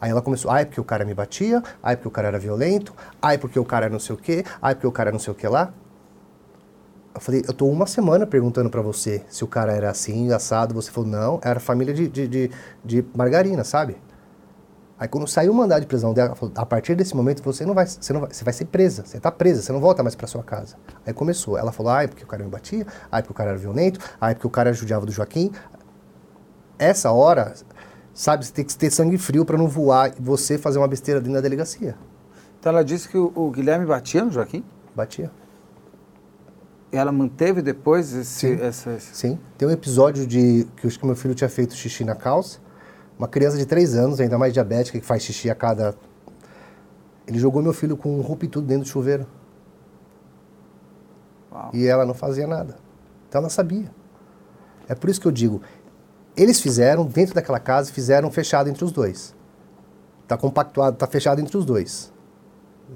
Aí 0.00 0.10
ela 0.10 0.22
começou, 0.22 0.50
ai, 0.50 0.64
porque 0.64 0.80
o 0.80 0.84
cara 0.84 1.04
me 1.04 1.12
batia, 1.12 1.62
ai, 1.82 1.96
porque 1.96 2.08
o 2.08 2.10
cara 2.10 2.28
era 2.28 2.38
violento, 2.38 2.94
ai, 3.20 3.36
porque 3.36 3.58
o 3.58 3.64
cara 3.64 3.90
não 3.90 3.98
sei 3.98 4.14
o 4.14 4.18
quê, 4.18 4.42
ai, 4.62 4.74
porque 4.74 4.86
o 4.86 4.92
cara 4.92 5.12
não 5.12 5.18
sei 5.18 5.30
o 5.30 5.36
que 5.36 5.46
lá. 5.46 5.70
Eu 7.14 7.20
falei, 7.20 7.44
eu 7.46 7.52
tô 7.52 7.66
uma 7.66 7.86
semana 7.86 8.26
perguntando 8.26 8.70
para 8.70 8.80
você 8.80 9.22
se 9.28 9.44
o 9.44 9.46
cara 9.46 9.72
era 9.72 9.90
assim, 9.90 10.32
assado. 10.32 10.72
Você 10.72 10.90
falou, 10.90 11.10
não, 11.10 11.40
era 11.44 11.60
família 11.60 11.92
de, 11.92 12.08
de, 12.08 12.26
de, 12.26 12.50
de 12.82 13.04
margarina, 13.14 13.64
sabe? 13.64 13.98
Aí 14.98 15.06
quando 15.06 15.28
saiu 15.28 15.52
o 15.52 15.54
mandado 15.54 15.82
de 15.82 15.86
prisão 15.86 16.12
dela, 16.12 16.34
falou, 16.34 16.52
a 16.56 16.66
partir 16.66 16.96
desse 16.96 17.14
momento 17.14 17.42
você 17.42 17.64
não 17.64 17.72
vai, 17.72 17.86
você 17.86 18.12
não 18.12 18.20
vai, 18.20 18.30
você 18.32 18.42
vai 18.42 18.52
ser 18.52 18.64
presa, 18.64 19.04
você 19.06 19.20
tá 19.20 19.30
presa, 19.30 19.62
você 19.62 19.72
não 19.72 19.80
volta 19.80 20.02
mais 20.02 20.16
para 20.16 20.26
sua 20.26 20.42
casa. 20.42 20.76
Aí 21.06 21.12
começou, 21.12 21.56
ela 21.56 21.70
falou, 21.70 21.92
ai, 21.92 22.08
porque 22.08 22.24
o 22.24 22.26
cara 22.26 22.42
me 22.42 22.50
batia, 22.50 22.84
ai, 23.10 23.22
porque 23.22 23.32
o 23.32 23.34
cara 23.34 23.50
era 23.50 23.58
violento, 23.58 24.00
ai, 24.20 24.34
porque 24.34 24.46
o 24.46 24.50
cara 24.50 24.72
judiava 24.72 25.06
do 25.06 25.12
Joaquim. 25.12 25.52
Essa 26.78 27.12
hora, 27.12 27.54
sabe, 28.12 28.44
você 28.44 28.52
tem 28.52 28.64
que 28.64 28.76
ter 28.76 28.90
sangue 28.90 29.18
frio 29.18 29.44
para 29.44 29.56
não 29.56 29.68
voar 29.68 30.10
e 30.10 30.20
você 30.20 30.58
fazer 30.58 30.78
uma 30.78 30.88
besteira 30.88 31.20
dentro 31.20 31.34
da 31.34 31.40
delegacia. 31.40 31.94
Então 32.58 32.72
ela 32.72 32.82
disse 32.82 33.08
que 33.08 33.16
o, 33.16 33.32
o 33.36 33.50
Guilherme 33.52 33.86
batia 33.86 34.24
no 34.24 34.32
Joaquim? 34.32 34.64
Batia. 34.96 35.30
E 36.90 36.96
ela 36.96 37.12
manteve 37.12 37.62
depois 37.62 38.12
esse, 38.12 38.56
Sim. 38.56 38.62
essa... 38.62 38.98
Sim. 38.98 39.38
Tem 39.56 39.68
um 39.68 39.70
episódio 39.70 40.26
de 40.26 40.66
que 40.76 40.86
eu 40.86 40.88
acho 40.88 40.98
que 40.98 41.06
meu 41.06 41.14
filho 41.14 41.34
tinha 41.34 41.48
feito 41.48 41.74
xixi 41.74 42.02
na 42.02 42.16
calça. 42.16 42.58
Uma 43.18 43.26
criança 43.26 43.56
de 43.56 43.66
3 43.66 43.96
anos, 43.96 44.20
ainda 44.20 44.38
mais 44.38 44.52
diabética, 44.52 44.98
que 44.98 45.04
faz 45.04 45.22
xixi 45.22 45.50
a 45.50 45.54
cada. 45.54 45.94
Ele 47.26 47.38
jogou 47.38 47.60
meu 47.60 47.72
filho 47.72 47.96
com 47.96 48.20
roupa 48.20 48.44
e 48.44 48.48
tudo 48.48 48.66
dentro 48.66 48.84
do 48.84 48.88
chuveiro. 48.88 49.26
Uau. 51.50 51.70
E 51.74 51.86
ela 51.86 52.06
não 52.06 52.14
fazia 52.14 52.46
nada. 52.46 52.76
Então 53.28 53.40
ela 53.40 53.50
sabia. 53.50 53.90
É 54.88 54.94
por 54.94 55.10
isso 55.10 55.20
que 55.20 55.26
eu 55.26 55.32
digo, 55.32 55.60
eles 56.36 56.60
fizeram, 56.60 57.04
dentro 57.04 57.34
daquela 57.34 57.58
casa, 57.58 57.92
fizeram 57.92 58.30
fechado 58.30 58.70
entre 58.70 58.84
os 58.84 58.92
dois. 58.92 59.34
Tá 60.26 60.36
compactuado, 60.36 60.96
tá 60.96 61.06
fechado 61.06 61.40
entre 61.40 61.56
os 61.56 61.64
dois. 61.64 62.12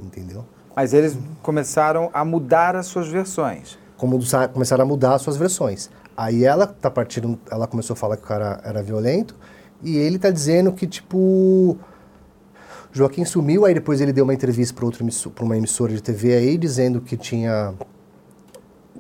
Entendeu? 0.00 0.44
Mas 0.74 0.94
eles 0.94 1.18
começaram 1.42 2.08
a 2.14 2.24
mudar 2.24 2.76
as 2.76 2.86
suas 2.86 3.08
versões. 3.08 3.76
Como 3.96 4.18
começaram 4.52 4.84
a 4.84 4.86
mudar 4.86 5.14
as 5.14 5.22
suas 5.22 5.36
versões. 5.36 5.90
Aí 6.16 6.44
ela 6.44 6.66
tá 6.66 6.90
partindo, 6.90 7.38
ela 7.50 7.66
começou 7.66 7.94
a 7.94 7.96
falar 7.96 8.16
que 8.16 8.22
o 8.22 8.26
cara 8.26 8.60
era 8.64 8.82
violento 8.82 9.34
e 9.82 9.96
ele 9.96 10.18
tá 10.18 10.30
dizendo 10.30 10.72
que 10.72 10.86
tipo 10.86 11.76
Joaquim 12.92 13.24
sumiu, 13.24 13.64
aí 13.64 13.74
depois 13.74 14.00
ele 14.00 14.12
deu 14.12 14.24
uma 14.24 14.34
entrevista 14.34 14.74
para 14.74 14.84
outra 14.84 15.04
uma 15.40 15.56
emissora 15.56 15.92
de 15.92 16.02
TV 16.02 16.34
aí 16.34 16.58
dizendo 16.58 17.00
que 17.00 17.16
tinha 17.16 17.74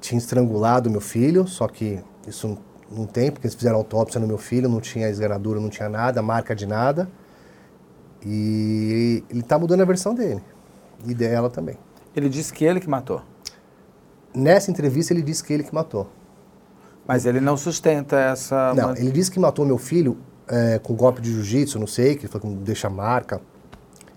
tinha 0.00 0.18
estrangulado 0.18 0.90
meu 0.90 1.00
filho, 1.00 1.46
só 1.46 1.68
que 1.68 2.00
isso 2.26 2.58
não- 2.90 3.06
tem, 3.06 3.30
porque 3.30 3.46
eles 3.46 3.54
fizeram 3.54 3.76
autópsia 3.76 4.20
no 4.20 4.26
meu 4.26 4.36
filho, 4.36 4.68
não 4.68 4.80
tinha 4.80 5.08
esganadura, 5.08 5.60
não 5.60 5.70
tinha 5.70 5.88
nada, 5.88 6.20
marca 6.20 6.54
de 6.54 6.66
nada. 6.66 7.08
E 8.24 9.22
ele 9.30 9.42
tá 9.42 9.58
mudando 9.58 9.80
a 9.80 9.84
versão 9.84 10.14
dele. 10.14 10.42
E 11.06 11.14
dela 11.14 11.48
também. 11.48 11.76
Ele 12.14 12.28
disse 12.28 12.52
que 12.52 12.64
ele 12.64 12.80
que 12.80 12.88
matou. 12.88 13.22
Nessa 14.34 14.70
entrevista 14.70 15.12
ele 15.12 15.22
disse 15.22 15.42
que 15.42 15.52
ele 15.52 15.62
que 15.62 15.74
matou. 15.74 16.08
Mas 17.06 17.26
ele 17.26 17.40
não 17.40 17.56
sustenta 17.56 18.16
essa... 18.18 18.74
Não, 18.74 18.94
ele 18.96 19.10
disse 19.10 19.30
que 19.30 19.40
matou 19.40 19.64
meu 19.64 19.78
filho 19.78 20.16
é, 20.52 20.78
com 20.78 20.94
golpe 20.94 21.20
de 21.22 21.32
jiu-jitsu, 21.32 21.78
não 21.78 21.86
sei, 21.86 22.14
que 22.14 22.26
ele 22.26 22.32
falou 22.32 22.54
que 22.54 22.62
deixa 22.62 22.90
marca. 22.90 23.40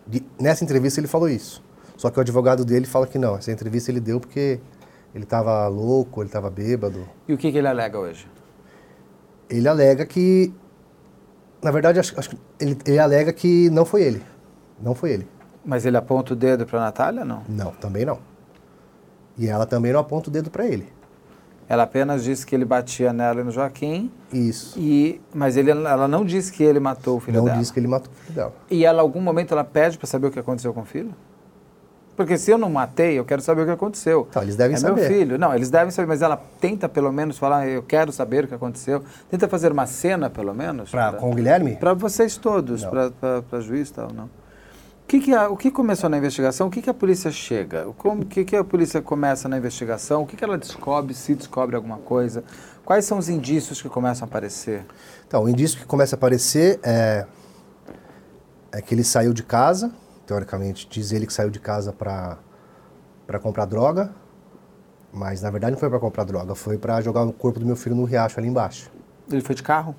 De- 0.06 0.24
nessa 0.40 0.64
entrevista 0.64 1.00
ele 1.00 1.08
falou 1.08 1.30
isso. 1.30 1.64
Só 1.96 2.10
que 2.10 2.18
o 2.18 2.22
advogado 2.22 2.66
dele 2.66 2.86
fala 2.86 3.08
que 3.08 3.18
não. 3.18 3.38
Essa 3.38 3.52
entrevista 3.54 3.90
ele 3.90 4.02
deu 4.02 4.20
porque 4.20 4.60
ele 5.14 5.24
estava 5.24 5.66
louco, 5.70 6.22
ele 6.22 6.28
estava 6.28 6.50
bêbado. 6.50 7.08
E 7.26 7.34
o 7.34 7.38
que, 7.38 7.52
que 7.52 7.58
ele 7.58 7.68
alega 7.70 7.98
hoje? 7.98 8.28
Ele 9.50 9.68
alega 9.68 10.06
que. 10.06 10.54
Na 11.64 11.72
verdade, 11.72 12.00
acho, 12.00 12.20
acho 12.20 12.30
que 12.32 12.38
ele, 12.60 12.78
ele 12.86 13.00
alega 13.00 13.32
que 13.32 13.70
não 13.70 13.86
foi 13.86 14.04
ele. 14.04 14.22
Não 14.80 14.94
foi 14.94 15.12
ele. 15.12 15.28
Mas 15.64 15.86
ele 15.86 15.96
aponta 15.98 16.34
o 16.34 16.36
dedo 16.36 16.66
para 16.66 16.80
Natália, 16.82 17.24
não? 17.24 17.44
Não, 17.48 17.72
também 17.72 18.04
não. 18.06 18.20
E 19.38 19.48
ela 19.48 19.66
também 19.66 19.94
não 19.94 20.00
aponta 20.02 20.30
o 20.30 20.32
dedo 20.32 20.52
para 20.52 20.66
ele. 20.68 20.88
Ela 21.68 21.84
apenas 21.84 22.24
disse 22.24 22.46
que 22.46 22.54
ele 22.54 22.64
batia 22.66 23.12
nela 23.12 23.42
e 23.42 23.44
no 23.44 23.50
Joaquim, 23.52 24.12
Isso. 24.32 24.78
e, 24.80 25.20
mas 25.34 25.58
ele, 25.58 25.72
ela 25.72 26.08
não 26.08 26.24
disse 26.24 26.52
que 26.52 26.64
ele 26.64 26.80
matou 26.80 27.18
o 27.18 27.20
filho 27.20 27.38
não 27.40 27.46
dela. 27.46 27.58
disse 27.58 27.74
que 27.74 27.80
ele 27.80 27.88
matou 27.88 28.12
o 28.12 28.16
filho 28.24 28.36
dela. 28.36 28.54
E 28.70 28.86
ela, 28.86 29.00
em 29.00 29.02
algum 29.02 29.20
momento, 29.20 29.52
ela 29.52 29.64
pede 29.64 29.98
para 29.98 30.06
saber 30.06 30.28
o 30.28 30.32
que 30.32 30.38
aconteceu 30.40 30.72
com 30.74 30.82
o 30.82 30.86
filho? 30.86 31.12
Porque 32.16 32.38
se 32.38 32.50
eu 32.50 32.58
não 32.58 32.70
matei, 32.70 33.20
eu 33.20 33.26
quero 33.26 33.42
saber 33.42 33.64
o 33.64 33.66
que 33.66 33.72
aconteceu. 33.72 34.26
Então, 34.30 34.42
eles 34.42 34.56
devem 34.56 34.76
é 34.76 34.80
saber. 34.80 35.02
meu 35.02 35.10
filho. 35.10 35.38
Não, 35.38 35.54
eles 35.54 35.70
devem 35.70 35.92
saber, 35.92 36.08
mas 36.08 36.22
ela 36.22 36.38
tenta 36.62 36.88
pelo 36.88 37.12
menos 37.12 37.38
falar, 37.38 37.68
eu 37.68 37.84
quero 37.84 38.12
saber 38.12 38.46
o 38.46 38.48
que 38.48 38.54
aconteceu. 38.54 39.04
Tenta 39.30 39.50
fazer 39.50 39.72
uma 39.72 39.86
cena, 39.86 40.30
pelo 40.30 40.54
menos. 40.54 40.92
Pra, 40.92 41.12
com 41.14 41.32
o 41.32 41.34
Guilherme? 41.36 41.76
Para 41.76 41.94
vocês 41.94 42.38
todos, 42.38 42.84
Não. 42.84 42.92
para 43.50 43.60
juiz 43.60 43.90
e 43.90 43.94
tal, 43.94 44.14
não. 44.14 44.30
O 45.16 45.18
que, 45.18 45.28
que 45.28 45.34
a- 45.34 45.50
o 45.50 45.56
que 45.56 45.72
começou 45.72 46.10
na 46.10 46.18
investigação? 46.18 46.68
O 46.68 46.70
que, 46.70 46.82
que 46.82 46.90
a 46.90 46.94
polícia 46.94 47.32
chega? 47.32 47.88
O 47.88 47.94
como- 47.94 48.26
que, 48.26 48.44
que 48.44 48.54
a 48.54 48.66
polícia 48.66 49.02
começa 49.02 49.48
na 49.48 49.58
investigação? 49.58 50.24
O 50.24 50.26
que, 50.28 50.36
que 50.36 50.44
ela 50.44 50.58
descobre, 50.58 51.14
se 51.14 51.34
descobre 51.34 51.74
alguma 51.74 52.00
coisa? 52.00 52.44
Quais 52.84 53.06
são 53.06 53.18
os 53.18 53.30
indícios 53.30 53.82
que 53.82 53.88
começam 53.88 54.26
a 54.26 54.28
aparecer? 54.28 54.86
Então, 55.26 55.46
o 55.46 55.48
indício 55.48 55.80
que 55.80 55.86
começa 55.86 56.16
a 56.16 56.18
aparecer 56.18 56.82
é, 56.84 57.26
é 58.74 58.82
que 58.82 58.94
ele 58.94 59.06
saiu 59.06 59.32
de 59.32 59.42
casa, 59.42 59.90
teoricamente, 60.28 60.86
diz 60.92 61.14
ele 61.14 61.26
que 61.26 61.32
saiu 61.32 61.50
de 61.50 61.62
casa 61.62 61.94
para 61.94 62.38
comprar 63.42 63.64
droga, 63.64 64.14
mas 65.14 65.42
na 65.42 65.50
verdade 65.50 65.72
não 65.72 65.80
foi 65.80 65.90
para 65.90 66.00
comprar 66.00 66.26
droga, 66.26 66.56
foi 66.56 66.78
para 66.78 67.00
jogar 67.00 67.24
o 67.24 67.32
corpo 67.32 67.58
do 67.58 67.66
meu 67.66 67.78
filho 67.78 67.96
no 67.96 68.04
riacho 68.04 68.38
ali 68.38 68.50
embaixo. 68.50 68.92
Ele 69.32 69.40
foi 69.40 69.56
de 69.56 69.64
carro? 69.64 69.96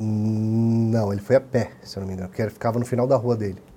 Hum, 0.00 0.90
Não, 0.90 1.12
ele 1.12 1.22
foi 1.22 1.36
a 1.36 1.40
pé, 1.40 1.70
se 1.84 1.96
eu 1.96 2.00
não 2.00 2.08
me 2.08 2.14
engano, 2.14 2.28
porque 2.28 2.42
ele 2.42 2.50
ficava 2.50 2.76
no 2.80 2.84
final 2.84 3.06
da 3.06 3.14
rua 3.14 3.36
dele. 3.36 3.67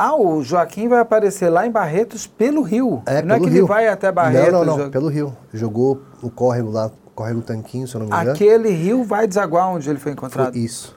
Ah, 0.00 0.14
o 0.14 0.42
Joaquim 0.44 0.86
vai 0.86 1.00
aparecer 1.00 1.48
lá 1.50 1.66
em 1.66 1.70
Barretos 1.72 2.24
pelo 2.26 2.62
rio. 2.62 3.02
É, 3.04 3.20
não 3.20 3.34
é 3.34 3.38
pelo 3.38 3.44
que 3.48 3.50
rio. 3.54 3.60
ele 3.62 3.66
vai 3.66 3.88
até 3.88 4.12
Barretos. 4.12 4.52
Não, 4.52 4.64
não, 4.64 4.78
não, 4.78 4.90
pelo 4.90 5.08
rio. 5.08 5.36
Jogou 5.52 6.00
o 6.22 6.30
córrego 6.30 6.70
lá, 6.70 6.88
córrego 7.16 7.42
Tanquinho, 7.42 7.88
se 7.88 7.96
eu 7.96 8.00
não 8.00 8.06
me 8.06 8.12
engano. 8.14 8.30
Aquele 8.30 8.70
rio 8.70 9.02
vai 9.02 9.26
desaguar 9.26 9.68
onde 9.70 9.90
ele 9.90 9.98
foi 9.98 10.12
encontrado. 10.12 10.52
Foi 10.52 10.60
isso. 10.62 10.96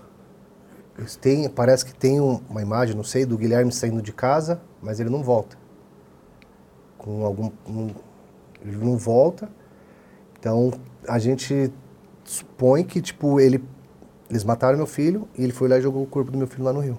Eles 0.99 1.15
têm- 1.15 1.49
parece 1.49 1.83
que 1.83 1.95
tem 1.95 2.21
um- 2.21 2.39
uma 2.47 2.61
imagem, 2.61 2.95
não 2.95 3.03
sei, 3.03 3.25
do 3.25 3.35
Guilherme 3.37 3.71
saindo 3.71 4.03
de 4.03 4.13
casa, 4.13 4.61
mas 4.83 4.99
ele 4.99 5.09
não 5.09 5.23
volta. 5.23 5.57
Com 6.97 7.25
algum. 7.25 7.49
um- 7.67 7.89
ele 8.63 8.77
não 8.77 8.97
volta. 8.97 9.49
Então 10.39 10.71
a 11.07 11.17
gente 11.17 11.73
supõe 12.23 12.83
que, 12.83 13.01
tipo, 13.01 13.39
ele. 13.39 13.63
Eles 14.29 14.43
mataram 14.43 14.77
meu 14.77 14.85
filho 14.85 15.27
e 15.37 15.43
ele 15.43 15.51
foi 15.51 15.67
lá 15.67 15.77
e 15.77 15.81
jogou 15.81 16.03
o 16.03 16.05
corpo 16.07 16.29
do 16.31 16.37
meu 16.37 16.45
filho 16.47 16.63
lá 16.63 16.71
no 16.71 16.79
rio. 16.79 16.97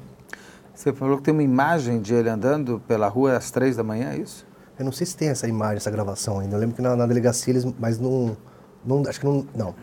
Você 0.74 0.92
falou 0.92 1.18
que 1.18 1.24
tem 1.24 1.32
uma 1.34 1.42
imagem 1.42 2.00
de 2.00 2.14
ele 2.14 2.28
andando 2.28 2.80
pela 2.86 3.06
rua 3.08 3.36
às 3.36 3.50
três 3.50 3.76
da 3.76 3.82
manhã, 3.82 4.10
é 4.12 4.18
isso? 4.18 4.46
Eu 4.78 4.84
não 4.84 4.92
sei 4.92 5.06
se 5.06 5.16
tem 5.16 5.28
essa 5.28 5.46
imagem, 5.46 5.76
essa 5.76 5.90
gravação 5.90 6.40
ainda. 6.40 6.56
Eu 6.56 6.60
lembro 6.60 6.74
que 6.74 6.82
na, 6.82 6.96
na 6.96 7.06
delegacia 7.06 7.52
eles. 7.52 7.64
Mas 7.78 7.98
não. 7.98 8.36
não 8.84 9.02
acho 9.06 9.20
que 9.20 9.26
não. 9.26 9.46
Não. 9.54 9.74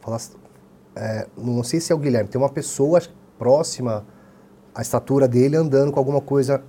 Falar, 0.00 0.20
é, 0.96 1.26
não 1.36 1.62
sei 1.62 1.80
se 1.80 1.92
é 1.92 1.94
o 1.94 1.98
Guilherme. 1.98 2.28
Tem 2.28 2.40
uma 2.40 2.48
pessoa 2.50 3.00
próxima 3.38 4.04
à 4.74 4.82
estatura 4.82 5.28
dele 5.28 5.56
andando 5.56 5.92
com 5.92 5.98
alguma 5.98 6.20
coisa 6.20 6.62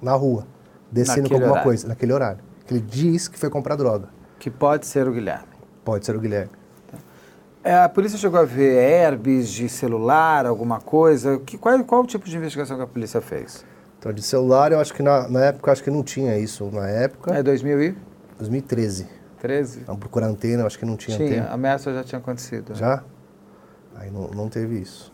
na 0.00 0.14
rua. 0.14 0.46
Descendo 0.90 1.22
Naquele 1.22 1.28
com 1.28 1.34
alguma 1.36 1.52
horário. 1.52 1.64
coisa, 1.64 1.88
naquele 1.88 2.12
horário. 2.12 2.44
Que 2.66 2.74
ele 2.74 2.80
diz 2.80 3.28
que 3.28 3.38
foi 3.38 3.50
comprar 3.50 3.76
droga. 3.76 4.08
Que 4.38 4.50
pode 4.50 4.86
ser 4.86 5.06
o 5.06 5.12
Guilherme. 5.12 5.46
Pode 5.84 6.06
ser 6.06 6.16
o 6.16 6.20
Guilherme. 6.20 6.52
É, 7.62 7.74
a 7.76 7.88
polícia 7.88 8.18
chegou 8.18 8.40
a 8.40 8.44
ver 8.44 8.74
herbes 8.74 9.50
de 9.50 9.68
celular, 9.68 10.46
alguma 10.46 10.80
coisa. 10.80 11.38
Que, 11.40 11.58
qual, 11.58 11.82
qual 11.84 12.02
o 12.02 12.06
tipo 12.06 12.24
de 12.26 12.36
investigação 12.36 12.76
que 12.76 12.82
a 12.82 12.86
polícia 12.86 13.20
fez? 13.20 13.64
Então, 13.98 14.12
de 14.12 14.22
celular, 14.22 14.72
eu 14.72 14.80
acho 14.80 14.94
que 14.94 15.02
na, 15.02 15.28
na 15.28 15.44
época, 15.44 15.70
acho 15.70 15.84
que 15.84 15.90
não 15.90 16.02
tinha 16.02 16.38
isso. 16.38 16.70
Na 16.72 16.88
época, 16.88 17.34
É 17.34 17.42
2000 17.42 17.82
e? 17.82 17.96
2013. 18.38 19.06
13? 19.38 19.80
Vamos 19.86 20.00
procurar 20.00 20.26
antena, 20.28 20.62
eu 20.62 20.66
acho 20.66 20.78
que 20.78 20.86
não 20.86 20.96
tinha, 20.96 21.16
Tinha, 21.16 21.28
antena. 21.28 21.46
a 21.48 21.54
ameaça 21.54 21.92
já 21.92 22.02
tinha 22.02 22.18
acontecido. 22.18 22.74
Já? 22.74 23.02
Aí 23.96 24.10
não, 24.10 24.28
não 24.28 24.48
teve 24.48 24.78
isso. 24.78 25.12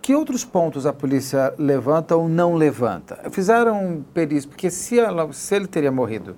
Que 0.00 0.14
outros 0.14 0.44
pontos 0.44 0.84
a 0.86 0.92
polícia 0.92 1.52
levanta 1.58 2.14
ou 2.16 2.28
não 2.28 2.54
levanta? 2.54 3.18
Fizeram 3.30 4.04
perícia, 4.12 4.48
porque 4.48 4.68
se, 4.70 4.98
ela, 4.98 5.32
se 5.32 5.54
ele 5.54 5.66
teria 5.68 5.92
morrido, 5.92 6.36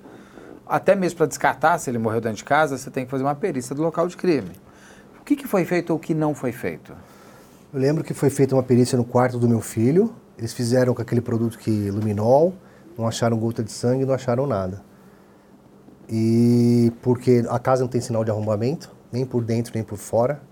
até 0.66 0.94
mesmo 0.94 1.16
para 1.18 1.26
descartar 1.26 1.78
se 1.78 1.90
ele 1.90 1.98
morreu 1.98 2.20
dentro 2.20 2.38
de 2.38 2.44
casa, 2.44 2.76
você 2.76 2.90
tem 2.90 3.04
que 3.06 3.10
fazer 3.10 3.24
uma 3.24 3.34
perícia 3.34 3.74
do 3.74 3.82
local 3.82 4.06
de 4.06 4.16
crime. 4.16 4.52
O 5.24 5.26
que, 5.26 5.36
que 5.36 5.48
foi 5.48 5.64
feito 5.64 5.88
ou 5.88 5.96
o 5.96 5.98
que 5.98 6.12
não 6.12 6.34
foi 6.34 6.52
feito? 6.52 6.94
Eu 7.72 7.80
lembro 7.80 8.04
que 8.04 8.12
foi 8.12 8.28
feita 8.28 8.54
uma 8.54 8.62
perícia 8.62 8.98
no 8.98 9.06
quarto 9.06 9.38
do 9.38 9.48
meu 9.48 9.62
filho. 9.62 10.14
Eles 10.36 10.52
fizeram 10.52 10.92
com 10.92 11.00
aquele 11.00 11.22
produto 11.22 11.58
que 11.58 11.90
luminol, 11.90 12.52
não 12.98 13.08
acharam 13.08 13.38
gota 13.38 13.64
de 13.64 13.72
sangue, 13.72 14.04
não 14.04 14.12
acharam 14.12 14.46
nada. 14.46 14.82
E 16.10 16.92
porque 17.00 17.42
a 17.48 17.58
casa 17.58 17.80
não 17.80 17.88
tem 17.88 18.02
sinal 18.02 18.22
de 18.22 18.30
arrombamento, 18.30 18.94
nem 19.10 19.24
por 19.24 19.42
dentro 19.42 19.72
nem 19.74 19.82
por 19.82 19.96
fora. 19.96 20.42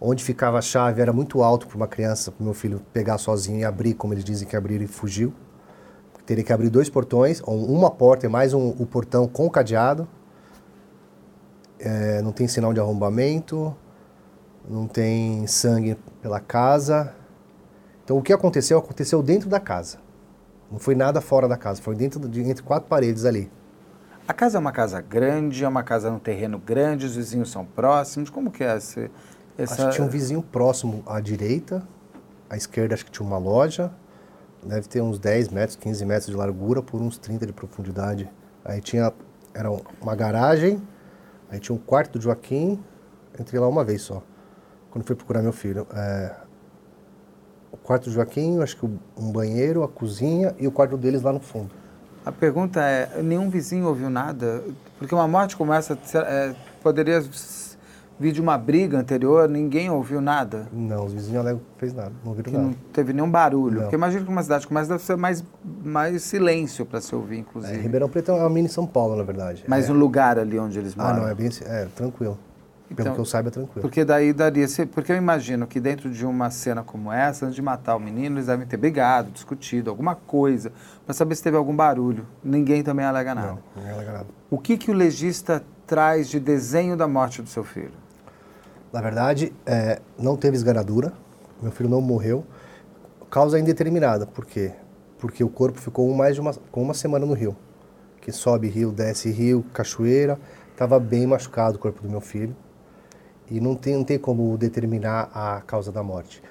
Onde 0.00 0.24
ficava 0.24 0.56
a 0.56 0.62
chave 0.62 1.02
era 1.02 1.12
muito 1.12 1.42
alto 1.42 1.66
para 1.66 1.76
uma 1.76 1.86
criança, 1.86 2.32
para 2.32 2.42
meu 2.42 2.54
filho 2.54 2.80
pegar 2.94 3.18
sozinho 3.18 3.58
e 3.58 3.66
abrir, 3.66 3.92
como 3.92 4.14
eles 4.14 4.24
dizem 4.24 4.48
que 4.48 4.56
abriram 4.56 4.82
e 4.82 4.88
fugiu. 4.88 5.30
Teria 6.24 6.42
que 6.42 6.54
abrir 6.54 6.70
dois 6.70 6.88
portões, 6.88 7.42
ou 7.44 7.66
uma 7.66 7.90
porta 7.90 8.24
e 8.24 8.30
mais 8.30 8.54
um, 8.54 8.70
o 8.78 8.86
portão 8.86 9.28
com 9.28 9.50
cadeado. 9.50 10.08
É, 11.78 12.22
não 12.22 12.32
tem 12.32 12.48
sinal 12.48 12.72
de 12.72 12.80
arrombamento, 12.80 13.76
não 14.70 14.86
tem 14.86 15.46
sangue 15.46 15.96
pela 16.22 16.38
casa. 16.38 17.12
Então 18.04 18.16
o 18.16 18.22
que 18.22 18.32
aconteceu, 18.32 18.78
aconteceu 18.78 19.22
dentro 19.22 19.48
da 19.48 19.58
casa. 19.58 19.98
Não 20.70 20.78
foi 20.78 20.94
nada 20.94 21.20
fora 21.20 21.48
da 21.48 21.56
casa, 21.56 21.82
foi 21.82 21.96
dentro 21.96 22.20
de 22.28 22.40
entre 22.40 22.62
quatro 22.62 22.88
paredes 22.88 23.24
ali. 23.24 23.50
A 24.28 24.32
casa 24.32 24.58
é 24.58 24.60
uma 24.60 24.70
casa 24.70 25.00
grande, 25.00 25.64
é 25.64 25.68
uma 25.68 25.82
casa 25.82 26.08
num 26.08 26.20
terreno 26.20 26.56
grande, 26.56 27.04
os 27.04 27.16
vizinhos 27.16 27.50
são 27.50 27.64
próximos. 27.64 28.30
Como 28.30 28.50
que 28.50 28.62
é 28.62 28.76
esse, 28.76 29.10
essa... 29.58 29.74
Acho 29.74 29.86
que 29.86 29.94
tinha 29.96 30.06
um 30.06 30.10
vizinho 30.10 30.40
próximo 30.40 31.02
à 31.04 31.18
direita, 31.18 31.82
à 32.48 32.56
esquerda 32.56 32.94
acho 32.94 33.04
que 33.04 33.10
tinha 33.10 33.26
uma 33.26 33.38
loja, 33.38 33.90
deve 34.64 34.86
ter 34.86 35.00
uns 35.00 35.18
10 35.18 35.48
metros, 35.48 35.74
15 35.76 36.04
metros 36.06 36.26
de 36.26 36.36
largura 36.36 36.80
por 36.80 37.00
uns 37.00 37.18
30 37.18 37.46
de 37.46 37.52
profundidade. 37.52 38.30
Aí 38.64 38.80
tinha, 38.80 39.12
era 39.52 39.68
uma 40.00 40.14
garagem, 40.14 40.80
aí 41.50 41.58
tinha 41.58 41.74
um 41.74 41.78
quarto 41.78 42.16
do 42.16 42.22
Joaquim, 42.22 42.80
entrei 43.36 43.60
lá 43.60 43.66
uma 43.66 43.82
vez 43.82 44.02
só, 44.02 44.22
quando 44.90 45.04
fui 45.04 45.16
procurar 45.16 45.42
meu 45.42 45.52
filho. 45.52 45.86
É, 45.94 46.34
o 47.72 47.76
quarto 47.76 48.04
do 48.04 48.12
Joaquim, 48.12 48.60
acho 48.60 48.76
que 48.76 48.84
um 48.84 49.32
banheiro, 49.32 49.82
a 49.82 49.88
cozinha 49.88 50.54
e 50.58 50.66
o 50.66 50.72
quarto 50.72 50.96
deles 50.96 51.22
lá 51.22 51.32
no 51.32 51.40
fundo. 51.40 51.70
A 52.24 52.32
pergunta 52.32 52.80
é, 52.80 53.22
nenhum 53.22 53.48
vizinho 53.48 53.86
ouviu 53.86 54.10
nada? 54.10 54.62
Porque 54.98 55.14
uma 55.14 55.26
morte 55.26 55.56
como 55.56 55.72
essa 55.72 55.98
é, 56.14 56.54
poderia 56.82 57.22
vir 58.18 58.32
de 58.32 58.40
uma 58.40 58.58
briga 58.58 58.98
anterior, 58.98 59.48
ninguém 59.48 59.88
ouviu 59.88 60.20
nada? 60.20 60.68
Não, 60.70 61.06
os 61.06 61.14
vizinhos 61.14 61.40
alegam 61.40 61.60
que 61.60 61.80
fez 61.80 61.94
nada, 61.94 62.12
não 62.22 62.32
ouviram 62.32 62.50
que 62.50 62.58
nada. 62.58 62.68
não 62.68 62.74
teve 62.92 63.14
nenhum 63.14 63.30
barulho. 63.30 63.76
Não. 63.76 63.82
Porque 63.82 63.96
imagina 63.96 64.22
que 64.22 64.30
uma 64.30 64.42
cidade 64.42 64.66
como 64.66 64.78
essa 64.78 64.90
deve 64.90 65.02
ser 65.02 65.16
mais, 65.16 65.42
mais 65.82 66.22
silêncio 66.22 66.84
para 66.84 67.00
se 67.00 67.14
ouvir, 67.14 67.36
É, 67.36 67.38
inclusive. 67.38 67.80
Ribeirão 67.80 68.10
Preto 68.10 68.32
é 68.32 68.34
uma 68.34 68.50
mini 68.50 68.68
São 68.68 68.86
Paulo, 68.86 69.16
na 69.16 69.22
verdade. 69.22 69.64
Mas 69.66 69.88
é. 69.88 69.92
um 69.92 69.96
lugar 69.96 70.38
ali 70.38 70.58
onde 70.58 70.78
eles 70.78 70.94
moram. 70.94 71.10
Ah, 71.10 71.20
não, 71.20 71.28
é 71.28 71.34
bem 71.34 71.48
é, 71.64 71.86
tranquilo. 71.96 72.36
Pelo 72.94 73.02
Então, 73.02 73.14
que 73.14 73.20
eu 73.20 73.24
saiba, 73.24 73.48
é 73.48 73.50
tranquilo. 73.52 73.80
Porque 73.82 74.04
daí 74.04 74.32
daria. 74.32 74.66
Porque 74.92 75.12
eu 75.12 75.16
imagino 75.16 75.66
que 75.66 75.78
dentro 75.78 76.10
de 76.10 76.26
uma 76.26 76.50
cena 76.50 76.82
como 76.82 77.12
essa, 77.12 77.46
antes 77.46 77.54
de 77.54 77.62
matar 77.62 77.94
o 77.94 78.00
menino, 78.00 78.36
eles 78.36 78.46
devem 78.46 78.66
ter 78.66 78.76
brigado, 78.76 79.30
discutido, 79.30 79.90
alguma 79.90 80.16
coisa, 80.16 80.72
para 81.04 81.14
saber 81.14 81.36
se 81.36 81.42
teve 81.42 81.56
algum 81.56 81.74
barulho. 81.74 82.26
Ninguém 82.42 82.82
também 82.82 83.04
alega 83.04 83.34
nada. 83.34 83.58
Não, 83.76 83.86
é 83.86 83.92
alega 83.92 84.12
nada. 84.12 84.26
O 84.50 84.58
que, 84.58 84.76
que 84.76 84.90
o 84.90 84.94
legista 84.94 85.62
traz 85.86 86.28
de 86.28 86.40
desenho 86.40 86.96
da 86.96 87.06
morte 87.06 87.40
do 87.40 87.48
seu 87.48 87.62
filho? 87.62 87.92
Na 88.92 89.00
verdade, 89.00 89.52
é, 89.64 90.00
não 90.18 90.36
teve 90.36 90.56
esganadura, 90.56 91.12
meu 91.62 91.70
filho 91.70 91.88
não 91.88 92.00
morreu. 92.00 92.44
Causa 93.30 93.56
indeterminada, 93.58 94.26
por 94.26 94.44
quê? 94.44 94.72
Porque 95.16 95.44
o 95.44 95.48
corpo 95.48 95.78
ficou 95.78 96.12
mais 96.12 96.34
de 96.34 96.40
uma, 96.40 96.52
com 96.72 96.82
uma 96.82 96.94
semana 96.94 97.24
no 97.24 97.34
rio. 97.34 97.56
Que 98.20 98.32
sobe 98.32 98.68
rio, 98.68 98.90
desce 98.90 99.30
rio, 99.30 99.64
cachoeira. 99.72 100.38
Estava 100.72 100.98
bem 100.98 101.26
machucado 101.26 101.76
o 101.76 101.78
corpo 101.78 102.02
do 102.02 102.08
meu 102.08 102.20
filho. 102.20 102.56
E 103.50 103.60
não 103.60 103.74
tem, 103.74 103.96
não 103.96 104.04
tem 104.04 104.18
como 104.18 104.56
determinar 104.56 105.30
a 105.34 105.60
causa 105.66 105.90
da 105.90 106.02
morte. 106.02 106.42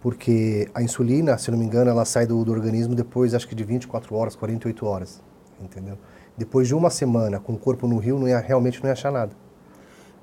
Porque 0.00 0.68
a 0.74 0.82
insulina, 0.82 1.36
se 1.38 1.50
não 1.50 1.58
me 1.58 1.64
engano, 1.64 1.90
ela 1.90 2.04
sai 2.04 2.26
do, 2.26 2.42
do 2.44 2.50
organismo 2.52 2.94
depois, 2.94 3.34
acho 3.34 3.46
que 3.46 3.54
de 3.54 3.62
24 3.64 4.14
horas, 4.16 4.34
48 4.34 4.86
horas. 4.86 5.22
Entendeu? 5.60 5.96
Depois 6.36 6.66
de 6.66 6.74
uma 6.74 6.88
semana 6.90 7.38
com 7.38 7.52
o 7.52 7.58
corpo 7.58 7.86
no 7.86 7.98
rio, 7.98 8.18
não 8.18 8.26
ia, 8.26 8.38
realmente 8.38 8.80
não 8.82 8.88
ia 8.88 8.92
achar 8.94 9.12
nada. 9.12 9.32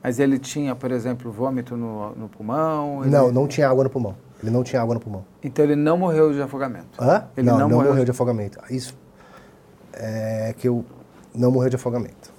Mas 0.03 0.19
ele 0.19 0.39
tinha, 0.39 0.75
por 0.75 0.91
exemplo, 0.91 1.31
vômito 1.31 1.77
no, 1.77 2.15
no 2.15 2.27
pulmão? 2.29 3.01
ele- 3.03 3.11
Não, 3.11 3.31
não 3.31 3.47
tinha 3.47 3.69
água 3.69 3.83
no 3.83 3.89
pulmão. 3.89 4.15
Ele 4.41 4.51
não 4.51 4.63
tinha 4.63 4.81
água 4.81 4.93
no 4.95 4.99
pulmão. 4.99 5.25
Então 5.43 5.63
ele 5.63 5.75
não 5.75 5.97
morreu 5.97 6.31
de 6.33 6.41
afogamento? 6.41 7.01
Hã? 7.01 7.25
Ele 7.37 7.45
não, 7.47 7.53
não 7.59 7.69
não, 7.69 7.75
morreu 7.77 7.89
morreu, 7.91 8.05
de- 8.05 8.11
afogamento. 8.11 8.59
Isso 8.69 8.95
é 9.93 10.53
que 10.57 10.67
eu 10.67 10.83
não 11.35 11.51
morreu 11.51 11.69
de 11.69 11.75
afogamento. 11.75 12.31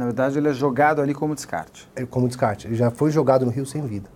Na 0.00 0.06
verdade, 0.06 0.38
ele 0.38 0.48
é 0.48 0.52
jogado 0.54 1.02
ali 1.02 1.12
como 1.12 1.34
descarte. 1.34 1.86
Ele, 1.94 2.06
como 2.06 2.26
descarte, 2.26 2.66
ele 2.66 2.74
já 2.74 2.90
foi 2.90 3.10
jogado 3.10 3.44
no 3.44 3.50
rio 3.50 3.66
sem 3.66 3.82
vida. 3.82 4.08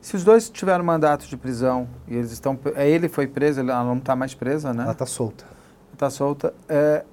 Se 0.00 0.16
os 0.16 0.24
dois 0.24 0.48
tiveram 0.48 0.82
mandato 0.82 1.26
de 1.28 1.36
prisão 1.36 1.86
e 2.08 2.16
eles 2.16 2.32
estão. 2.32 2.58
é, 2.74 2.88
Ele 2.88 3.10
foi 3.10 3.26
preso, 3.26 3.60
ela 3.60 3.84
não 3.84 3.98
está 3.98 4.16
mais 4.16 4.32
presa, 4.32 4.72
né? 4.72 4.84
Ela 4.84 4.94
tá 4.94 5.04
solta. 5.04 5.44
Está 5.92 6.08
solta. 6.08 6.54
É, 6.66 7.04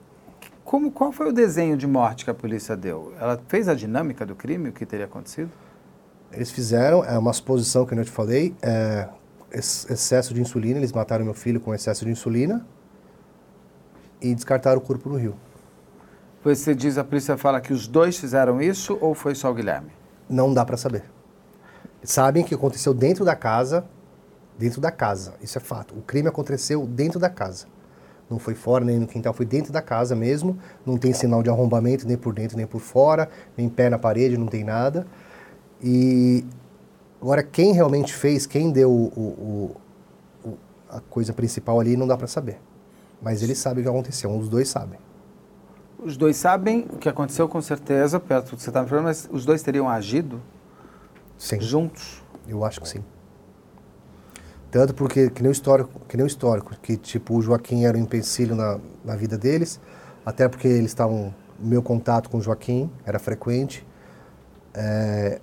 como, 0.64 0.90
qual 0.92 1.12
foi 1.12 1.28
o 1.28 1.34
desenho 1.34 1.76
de 1.76 1.86
morte 1.86 2.24
que 2.24 2.32
a 2.32 2.34
polícia 2.34 2.78
deu? 2.78 3.12
Ela 3.20 3.38
fez 3.50 3.68
a 3.68 3.76
dinâmica 3.76 4.26
do 4.26 4.34
crime, 4.34 4.70
o 4.70 4.72
que 4.72 4.86
teria 4.86 5.08
acontecido? 5.08 5.52
Eles 6.32 6.52
fizeram, 6.52 7.04
é 7.04 7.18
uma 7.20 7.34
suposição 7.34 7.86
que 7.86 7.94
eu 7.94 8.06
te 8.06 8.12
falei, 8.12 8.56
é, 8.62 9.10
ex- 9.52 9.88
excesso 9.90 10.34
de 10.34 10.40
insulina, 10.40 10.80
eles 10.80 10.94
mataram 10.94 11.26
meu 11.26 11.34
filho 11.34 11.60
com 11.60 11.76
excesso 11.76 12.06
de 12.06 12.12
insulina 12.12 12.66
e 14.22 14.34
descartaram 14.34 14.78
o 14.78 14.82
corpo 14.82 15.10
no 15.10 15.18
rio. 15.18 15.36
Você 16.46 16.76
diz, 16.76 16.96
a 17.00 17.04
polícia 17.04 17.36
fala 17.38 17.60
que 17.60 17.74
os 17.74 17.88
dois 17.88 18.18
fizeram 18.20 18.62
isso 18.62 19.00
ou 19.02 19.16
foi 19.16 19.34
só 19.34 19.50
o 19.50 19.54
Guilherme? 19.56 19.90
Não 20.30 20.54
dá 20.54 20.64
para 20.64 20.78
saber. 20.78 21.04
Sabem 22.04 22.44
que 22.44 22.54
aconteceu 22.54 22.94
dentro 22.94 23.26
da 23.26 23.36
casa, 23.36 23.84
dentro 24.56 24.80
da 24.80 24.92
casa, 24.92 25.34
isso 25.42 25.58
é 25.58 25.62
fato. 25.62 25.96
O 25.98 26.04
crime 26.04 26.28
aconteceu 26.28 26.86
dentro 26.86 27.20
da 27.20 27.30
casa. 27.32 27.66
Não 28.30 28.38
foi 28.38 28.54
fora 28.54 28.86
nem 28.86 29.00
no 29.00 29.08
quintal, 29.08 29.34
foi 29.34 29.46
dentro 29.48 29.74
da 29.74 29.82
casa 29.82 30.16
mesmo. 30.16 30.56
Não 30.86 30.98
tem 30.98 31.14
sinal 31.14 31.42
de 31.42 31.50
arrombamento 31.50 32.08
nem 32.08 32.16
por 32.16 32.32
dentro 32.32 32.56
nem 32.58 32.68
por 32.68 32.80
fora, 32.80 33.28
nem 33.58 33.68
pé 33.68 33.90
na 33.90 33.98
parede, 33.98 34.38
não 34.38 34.46
tem 34.46 34.64
nada. 34.64 35.08
E 35.82 36.46
agora 37.20 37.42
quem 37.42 37.72
realmente 37.74 38.14
fez, 38.14 38.46
quem 38.46 38.72
deu 38.72 38.92
o, 38.92 39.08
o- 39.20 39.76
o- 40.46 40.58
a 40.92 41.00
coisa 41.02 41.34
principal 41.34 41.80
ali, 41.80 41.98
não 41.98 42.06
dá 42.06 42.16
para 42.16 42.28
saber. 42.28 42.60
Mas 43.20 43.42
eles 43.42 43.58
sabem 43.58 43.82
o 43.82 43.84
que 43.84 43.90
aconteceu, 43.90 44.30
um 44.30 44.38
dos 44.38 44.48
dois 44.48 44.70
sabem. 44.70 45.00
Os 46.06 46.18
dois 46.18 46.38
sabem 46.38 46.86
o 46.94 46.98
que 46.98 47.10
aconteceu 47.10 47.50
com 47.50 47.60
certeza, 47.60 48.20
perto 48.20 48.52
do 48.52 48.58
que 48.58 48.62
você 48.62 48.70
está 48.70 48.84
me 48.84 48.88
falando, 48.88 49.06
mas 49.06 49.28
os 49.32 49.44
dois 49.44 49.64
teriam 49.64 49.90
agido 49.90 50.40
Sim. 51.36 51.60
juntos? 51.60 52.24
Eu 52.48 52.64
acho 52.64 52.80
que 52.80 52.88
sim. 52.88 53.04
Tanto 54.70 54.94
porque, 54.94 55.32
que 55.32 55.42
nem 55.42 55.50
o 55.50 55.52
histórico, 55.52 56.00
que, 56.08 56.16
nem 56.16 56.24
o 56.24 56.28
histórico, 56.28 56.76
que 56.80 56.96
tipo, 56.96 57.36
o 57.36 57.42
Joaquim 57.42 57.86
era 57.86 57.98
um 57.98 58.02
empecilho 58.02 58.54
na, 58.56 58.80
na 59.04 59.16
vida 59.16 59.36
deles, 59.36 59.82
até 60.24 60.48
porque 60.48 60.68
eles 60.68 60.92
estavam, 60.92 61.34
meu 61.60 61.82
contato 61.82 62.30
com 62.30 62.38
o 62.38 62.42
Joaquim 62.42 62.88
era 63.04 63.18
frequente. 63.18 63.84
É, 64.76 65.42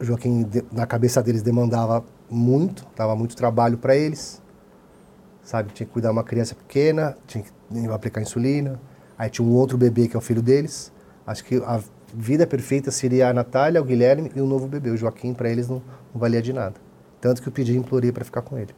Joaquim, 0.00 0.44
na 0.72 0.88
cabeça 0.88 1.22
deles, 1.22 1.40
demandava 1.40 2.04
muito, 2.28 2.84
dava 2.96 3.14
muito 3.14 3.36
trabalho 3.36 3.78
para 3.78 3.94
eles, 3.94 4.42
sabe? 5.40 5.72
Tinha 5.72 5.86
que 5.86 5.92
cuidar 5.92 6.10
uma 6.10 6.24
criança 6.24 6.56
pequena, 6.56 7.16
tinha 7.28 7.44
que 7.44 7.88
aplicar 7.92 8.20
insulina, 8.20 8.80
aí 9.18 9.28
tinha 9.30 9.46
um 9.46 9.52
outro 9.52 9.76
bebê 9.78 10.08
que 10.08 10.16
é 10.16 10.18
o 10.18 10.22
filho 10.22 10.42
deles. 10.42 10.92
Acho 11.26 11.44
que 11.44 11.56
a 11.56 11.80
vida 12.14 12.46
perfeita 12.46 12.90
seria 12.90 13.28
a 13.28 13.32
Natália, 13.32 13.80
o 13.80 13.84
Guilherme 13.84 14.30
e 14.34 14.40
o 14.40 14.46
novo 14.46 14.66
bebê. 14.66 14.90
O 14.90 14.96
Joaquim, 14.96 15.32
para 15.34 15.48
eles, 15.48 15.68
não, 15.68 15.82
não 16.12 16.20
valia 16.20 16.42
de 16.42 16.52
nada. 16.52 16.74
Tanto 17.20 17.40
que 17.42 17.48
eu 17.48 17.52
pedi 17.52 17.72
e 17.72 17.76
implorei 17.76 18.12
para 18.12 18.24
ficar 18.24 18.42
com 18.42 18.58
ele. 18.58 18.74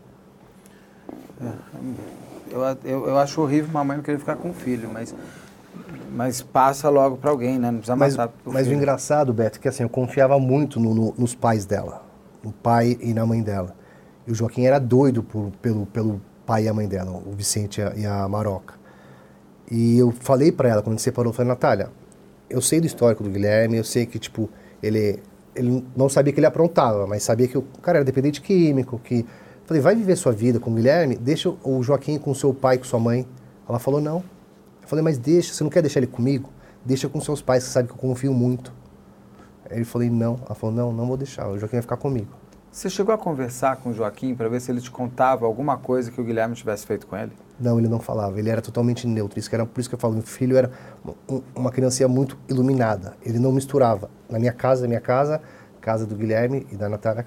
Eu, 2.50 2.60
eu, 2.84 3.08
eu 3.08 3.18
acho 3.18 3.40
horrível 3.40 3.68
uma 3.70 3.84
mãe 3.84 3.96
não 3.96 4.04
querer 4.04 4.18
ficar 4.18 4.36
com 4.36 4.50
o 4.50 4.54
filho, 4.54 4.88
mas, 4.92 5.14
mas 6.14 6.40
passa 6.40 6.88
logo 6.88 7.16
para 7.16 7.30
alguém, 7.30 7.58
né? 7.58 7.70
Não 7.70 7.78
precisa 7.78 7.96
Mas, 7.96 8.16
matar 8.16 8.32
mas 8.46 8.62
o 8.62 8.64
filho. 8.70 8.76
engraçado, 8.76 9.32
Beto, 9.32 9.58
é 9.58 9.62
que 9.62 9.68
assim, 9.68 9.82
eu 9.82 9.88
confiava 9.88 10.38
muito 10.38 10.78
no- 10.80 10.94
no- 10.94 11.14
nos 11.18 11.34
pais 11.34 11.66
dela, 11.66 12.02
no 12.42 12.52
pai 12.52 12.96
e 13.00 13.12
na 13.12 13.26
mãe 13.26 13.42
dela. 13.42 13.74
E 14.26 14.30
o 14.30 14.34
Joaquim 14.34 14.64
era 14.64 14.78
doido 14.78 15.22
por- 15.22 15.50
pelo, 15.60 15.86
pelo 15.86 16.20
pai 16.46 16.64
e 16.64 16.68
a 16.68 16.74
mãe 16.74 16.86
dela, 16.88 17.10
o 17.10 17.32
Vicente 17.32 17.80
e 17.80 17.84
a, 17.84 17.92
e 17.96 18.06
a 18.06 18.28
Maroca. 18.28 18.74
E 19.70 19.98
eu 19.98 20.12
falei 20.12 20.52
para 20.52 20.68
ela, 20.68 20.82
quando 20.82 20.94
gente 20.94 21.02
separou, 21.02 21.30
eu 21.30 21.34
falei, 21.34 21.48
Natália, 21.48 21.90
eu 22.48 22.60
sei 22.60 22.80
do 22.80 22.86
histórico 22.86 23.22
do 23.22 23.30
Guilherme, 23.30 23.76
eu 23.76 23.84
sei 23.84 24.06
que, 24.06 24.18
tipo, 24.18 24.48
ele, 24.82 25.20
ele 25.54 25.84
não 25.96 26.08
sabia 26.08 26.32
que 26.32 26.38
ele 26.38 26.46
aprontava, 26.46 27.06
mas 27.06 27.22
sabia 27.22 27.48
que 27.48 27.58
o 27.58 27.62
cara 27.82 27.98
era 27.98 28.04
dependente 28.04 28.40
químico, 28.40 28.98
que 28.98 29.26
Falei, 29.66 29.82
vai 29.82 29.96
viver 29.96 30.14
sua 30.14 30.30
vida 30.30 30.60
com 30.60 30.70
o 30.70 30.74
Guilherme, 30.74 31.16
deixa 31.16 31.52
o 31.64 31.82
Joaquim 31.82 32.18
com 32.18 32.32
seu 32.32 32.54
pai, 32.54 32.78
com 32.78 32.84
sua 32.84 33.00
mãe. 33.00 33.26
Ela 33.68 33.80
falou, 33.80 34.00
não. 34.00 34.22
Eu 34.80 34.86
falei, 34.86 35.02
mas 35.02 35.18
deixa, 35.18 35.52
você 35.52 35.64
não 35.64 35.70
quer 35.70 35.82
deixar 35.82 35.98
ele 35.98 36.06
comigo? 36.06 36.50
Deixa 36.84 37.08
com 37.08 37.20
seus 37.20 37.42
pais, 37.42 37.64
você 37.64 37.70
sabe 37.70 37.88
que 37.88 37.94
eu 37.94 37.98
confio 37.98 38.32
muito. 38.32 38.72
Aí 39.68 39.78
ele 39.78 39.84
falou, 39.84 40.06
não. 40.08 40.38
Ela 40.46 40.54
falou, 40.54 40.72
não, 40.74 40.92
não 40.92 41.08
vou 41.08 41.16
deixar, 41.16 41.48
o 41.48 41.58
Joaquim 41.58 41.74
vai 41.74 41.82
ficar 41.82 41.96
comigo. 41.96 42.28
Você 42.70 42.88
chegou 42.88 43.12
a 43.12 43.18
conversar 43.18 43.78
com 43.78 43.90
o 43.90 43.92
Joaquim 43.92 44.36
para 44.36 44.48
ver 44.48 44.60
se 44.60 44.70
ele 44.70 44.80
te 44.80 44.90
contava 44.90 45.46
alguma 45.46 45.76
coisa 45.76 46.12
que 46.12 46.20
o 46.20 46.24
Guilherme 46.24 46.54
tivesse 46.54 46.86
feito 46.86 47.04
com 47.04 47.16
ele? 47.16 47.32
Não, 47.58 47.78
ele 47.78 47.88
não 47.88 47.98
falava. 47.98 48.38
Ele 48.38 48.50
era 48.50 48.60
totalmente 48.60 49.06
neutro. 49.06 49.38
Isso 49.38 49.48
que 49.48 49.54
era 49.54 49.64
por 49.64 49.80
isso 49.80 49.88
que 49.88 49.94
eu 49.94 49.98
falo, 49.98 50.14
meu 50.14 50.22
filho 50.22 50.56
era 50.56 50.70
uma 51.54 51.70
criança 51.70 52.06
muito 52.06 52.36
iluminada. 52.48 53.14
Ele 53.24 53.38
não 53.38 53.52
misturava. 53.52 54.10
Na 54.28 54.38
minha 54.38 54.52
casa, 54.52 54.82
na 54.82 54.88
minha 54.88 55.00
casa, 55.00 55.40
casa 55.80 56.04
do 56.04 56.14
Guilherme 56.14 56.66
e 56.70 56.76
da 56.76 56.88
Natália, 56.88 57.24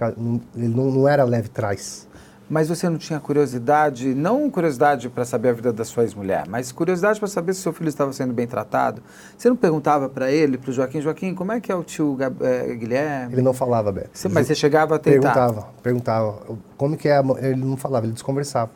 ele 0.55 0.67
não, 0.67 0.91
não 0.91 1.07
era 1.07 1.23
leve 1.23 1.49
trás. 1.49 2.07
Mas 2.49 2.67
você 2.67 2.89
não 2.89 2.97
tinha 2.97 3.19
curiosidade, 3.19 4.15
não 4.15 4.49
curiosidade 4.49 5.07
para 5.07 5.23
saber 5.23 5.49
a 5.49 5.53
vida 5.53 5.71
da 5.71 5.85
sua 5.85 6.01
ex-mulher, 6.01 6.45
mas 6.49 6.71
curiosidade 6.71 7.19
para 7.19 7.27
saber 7.27 7.53
se 7.53 7.61
seu 7.61 7.71
filho 7.71 7.89
estava 7.89 8.11
sendo 8.11 8.33
bem 8.33 8.47
tratado? 8.47 9.03
Você 9.37 9.47
não 9.47 9.55
perguntava 9.55 10.09
para 10.09 10.31
ele, 10.31 10.57
para 10.57 10.71
o 10.71 10.73
Joaquim, 10.73 10.99
Joaquim, 10.99 11.35
como 11.35 11.51
é 11.51 11.61
que 11.61 11.71
é 11.71 11.75
o 11.75 11.83
tio 11.83 12.17
é, 12.41 12.73
Guilherme? 12.73 13.35
Ele 13.35 13.43
não 13.43 13.53
falava, 13.53 13.91
Beto. 13.91 14.09
Você, 14.13 14.27
mas 14.27 14.47
você 14.47 14.55
chegava 14.55 14.95
a 14.95 14.99
tentar? 14.99 15.31
Perguntava, 15.31 15.67
perguntava. 15.83 16.39
Como 16.75 16.97
que 16.97 17.07
é? 17.07 17.21
Ele 17.39 17.63
não 17.63 17.77
falava, 17.77 18.07
ele 18.07 18.13
desconversava. 18.13 18.71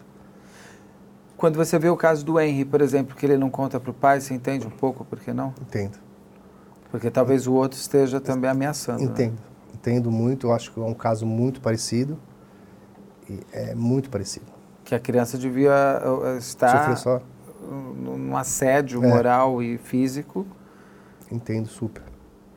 Quando 1.43 1.57
você 1.57 1.77
vê 1.77 1.89
o 1.89 1.97
caso 1.97 2.23
do 2.23 2.39
Henry, 2.39 2.63
por 2.63 2.79
exemplo, 2.79 3.17
que 3.17 3.25
ele 3.25 3.35
não 3.35 3.49
conta 3.49 3.77
para 3.77 3.91
o 3.91 3.93
pai, 3.93 4.21
você 4.21 4.33
entende 4.33 4.65
um 4.65 4.69
pouco 4.69 5.03
por 5.03 5.19
que 5.19 5.33
não? 5.33 5.53
Entendo. 5.61 5.99
Porque 6.89 7.11
talvez 7.11 7.47
o 7.47 7.51
outro 7.51 7.77
esteja 7.77 8.21
também 8.21 8.49
ameaçando. 8.49 8.99
Né? 8.99 9.05
Entendo. 9.07 9.33
Né? 9.33 9.37
Entendo 9.73 10.09
muito, 10.09 10.47
eu 10.47 10.53
acho 10.53 10.71
que 10.71 10.79
é 10.79 10.83
um 10.83 10.93
caso 10.93 11.25
muito 11.25 11.59
parecido 11.59 12.17
é 13.51 13.75
muito 13.75 14.09
parecido. 14.09 14.45
Que 14.85 14.95
a 14.95 14.99
criança 15.01 15.37
devia 15.37 16.01
uh, 16.05 16.37
estar 16.37 16.95
só. 16.95 17.21
num 17.61 18.37
assédio 18.37 19.03
é. 19.03 19.07
moral 19.09 19.61
e 19.61 19.77
físico. 19.77 20.47
Entendo 21.29 21.67
super. 21.67 22.03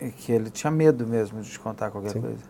E 0.01 0.11
que 0.11 0.31
ele 0.31 0.49
tinha 0.49 0.71
medo 0.71 1.05
mesmo 1.05 1.43
de 1.43 1.59
contar 1.59 1.91
qualquer 1.91 2.11
Sim. 2.11 2.21
coisa. 2.21 2.45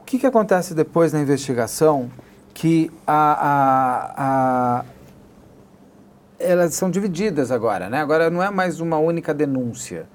O 0.00 0.04
que, 0.04 0.18
que 0.18 0.26
acontece 0.26 0.72
depois 0.72 1.12
na 1.12 1.20
investigação 1.20 2.10
que 2.54 2.90
a, 3.06 3.12
a, 3.46 4.78
a, 4.80 4.84
elas 6.38 6.74
são 6.74 6.90
divididas 6.90 7.50
agora, 7.50 7.88
né? 7.88 8.00
Agora 8.00 8.30
não 8.30 8.42
é 8.42 8.50
mais 8.50 8.80
uma 8.80 8.98
única 8.98 9.34
denúncia 9.34 10.06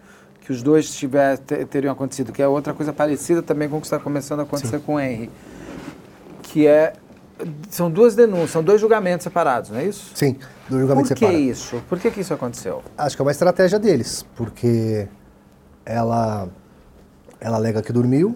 que 0.42 0.52
os 0.52 0.62
dois 0.62 0.94
tiver, 0.94 1.38
teriam 1.38 1.94
acontecido, 1.94 2.32
que 2.32 2.42
é 2.42 2.48
outra 2.48 2.74
coisa 2.74 2.92
parecida 2.92 3.42
também 3.42 3.70
com 3.70 3.78
o 3.78 3.80
que 3.82 3.88
está 3.88 4.00
começando 4.00 4.42
a 4.42 4.44
acontecer 4.44 4.78
Sim. 4.78 4.84
com 4.86 4.96
o 4.96 5.00
Henry 5.00 5.30
que 6.54 6.68
é 6.68 6.94
são 7.68 7.90
duas 7.90 8.16
denúncias, 8.16 8.52
são 8.52 8.64
dois 8.64 8.80
julgamentos 8.80 9.24
separados, 9.24 9.72
não 9.72 9.80
é 9.80 9.86
isso? 9.86 10.12
Sim, 10.14 10.38
dois 10.70 10.82
julgamentos 10.82 11.10
separados. 11.10 11.36
Por 11.36 11.44
que 11.44 11.50
isso? 11.50 11.84
Por 11.90 12.00
que, 12.00 12.12
que 12.12 12.22
isso 12.22 12.34
aconteceu? 12.34 12.84
Acho 12.96 13.16
que 13.16 13.22
é 13.22 13.26
uma 13.26 13.32
estratégia 13.32 13.80
deles, 13.80 14.24
porque 14.36 15.08
ela, 15.84 16.48
ela 17.42 17.58
alega 17.58 17.82
que 17.82 17.92
dormiu, 17.92 18.36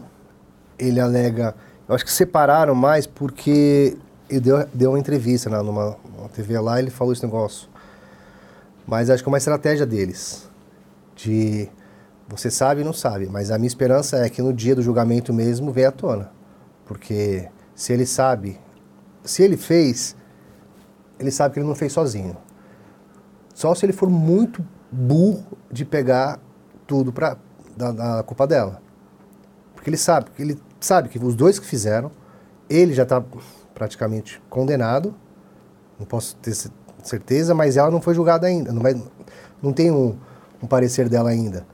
ele 0.79 0.99
alega. 0.99 1.55
Eu 1.87 1.93
acho 1.93 2.03
que 2.03 2.11
separaram 2.11 2.73
mais 2.73 3.05
porque 3.05 3.95
ele 4.27 4.39
deu, 4.39 4.65
deu 4.73 4.91
uma 4.91 4.99
entrevista 4.99 5.47
na, 5.47 5.61
numa, 5.61 5.95
numa 6.17 6.27
TV 6.29 6.59
lá 6.59 6.79
ele 6.79 6.89
falou 6.89 7.13
esse 7.13 7.23
negócio. 7.23 7.69
Mas 8.87 9.09
acho 9.09 9.21
que 9.21 9.27
é 9.27 9.31
uma 9.31 9.37
estratégia 9.37 9.85
deles. 9.85 10.49
De. 11.15 11.69
Você 12.29 12.49
sabe 12.49 12.81
e 12.81 12.83
não 12.83 12.93
sabe, 12.93 13.27
mas 13.27 13.51
a 13.51 13.57
minha 13.57 13.67
esperança 13.67 14.17
é 14.17 14.29
que 14.29 14.41
no 14.41 14.51
dia 14.51 14.75
do 14.75 14.81
julgamento 14.81 15.33
mesmo 15.33 15.71
venha 15.71 15.89
à 15.89 15.91
tona. 15.91 16.31
Porque 16.85 17.47
se 17.73 17.93
ele 17.93 18.05
sabe, 18.05 18.59
se 19.23 19.43
ele 19.43 19.55
fez, 19.55 20.15
ele 21.19 21.31
sabe 21.31 21.53
que 21.53 21.59
ele 21.59 21.67
não 21.67 21.75
fez 21.75 21.93
sozinho. 21.93 22.35
Só 23.53 23.73
se 23.73 23.85
ele 23.85 23.93
for 23.93 24.09
muito 24.09 24.65
burro 24.91 25.57
de 25.71 25.85
pegar 25.85 26.39
tudo 26.85 27.13
pra, 27.13 27.37
da, 27.75 27.91
da 27.91 28.23
culpa 28.23 28.45
dela. 28.45 28.81
Porque 29.73 29.89
ele 29.89 29.97
sabe, 29.97 30.29
ele 30.37 30.59
sabe 30.81 31.07
que 31.07 31.17
os 31.17 31.35
dois 31.35 31.59
que 31.59 31.65
fizeram, 31.65 32.11
ele 32.69 32.93
já 32.93 33.03
está 33.03 33.23
praticamente 33.73 34.41
condenado, 34.49 35.15
não 35.97 36.05
posso 36.05 36.35
ter 36.37 36.53
certeza, 37.09 37.55
mas 37.55 37.77
ela 37.77 37.89
não 37.89 38.01
foi 38.01 38.13
julgada 38.13 38.47
ainda, 38.47 38.71
não, 38.71 38.81
vai, 38.81 39.01
não 39.61 39.73
tem 39.73 39.91
um, 39.91 40.17
um 40.61 40.67
parecer 40.67 41.09
dela 41.09 41.29
ainda. 41.29 41.65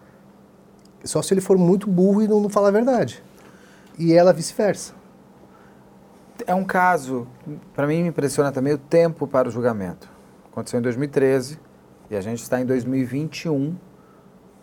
Só 1.04 1.22
se 1.22 1.34
ele 1.34 1.42
for 1.42 1.58
muito 1.58 1.90
burro 1.90 2.22
e 2.22 2.28
não, 2.28 2.40
não 2.40 2.50
falar 2.50 2.70
a 2.70 2.72
verdade. 2.72 3.24
E 3.98 4.14
ela 4.14 4.32
vice-versa 4.32 4.94
é 6.48 6.54
um 6.54 6.64
caso, 6.64 7.28
para 7.74 7.88
mim 7.88 8.04
me 8.04 8.10
impressiona 8.10 8.52
também 8.52 8.74
o 8.74 8.78
tempo 8.78 9.28
para 9.28 9.48
o 9.48 9.52
julgamento. 9.52 10.10
Aconteceu 10.52 10.80
em 10.80 10.84
2013 10.84 11.60
e 12.10 12.16
a 12.16 12.22
gente 12.22 12.42
está 12.42 12.62
em 12.62 12.66
2021 12.66 13.76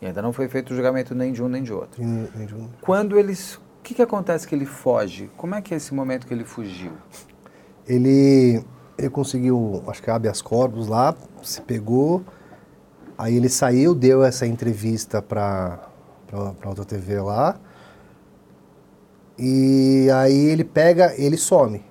e 0.01 0.07
ainda 0.07 0.23
não 0.23 0.33
foi 0.33 0.49
feito 0.49 0.71
o 0.73 0.75
julgamento 0.75 1.15
nem 1.15 1.33
de 1.33 1.43
um 1.43 1.49
nem 1.49 1.63
de 1.63 1.73
outro. 1.73 2.03
Nem 2.03 2.47
de 2.47 2.55
um. 2.55 2.69
Quando 2.81 3.19
eles. 3.19 3.57
O 3.57 3.83
que, 3.83 3.95
que 3.95 4.03
acontece 4.03 4.47
que 4.47 4.55
ele 4.55 4.67
foge? 4.67 5.31
Como 5.37 5.55
é 5.55 5.63
que 5.63 5.73
é 5.73 5.77
esse 5.77 5.95
momento 5.95 6.27
que 6.27 6.35
ele 6.35 6.45
fugiu? 6.45 6.93
Ele, 7.87 8.63
ele 9.01 9.11
conseguiu, 9.11 9.83
acho 9.87 10.03
que 10.03 10.11
habeas 10.11 10.43
corpus 10.43 10.87
lá, 10.87 11.15
se 11.43 11.61
pegou, 11.63 12.23
aí 13.17 13.35
ele 13.35 13.49
saiu, 13.49 13.95
deu 13.95 14.23
essa 14.23 14.47
entrevista 14.47 15.23
para 15.23 15.81
outra 16.67 16.85
TV 16.85 17.19
lá, 17.21 17.59
e 19.39 20.09
aí 20.13 20.51
ele 20.51 20.65
pega, 20.65 21.15
ele 21.17 21.39
some. 21.39 21.83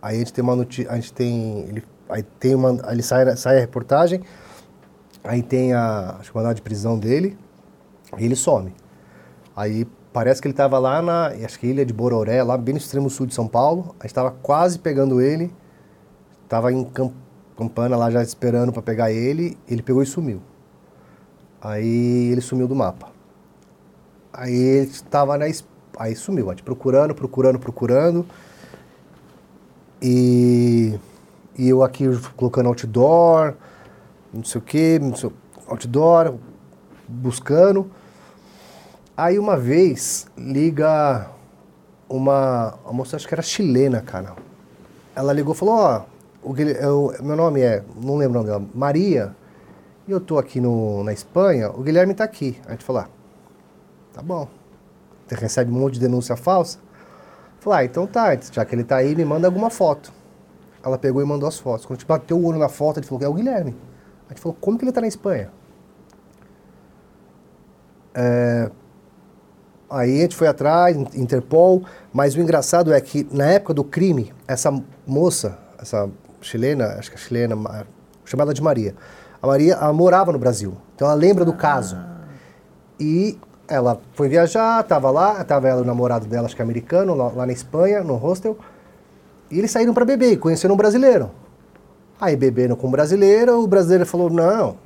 Aí 0.00 0.16
a 0.16 0.18
gente 0.20 0.32
tem 0.32 0.42
uma 0.42 0.54
notícia, 0.54 0.90
a 0.90 0.94
gente 0.94 1.12
tem, 1.12 1.64
ele, 1.68 1.84
aí 2.08 2.22
tem 2.22 2.54
uma, 2.54 2.78
ele 2.90 3.02
sai, 3.02 3.36
sai 3.36 3.56
a 3.56 3.60
reportagem, 3.60 4.22
aí 5.24 5.42
tem 5.42 5.72
a, 5.72 6.20
a 6.20 6.34
mandado 6.34 6.54
de 6.54 6.62
prisão 6.62 6.96
dele, 6.96 7.36
e 8.16 8.24
ele 8.24 8.36
some. 8.36 8.72
Aí 9.56 9.84
parece 10.12 10.40
que 10.40 10.46
ele 10.46 10.52
estava 10.52 10.78
lá 10.78 11.02
na, 11.02 11.26
acho 11.44 11.58
que 11.58 11.66
ilha 11.66 11.84
de 11.84 11.92
Bororé, 11.92 12.40
lá 12.44 12.56
bem 12.56 12.74
no 12.74 12.78
extremo 12.78 13.10
sul 13.10 13.26
de 13.26 13.34
São 13.34 13.48
Paulo. 13.48 13.96
A 13.98 14.04
gente 14.04 14.12
estava 14.12 14.30
quase 14.30 14.78
pegando 14.78 15.20
ele, 15.20 15.52
estava 16.52 16.70
em 16.70 16.86
Campana 17.56 17.96
lá 17.96 18.10
já 18.10 18.22
esperando 18.22 18.72
para 18.74 18.82
pegar 18.82 19.10
ele, 19.10 19.56
ele 19.66 19.82
pegou 19.82 20.02
e 20.02 20.06
sumiu. 20.06 20.42
Aí 21.58 22.30
ele 22.30 22.42
sumiu 22.42 22.68
do 22.68 22.74
mapa. 22.76 23.08
Aí 24.30 24.52
ele 24.52 24.90
estava 24.90 25.38
na 25.38 25.46
Aí 25.98 26.14
sumiu, 26.14 26.50
a 26.50 26.54
procurando, 26.54 27.14
procurando, 27.14 27.58
procurando. 27.58 28.26
E, 30.00 30.98
e 31.56 31.68
eu 31.68 31.82
aqui 31.82 32.04
colocando 32.36 32.66
outdoor, 32.68 33.54
não 34.32 34.44
sei 34.44 34.58
o 34.58 34.64
que, 34.64 35.00
outdoor, 35.66 36.34
buscando. 37.08 37.90
Aí 39.16 39.38
uma 39.38 39.56
vez 39.56 40.26
liga 40.36 41.30
uma, 42.08 42.74
uma 42.84 42.92
moça, 42.92 43.16
acho 43.16 43.26
que 43.26 43.34
era 43.34 43.42
chilena, 43.42 44.02
cara. 44.02 44.34
Ela 45.14 45.32
ligou 45.32 45.54
e 45.54 45.56
falou, 45.56 45.74
ó, 45.74 46.11
o, 46.42 46.54
meu 47.22 47.36
nome 47.36 47.60
é, 47.60 47.82
não 48.02 48.16
lembro 48.16 48.40
o 48.40 48.42
nome 48.42 48.46
dela, 48.46 48.64
Maria, 48.74 49.34
e 50.06 50.10
eu 50.10 50.20
tô 50.20 50.38
aqui 50.38 50.60
no, 50.60 51.04
na 51.04 51.12
Espanha, 51.12 51.70
o 51.70 51.82
Guilherme 51.82 52.14
tá 52.14 52.24
aqui. 52.24 52.58
A 52.66 52.72
gente 52.72 52.84
falou, 52.84 53.02
ah, 53.02 53.08
tá 54.12 54.22
bom 54.22 54.48
recebe 55.34 55.70
um 55.70 55.74
monte 55.74 55.94
de 55.94 56.00
denúncia 56.00 56.36
falsa. 56.36 56.78
Falei, 57.60 57.80
ah, 57.80 57.84
então 57.84 58.06
tá, 58.06 58.36
já 58.36 58.64
que 58.64 58.74
ele 58.74 58.84
tá 58.84 58.96
aí, 58.96 59.14
me 59.14 59.24
manda 59.24 59.46
alguma 59.46 59.70
foto. 59.70 60.12
Ela 60.82 60.98
pegou 60.98 61.22
e 61.22 61.24
mandou 61.24 61.48
as 61.48 61.58
fotos. 61.58 61.86
Quando 61.86 61.96
a 61.96 62.00
gente 62.00 62.08
bateu 62.08 62.36
o 62.36 62.44
olho 62.44 62.58
na 62.58 62.68
foto, 62.68 62.98
ele 62.98 63.06
falou 63.06 63.20
que 63.20 63.24
é 63.24 63.28
o 63.28 63.34
Guilherme. 63.34 63.76
A 64.28 64.32
gente 64.32 64.42
falou, 64.42 64.56
como 64.60 64.78
que 64.78 64.84
ele 64.84 64.92
tá 64.92 65.00
na 65.00 65.06
Espanha? 65.06 65.50
É... 68.14 68.70
Aí 69.88 70.18
a 70.18 70.22
gente 70.22 70.34
foi 70.34 70.48
atrás, 70.48 70.96
Interpol, 71.14 71.84
mas 72.12 72.34
o 72.34 72.40
engraçado 72.40 72.92
é 72.92 73.00
que 73.00 73.28
na 73.30 73.44
época 73.44 73.74
do 73.74 73.84
crime, 73.84 74.32
essa 74.48 74.72
moça, 75.06 75.58
essa 75.78 76.10
chilena, 76.42 76.96
acho 76.98 77.10
que 77.10 77.16
é 77.16 77.20
chilena, 77.20 77.86
chamada 78.24 78.52
de 78.52 78.62
Maria, 78.62 78.94
a 79.40 79.46
Maria 79.46 79.74
ela 79.74 79.92
morava 79.92 80.32
no 80.32 80.38
Brasil, 80.38 80.76
então 80.94 81.08
ela 81.08 81.16
lembra 81.16 81.44
do 81.44 81.52
caso. 81.52 81.96
E 83.00 83.38
ela 83.66 84.00
foi 84.14 84.28
viajar, 84.28 84.82
tava 84.84 85.10
lá, 85.10 85.42
tava 85.44 85.68
ela 85.68 85.80
e 85.80 85.82
o 85.82 85.86
namorado 85.86 86.26
dela, 86.26 86.46
acho 86.46 86.54
que 86.54 86.62
é 86.62 86.64
americano, 86.64 87.14
lá, 87.14 87.28
lá 87.28 87.46
na 87.46 87.52
Espanha, 87.52 88.04
no 88.04 88.16
hostel. 88.16 88.56
E 89.50 89.58
eles 89.58 89.70
saíram 89.70 89.94
para 89.94 90.04
beber, 90.04 90.38
conheceram 90.38 90.74
um 90.74 90.78
brasileiro. 90.78 91.30
Aí 92.20 92.36
beberam 92.36 92.76
com 92.76 92.86
um 92.86 92.90
brasileiro, 92.90 93.62
o 93.62 93.66
brasileiro 93.66 94.06
falou, 94.06 94.30
não, 94.30 94.76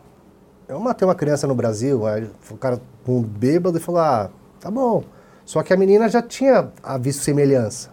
eu 0.68 0.80
matei 0.80 1.07
uma 1.07 1.14
criança 1.14 1.46
no 1.46 1.54
Brasil. 1.54 2.07
Aí 2.07 2.30
o 2.50 2.57
cara 2.57 2.80
com 3.04 3.18
um 3.18 3.22
bêbado 3.22 3.76
e 3.76 3.80
falou, 3.80 4.00
ah, 4.00 4.30
tá 4.59 4.70
bom. 4.70 5.04
Só 5.44 5.62
que 5.62 5.72
a 5.72 5.76
menina 5.76 6.09
já 6.09 6.22
tinha 6.22 6.70
visto 7.00 7.22
semelhança. 7.22 7.90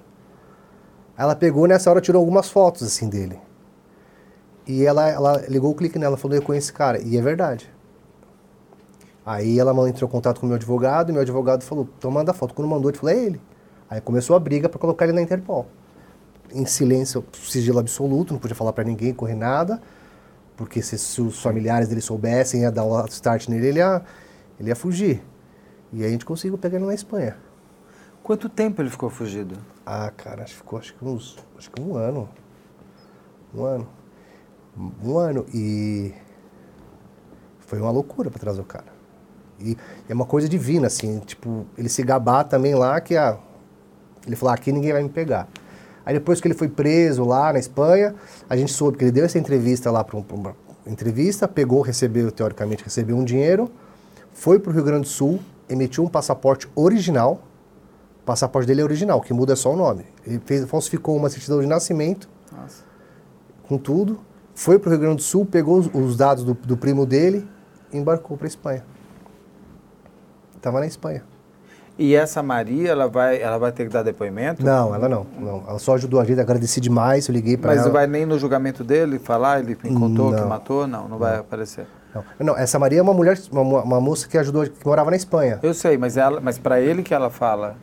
Ela 1.17 1.35
pegou 1.35 1.67
nessa 1.67 1.89
hora, 1.89 2.01
tirou 2.01 2.19
algumas 2.19 2.49
fotos 2.49 2.83
assim 2.83 3.09
dele. 3.09 3.37
E 4.65 4.85
ela, 4.85 5.09
ela 5.09 5.45
ligou 5.47 5.71
o 5.71 5.75
clique 5.75 5.99
nela, 5.99 6.17
falou, 6.17 6.35
eu 6.37 6.41
conheço 6.41 6.67
esse 6.67 6.73
cara. 6.73 6.99
E 7.01 7.17
é 7.17 7.21
verdade. 7.21 7.69
Aí 9.25 9.59
ela 9.59 9.71
entrou 9.87 10.07
em 10.07 10.11
contato 10.11 10.39
com 10.39 10.45
o 10.45 10.49
meu 10.49 10.55
advogado, 10.55 11.09
e 11.09 11.13
meu 11.13 11.21
advogado 11.21 11.63
falou, 11.63 11.87
então 11.97 12.11
manda 12.11 12.33
foto. 12.33 12.53
Quando 12.53 12.67
mandou, 12.67 12.89
ele 12.89 12.97
falou, 12.97 13.15
é 13.15 13.19
ele. 13.19 13.41
Aí 13.89 14.01
começou 14.01 14.35
a 14.35 14.39
briga 14.39 14.67
para 14.67 14.79
colocar 14.79 15.05
ele 15.05 15.13
na 15.13 15.21
Interpol. 15.21 15.67
em 16.51 16.65
silêncio, 16.65 17.25
sigilo 17.33 17.79
absoluto, 17.79 18.33
não 18.33 18.39
podia 18.39 18.55
falar 18.55 18.73
para 18.73 18.83
ninguém, 18.83 19.13
correr 19.13 19.35
nada, 19.35 19.81
porque 20.55 20.81
se, 20.81 20.97
se, 20.97 21.21
os 21.21 21.41
familiares 21.41 21.87
dele 21.87 22.01
soubessem, 22.01 22.61
ia 22.61 22.71
dar 22.71 22.83
o 22.83 23.05
start 23.05 23.47
nele, 23.47 23.67
ele 23.67 23.79
ia, 23.79 24.01
ele 24.59 24.69
ia 24.69 24.75
fugir. 24.75 25.23
E 25.91 26.01
aí 26.01 26.09
a 26.09 26.11
gente 26.11 26.25
conseguiu 26.25 26.57
pegar 26.57 26.77
ele 26.77 26.85
na 26.85 26.93
Espanha. 26.93 27.37
Quanto 28.23 28.49
tempo 28.49 28.81
ele 28.81 28.89
ficou 28.89 29.09
fugido? 29.09 29.57
Ah, 29.85 30.11
cara, 30.15 30.43
acho 30.43 30.53
que 30.53 30.57
ficou 30.57 30.79
acho 30.79 30.93
que 30.95 31.05
uns, 31.05 31.37
acho 31.57 31.69
que 31.69 31.81
um 31.81 31.95
ano. 31.95 32.29
Um 33.53 33.63
ano. 33.63 33.87
Um 34.77 35.17
ano 35.17 35.45
e 35.53 36.13
foi 37.59 37.79
uma 37.79 37.91
loucura 37.91 38.29
para 38.29 38.39
trazer 38.39 38.61
o 38.61 38.65
cara. 38.65 38.85
E 39.59 39.77
é 40.09 40.13
uma 40.13 40.25
coisa 40.25 40.49
divina, 40.49 40.87
assim, 40.87 41.19
tipo, 41.19 41.65
ele 41.77 41.89
se 41.89 42.03
gabar 42.03 42.43
também 42.43 42.75
lá 42.75 42.99
que 42.99 43.15
a. 43.15 43.37
Ele 44.25 44.35
falou, 44.35 44.51
ah, 44.51 44.55
aqui 44.55 44.71
ninguém 44.71 44.93
vai 44.93 45.03
me 45.03 45.09
pegar. 45.09 45.47
Aí 46.05 46.13
depois 46.13 46.41
que 46.41 46.47
ele 46.47 46.55
foi 46.55 46.67
preso 46.67 47.23
lá 47.23 47.53
na 47.53 47.59
Espanha, 47.59 48.15
a 48.49 48.57
gente 48.57 48.71
soube 48.73 48.97
que 48.97 49.03
ele 49.03 49.11
deu 49.11 49.25
essa 49.25 49.37
entrevista 49.37 49.89
lá 49.89 50.03
para 50.03 50.17
um, 50.17 50.25
uma 50.31 50.55
entrevista, 50.85 51.47
pegou, 51.47 51.81
recebeu, 51.81 52.31
teoricamente, 52.31 52.83
recebeu 52.83 53.15
um 53.15 53.23
dinheiro, 53.23 53.71
foi 54.33 54.59
para 54.59 54.71
o 54.71 54.73
Rio 54.73 54.83
Grande 54.83 55.03
do 55.03 55.07
Sul, 55.07 55.39
emitiu 55.69 56.03
um 56.03 56.09
passaporte 56.09 56.69
original. 56.75 57.41
O 58.21 58.25
passaporte 58.25 58.67
dele 58.67 58.81
é 58.81 58.83
original, 58.83 59.21
que 59.21 59.33
muda 59.33 59.53
é 59.53 59.55
só 59.55 59.73
o 59.73 59.75
nome. 59.75 60.05
Ele 60.25 60.41
fez, 60.45 60.65
falsificou 60.65 61.15
uma 61.15 61.29
certidão 61.29 61.61
de 61.61 61.67
nascimento, 61.67 62.29
Nossa. 62.51 62.83
com 63.67 63.77
tudo, 63.77 64.19
foi 64.55 64.77
para 64.79 64.89
o 64.89 64.91
Rio 64.91 64.99
Grande 64.99 65.15
do 65.17 65.21
Sul, 65.21 65.45
pegou 65.45 65.79
os, 65.79 65.89
os 65.93 66.15
dados 66.15 66.43
do, 66.43 66.53
do 66.53 66.77
primo 66.77 67.05
dele 67.05 67.47
e 67.91 67.97
embarcou 67.97 68.37
para 68.37 68.47
a 68.47 68.49
Espanha. 68.49 68.83
Estava 70.55 70.79
na 70.79 70.87
Espanha. 70.87 71.23
E 71.97 72.15
essa 72.15 72.41
Maria, 72.41 72.89
ela 72.89 73.07
vai, 73.07 73.39
ela 73.39 73.57
vai 73.59 73.71
ter 73.71 73.83
que 73.83 73.93
dar 73.93 74.01
depoimento? 74.01 74.65
Não, 74.65 74.95
ela 74.95 75.07
não. 75.07 75.27
não. 75.39 75.63
Ela 75.67 75.77
só 75.77 75.93
ajudou 75.93 76.19
a 76.19 76.25
gente, 76.25 76.39
agradeci 76.39 76.81
demais, 76.81 77.27
eu 77.27 77.33
liguei 77.33 77.55
para 77.55 77.73
ela. 77.73 77.81
Mas 77.81 77.85
não 77.85 77.93
vai 77.93 78.07
nem 78.07 78.25
no 78.25 78.39
julgamento 78.39 78.83
dele 78.83 79.19
falar, 79.19 79.59
ele 79.59 79.77
me 79.83 79.93
contou 79.93 80.31
não. 80.31 80.39
que 80.39 80.45
matou? 80.45 80.87
Não, 80.87 81.07
não 81.07 81.19
vai 81.19 81.37
aparecer. 81.37 81.85
Não. 82.15 82.23
não, 82.39 82.57
essa 82.57 82.79
Maria 82.79 82.99
é 82.99 83.01
uma 83.01 83.13
mulher, 83.13 83.37
uma, 83.51 83.83
uma, 83.83 84.01
moça 84.01 84.27
que 84.27 84.37
ajudou, 84.37 84.63
que 84.63 84.85
morava 84.85 85.11
na 85.11 85.17
Espanha. 85.17 85.59
Eu 85.61 85.73
sei, 85.73 85.97
mas 85.97 86.17
ela, 86.17 86.39
mas 86.39 86.57
para 86.57 86.79
ele 86.79 87.03
que 87.03 87.13
ela 87.13 87.29
fala, 87.29 87.75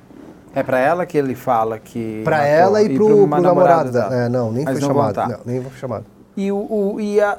é 0.54 0.62
para 0.62 0.78
ela 0.78 1.06
que 1.06 1.16
ele 1.16 1.36
fala 1.36 1.78
que 1.78 2.22
Para 2.24 2.44
ela 2.44 2.82
e, 2.82 2.86
e 2.86 2.96
pro, 2.96 3.28
pro 3.28 3.40
namorado. 3.40 3.96
É, 3.96 4.28
não, 4.28 4.50
nem 4.50 4.64
mas 4.64 4.78
foi 4.78 4.88
chamado. 4.88 5.16
Não, 5.16 5.40
nem 5.44 5.62
foi 5.62 5.78
chamado. 5.78 6.04
E, 6.36 6.50
o, 6.52 6.56
o, 6.56 7.00
e 7.00 7.20
a, 7.20 7.38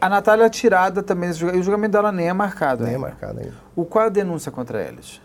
a 0.00 0.08
Natália 0.08 0.44
é 0.44 0.50
tirada 0.50 1.02
também, 1.02 1.30
e 1.30 1.58
o 1.58 1.62
julgamento 1.62 1.92
dela 1.92 2.10
nem 2.10 2.28
é 2.28 2.32
marcado. 2.32 2.84
Nem 2.84 2.94
é 2.94 2.98
marcado 2.98 3.38
ainda. 3.40 3.54
O, 3.76 3.84
qual 3.84 4.04
é 4.04 4.06
a 4.08 4.10
denúncia 4.10 4.50
contra 4.50 4.82
eles? 4.82 5.20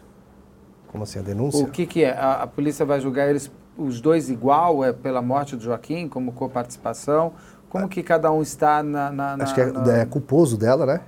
Como 0.88 1.03
assim, 1.03 1.20
a 1.20 1.22
denúncia? 1.22 1.64
O 1.66 1.70
que, 1.70 1.86
que 1.86 2.03
é? 2.03 2.12
A, 2.12 2.43
a, 2.43 2.47
polícia 2.47 2.86
vai 2.86 2.99
julgar 2.99 3.28
eles, 3.28 3.51
os 3.78 3.99
dois 3.99 4.30
igual, 4.30 4.84
é 4.84 4.93
pela 4.93 5.22
morte 5.22 5.55
do 5.55 5.64
Joaquim, 5.64 6.08
como 6.08 6.32
coparticipação? 6.32 7.34
Como 7.70 7.86
ah. 7.86 7.89
que 7.89 8.03
cada 8.03 8.32
um 8.32 8.41
está 8.41 8.84
na... 8.84 9.12
na, 9.12 9.38
na 9.38 9.43
Acho 9.43 9.55
que 9.55 9.62
é, 9.62 9.72
na... 9.72 9.97
é, 9.97 10.05
culposo 10.05 10.58
dela, 10.58 10.86
né? 10.86 11.01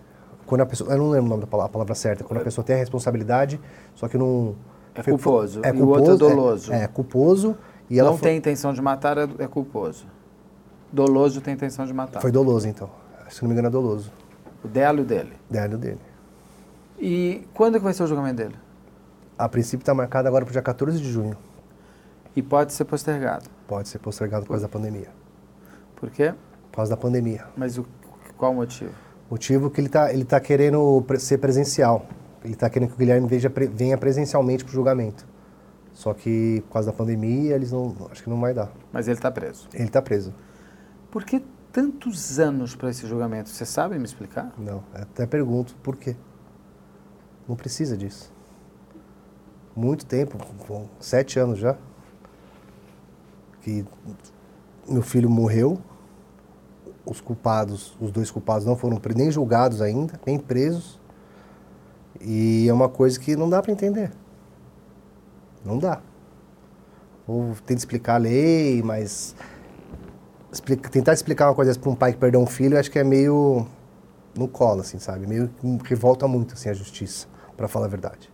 Quando 0.46 0.62
a 0.62 0.66
pessoa, 0.66 0.92
eu 0.92 0.98
não 0.98 1.10
lembro 1.10 1.28
o 1.28 1.30
nome 1.30 1.42
da 1.42 1.48
palavra, 1.48 1.70
a 1.70 1.74
palavra 1.74 1.96
certa, 1.96 2.24
quando 2.24 2.40
a 2.40 2.44
pessoa 2.44 2.66
tem 2.66 2.76
a 2.76 2.80
responsabilidade, 2.80 3.60
só 3.94 4.08
que 4.08 4.18
não... 4.18 4.56
É 4.96 5.04
culposo, 5.04 5.62
é 5.64 5.72
culposo, 5.72 5.80
e 5.80 5.82
o 5.84 5.88
outro 5.88 6.14
é 6.14 6.18
doloso. 6.18 6.74
É, 6.74 6.84
é 6.84 6.88
culposo 6.88 7.56
e 7.88 8.00
ela... 8.00 8.10
Não 8.10 8.18
foi... 8.18 8.30
tem 8.30 8.38
intenção 8.38 8.74
de 8.74 8.82
matar, 8.82 9.18
é, 9.18 9.30
é 9.38 9.48
culposo. 9.48 10.06
Doloso 10.92 11.42
tem 11.42 11.54
intenção 11.54 11.86
de 11.86 11.94
matar. 11.94 12.22
Foi 12.22 12.32
doloso, 12.32 12.68
então. 12.68 12.90
Se 13.30 13.42
não 13.42 13.50
me 13.50 13.54
engano, 13.54 13.68
é 13.68 13.72
doloso. 13.72 14.12
O 14.64 14.68
dela 14.68 15.00
e 15.00 15.02
o 15.02 15.06
dele? 15.06 15.34
Dela 15.50 15.74
e 15.74 15.76
o 15.76 15.78
dele. 15.78 16.00
E 17.00 17.48
quando 17.54 17.76
que 17.76 17.84
vai 17.84 17.94
ser 17.94 18.04
o 18.04 18.08
julgamento 18.08 18.38
dele? 18.38 18.56
A 19.38 19.48
princípio 19.48 19.84
está 19.84 19.94
marcado 19.94 20.28
agora 20.28 20.44
para 20.44 20.50
o 20.50 20.54
dia 20.54 20.62
14 20.62 21.00
de 21.00 21.10
junho. 21.10 21.38
E 22.36 22.42
pode 22.42 22.74
ser 22.74 22.86
postergado? 22.86 23.46
Pode 23.68 23.88
ser 23.88 24.00
postergado 24.00 24.44
por 24.44 24.50
causa 24.50 24.66
da 24.66 24.70
pandemia. 24.70 25.08
Por 25.96 26.10
quê? 26.10 26.34
Por 26.72 26.78
causa 26.78 26.92
da 26.92 26.98
pandemia. 26.98 27.46
Mas 27.56 27.78
o, 27.78 27.86
qual 28.38 28.52
o 28.52 28.56
motivo? 28.56 28.92
O 29.30 29.34
motivo 29.36 29.70
que 29.70 29.80
ele 29.80 29.88
está 29.88 30.14
ele 30.14 30.26
tá 30.26 30.40
querendo 30.40 31.06
ser 31.20 31.38
presencial. 31.38 32.06
Ele 32.44 32.54
está 32.54 32.70
querendo 32.70 32.90
que 32.90 32.96
o 32.96 32.98
Guilherme 32.98 33.28
veja, 33.28 33.52
venha 33.74 33.98
presencialmente 33.98 34.64
para 34.64 34.72
o 34.72 34.74
julgamento. 34.74 35.26
Só 35.94 36.14
que 36.14 36.64
por 36.68 36.74
causa 36.74 36.92
da 36.92 36.98
pandemia, 36.98 37.56
eles 37.56 37.72
não. 37.72 37.96
Acho 38.12 38.24
que 38.24 38.30
não 38.30 38.40
vai 38.40 38.54
dar. 38.54 38.72
Mas 38.92 39.08
ele 39.08 39.18
está 39.18 39.30
preso? 39.30 39.68
Ele 39.74 39.86
está 39.86 40.02
preso. 40.02 40.34
Por 41.12 41.24
que 41.24 41.44
tantos 41.72 42.40
anos 42.40 42.76
para 42.76 42.90
esse 42.90 43.08
julgamento? 43.08 43.50
Você 43.50 43.66
sabe 43.66 43.98
me 43.98 44.06
explicar? 44.06 44.54
Não, 44.58 44.84
até 44.94 45.26
pergunto 45.26 45.76
por 45.84 45.96
quê. 45.96 46.16
Não 47.48 47.56
precisa 47.56 47.98
disso 47.98 48.32
muito 49.80 50.06
tempo, 50.06 50.38
sete 51.00 51.40
anos 51.40 51.58
já, 51.58 51.78
que 53.62 53.86
meu 54.88 55.02
filho 55.02 55.30
morreu. 55.30 55.80
Os 57.06 57.22
culpados, 57.22 57.98
os 58.00 58.12
dois 58.12 58.30
culpados 58.30 58.66
não 58.66 58.76
foram 58.76 59.02
nem 59.16 59.32
julgados 59.32 59.82
ainda, 59.82 60.20
nem 60.28 60.38
presos. 60.38 61.00
E 62.22 62.68
é 62.68 62.74
uma 62.74 62.90
coisa 62.90 63.20
que 63.20 63.36
não 63.36 63.50
dá 63.50 63.64
para 63.64 63.72
entender. 63.72 64.12
Não 65.66 65.80
dá. 65.80 66.02
Ou 67.26 67.56
tem 67.66 67.76
que 67.76 67.82
explicar 67.82 68.16
a 68.16 68.18
lei, 68.18 68.84
mas 68.84 69.36
explica, 70.52 70.90
tentar 70.90 71.14
explicar 71.14 71.48
uma 71.48 71.56
coisa 71.56 71.78
para 71.78 71.90
um 71.90 71.96
pai 71.96 72.14
que 72.14 72.18
perdeu 72.18 72.40
um 72.40 72.46
filho, 72.46 72.78
acho 72.78 72.90
que 72.92 73.00
é 73.00 73.04
meio 73.04 73.68
no 74.36 74.48
colo, 74.48 74.82
assim, 74.82 75.00
sabe? 75.00 75.28
Meio 75.28 75.50
revolta 75.84 76.28
muito 76.28 76.54
assim 76.54 76.70
a 76.70 76.74
justiça, 76.74 77.28
para 77.56 77.68
falar 77.68 77.86
a 77.86 77.90
verdade. 77.90 78.32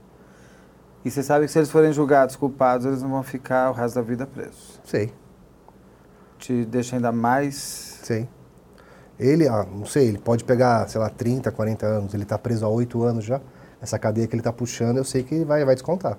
E 1.04 1.12
você 1.12 1.22
sabe 1.22 1.46
que 1.46 1.52
se 1.52 1.60
eles 1.60 1.70
forem 1.70 1.94
julgados 1.94 2.36
culpados, 2.36 2.86
eles 2.86 3.02
não 3.02 3.10
vão 3.10 3.24
ficar 3.24 3.70
o 3.70 3.74
resto 3.74 3.96
da 3.96 4.02
vida 4.02 4.26
presos. 4.26 4.80
Sei. 4.84 5.14
Te 6.40 6.66
deixa 6.66 6.96
ainda 6.96 7.12
mais. 7.12 8.00
Sei. 8.04 8.28
Ele, 9.20 9.48
ah, 9.48 9.66
não 9.72 9.86
sei, 9.86 10.08
ele 10.08 10.18
pode 10.18 10.44
pegar, 10.44 10.88
sei 10.90 11.00
lá, 11.00 11.10
30, 11.10 11.52
40 11.52 11.86
anos, 11.86 12.14
ele 12.14 12.24
está 12.24 12.38
preso 12.38 12.66
há 12.66 12.70
8 12.70 13.04
anos 13.04 13.24
já. 13.24 13.40
Essa 13.82 14.00
cadeia 14.00 14.28
que 14.28 14.34
ele 14.34 14.42
está 14.42 14.52
puxando, 14.52 14.98
eu 14.98 15.04
sei 15.04 15.24
que 15.24 15.46
vai, 15.46 15.64
vai 15.64 15.76
descontar. 15.76 16.18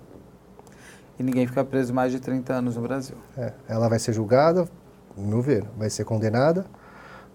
E 1.19 1.23
ninguém 1.23 1.47
fica 1.47 1.65
preso 1.65 1.93
mais 1.93 2.13
de 2.13 2.21
30 2.21 2.53
anos 2.53 2.77
no 2.77 2.83
Brasil. 2.83 3.17
É, 3.37 3.53
ela 3.69 3.89
vai 3.89 3.99
ser 3.99 4.13
julgada, 4.13 4.69
no 5.17 5.27
meu 5.27 5.43
ver, 5.43 5.65
vai 5.77 5.89
ser 5.91 6.05
condenada, 6.05 6.67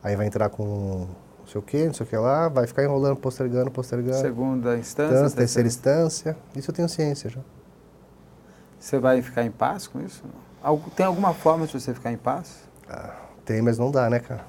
aí 0.03 0.15
vai 0.15 0.27
entrar 0.27 0.49
com 0.49 1.07
sei 1.51 1.59
o 1.59 1.61
que, 1.61 1.85
não 1.85 1.93
sei 1.93 2.05
o 2.05 2.09
que 2.09 2.15
lá, 2.15 2.47
vai 2.47 2.65
ficar 2.65 2.83
enrolando, 2.83 3.17
postergando, 3.17 3.69
postergando. 3.69 4.21
Segunda 4.21 4.77
instância? 4.77 5.15
instância 5.15 5.37
terceira 5.37 5.67
instância. 5.67 6.37
Isso 6.55 6.71
eu 6.71 6.75
tenho 6.75 6.87
ciência 6.87 7.29
já. 7.29 7.41
Você 8.79 8.97
vai 8.97 9.21
ficar 9.21 9.43
em 9.43 9.51
paz 9.51 9.85
com 9.85 9.99
isso? 9.99 10.23
Tem 10.95 11.05
alguma 11.05 11.33
forma 11.33 11.67
de 11.67 11.73
você 11.73 11.93
ficar 11.93 12.11
em 12.11 12.17
paz? 12.17 12.63
Ah, 12.89 13.15
tem, 13.43 13.61
mas 13.61 13.77
não 13.77 13.91
dá, 13.91 14.09
né, 14.09 14.19
cara? 14.19 14.45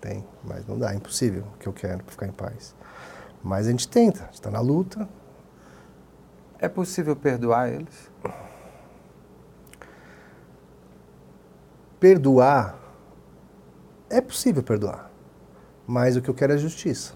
Tem, 0.00 0.24
mas 0.44 0.66
não 0.66 0.78
dá. 0.78 0.92
É 0.92 0.94
impossível 0.94 1.44
o 1.54 1.58
que 1.58 1.66
eu 1.66 1.72
quero 1.72 2.04
para 2.04 2.12
ficar 2.12 2.26
em 2.26 2.32
paz. 2.32 2.74
Mas 3.42 3.66
a 3.66 3.70
gente 3.70 3.88
tenta, 3.88 4.22
a 4.22 4.26
gente 4.26 4.34
está 4.34 4.50
na 4.50 4.60
luta. 4.60 5.08
É 6.58 6.68
possível 6.68 7.16
perdoar 7.16 7.68
eles? 7.68 8.09
Perdoar 12.00 12.80
é 14.08 14.22
possível 14.22 14.62
perdoar, 14.62 15.10
mas 15.86 16.16
o 16.16 16.22
que 16.22 16.30
eu 16.30 16.34
quero 16.34 16.54
é 16.54 16.56
justiça. 16.58 17.14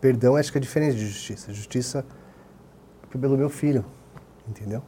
Perdão 0.00 0.36
acho 0.36 0.52
que 0.52 0.58
é 0.58 0.60
diferente 0.60 0.96
de 0.96 1.06
justiça. 1.06 1.52
Justiça 1.52 2.06
é 3.12 3.18
pelo 3.18 3.36
meu 3.36 3.50
filho, 3.50 3.84
entendeu? 4.48 4.82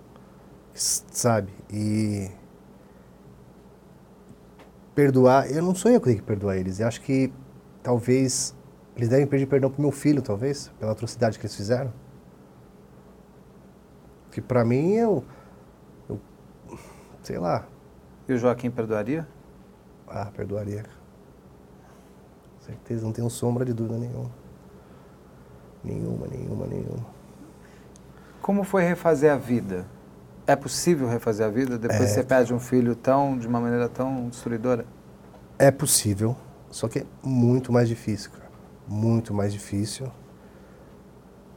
Sabe? 0.72 1.52
E 1.70 2.30
perdoar, 4.94 5.50
eu 5.50 5.62
não 5.62 5.74
sou 5.74 5.90
eu 5.90 6.00
que 6.00 6.06
tenho 6.06 6.18
que 6.18 6.24
perdoar 6.24 6.56
eles. 6.56 6.78
Eu 6.78 6.86
acho 6.86 7.00
que 7.00 7.32
talvez 7.82 8.54
eles 8.96 9.08
devem 9.08 9.26
pedir 9.26 9.46
perdão 9.46 9.70
pro 9.70 9.82
meu 9.82 9.90
filho, 9.90 10.22
talvez, 10.22 10.68
pela 10.78 10.92
atrocidade 10.92 11.38
que 11.38 11.46
eles 11.46 11.56
fizeram. 11.56 11.92
Que 14.30 14.40
para 14.40 14.64
mim 14.64 14.92
eu, 14.92 15.24
eu 16.08 16.20
sei 17.22 17.38
lá. 17.38 17.66
E 18.28 18.32
o 18.32 18.38
Joaquim 18.38 18.70
perdoaria? 18.70 19.26
Ah, 20.08 20.26
perdoaria. 20.34 20.84
Certeza, 22.60 23.04
não 23.04 23.12
tenho 23.12 23.30
sombra 23.30 23.64
de 23.64 23.72
dúvida 23.72 23.98
nenhuma. 23.98 24.30
Nenhuma, 25.84 26.26
nenhuma, 26.26 26.66
nenhuma. 26.66 27.06
Como 28.42 28.64
foi 28.64 28.82
refazer 28.82 29.32
a 29.32 29.36
vida? 29.36 29.86
É 30.46 30.56
possível 30.56 31.08
refazer 31.08 31.46
a 31.46 31.50
vida 31.50 31.78
depois 31.78 32.02
é, 32.02 32.06
você 32.06 32.22
perde 32.22 32.54
um 32.54 32.60
filho 32.60 32.94
tão 32.94 33.38
de 33.38 33.46
uma 33.46 33.60
maneira 33.60 33.88
tão 33.88 34.28
destruidora? 34.28 34.84
É 35.58 35.70
possível, 35.70 36.36
só 36.70 36.88
que 36.88 37.00
é 37.00 37.06
muito 37.22 37.72
mais 37.72 37.88
difícil, 37.88 38.30
cara. 38.30 38.50
Muito 38.86 39.34
mais 39.34 39.52
difícil. 39.52 40.08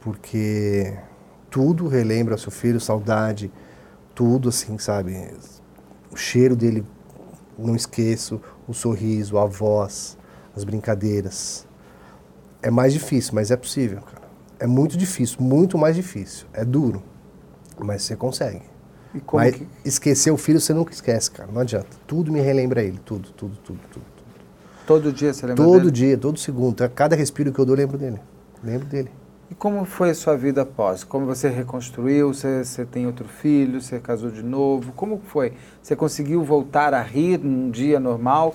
Porque 0.00 0.96
tudo 1.50 1.86
relembra 1.86 2.36
seu 2.36 2.50
filho, 2.50 2.80
saudade, 2.80 3.52
tudo 4.14 4.48
assim, 4.48 4.78
sabe? 4.78 5.32
O 6.10 6.16
cheiro 6.16 6.56
dele 6.56 6.84
não 7.58 7.74
esqueço 7.76 8.40
o 8.66 8.72
sorriso, 8.72 9.38
a 9.38 9.46
voz, 9.46 10.16
as 10.56 10.64
brincadeiras. 10.64 11.66
É 12.62 12.70
mais 12.70 12.92
difícil, 12.92 13.34
mas 13.34 13.50
é 13.50 13.56
possível, 13.56 14.00
cara. 14.00 14.28
É 14.58 14.66
muito 14.66 14.96
difícil, 14.96 15.38
muito 15.40 15.78
mais 15.78 15.96
difícil. 15.96 16.46
É 16.52 16.64
duro, 16.64 17.02
mas 17.78 18.02
você 18.02 18.14
consegue. 18.14 18.62
Mas 19.32 19.56
que... 19.56 19.66
esquecer 19.84 20.30
o 20.30 20.36
filho 20.36 20.60
você 20.60 20.72
nunca 20.72 20.92
esquece, 20.92 21.30
cara. 21.30 21.50
Não 21.50 21.60
adianta. 21.60 21.88
Tudo 22.06 22.30
me 22.30 22.40
relembra 22.40 22.82
ele. 22.82 22.98
Tudo, 23.04 23.30
tudo, 23.30 23.56
tudo, 23.56 23.80
tudo. 23.90 24.04
tudo. 24.04 24.20
Todo 24.86 25.12
dia 25.12 25.32
você 25.32 25.46
lembra 25.46 25.64
todo 25.64 25.72
dele? 25.72 25.84
Todo 25.84 25.92
dia, 25.92 26.18
todo 26.18 26.38
segundo. 26.38 26.88
Cada 26.90 27.16
respiro 27.16 27.52
que 27.52 27.58
eu 27.58 27.64
dou, 27.64 27.74
eu 27.74 27.78
lembro 27.78 27.98
dele. 27.98 28.20
Lembro 28.62 28.86
dele. 28.86 29.10
E 29.50 29.54
como 29.54 29.84
foi 29.84 30.10
a 30.10 30.14
sua 30.14 30.36
vida 30.36 30.62
após? 30.62 31.02
Como 31.02 31.26
você 31.26 31.48
reconstruiu? 31.48 32.32
Você, 32.32 32.64
você 32.64 32.84
tem 32.84 33.06
outro 33.06 33.26
filho? 33.26 33.80
Você 33.80 33.98
casou 33.98 34.30
de 34.30 34.44
novo? 34.44 34.92
Como 34.92 35.20
foi? 35.26 35.54
Você 35.82 35.96
conseguiu 35.96 36.44
voltar 36.44 36.94
a 36.94 37.02
rir 37.02 37.38
num 37.38 37.68
dia 37.68 37.98
normal? 37.98 38.54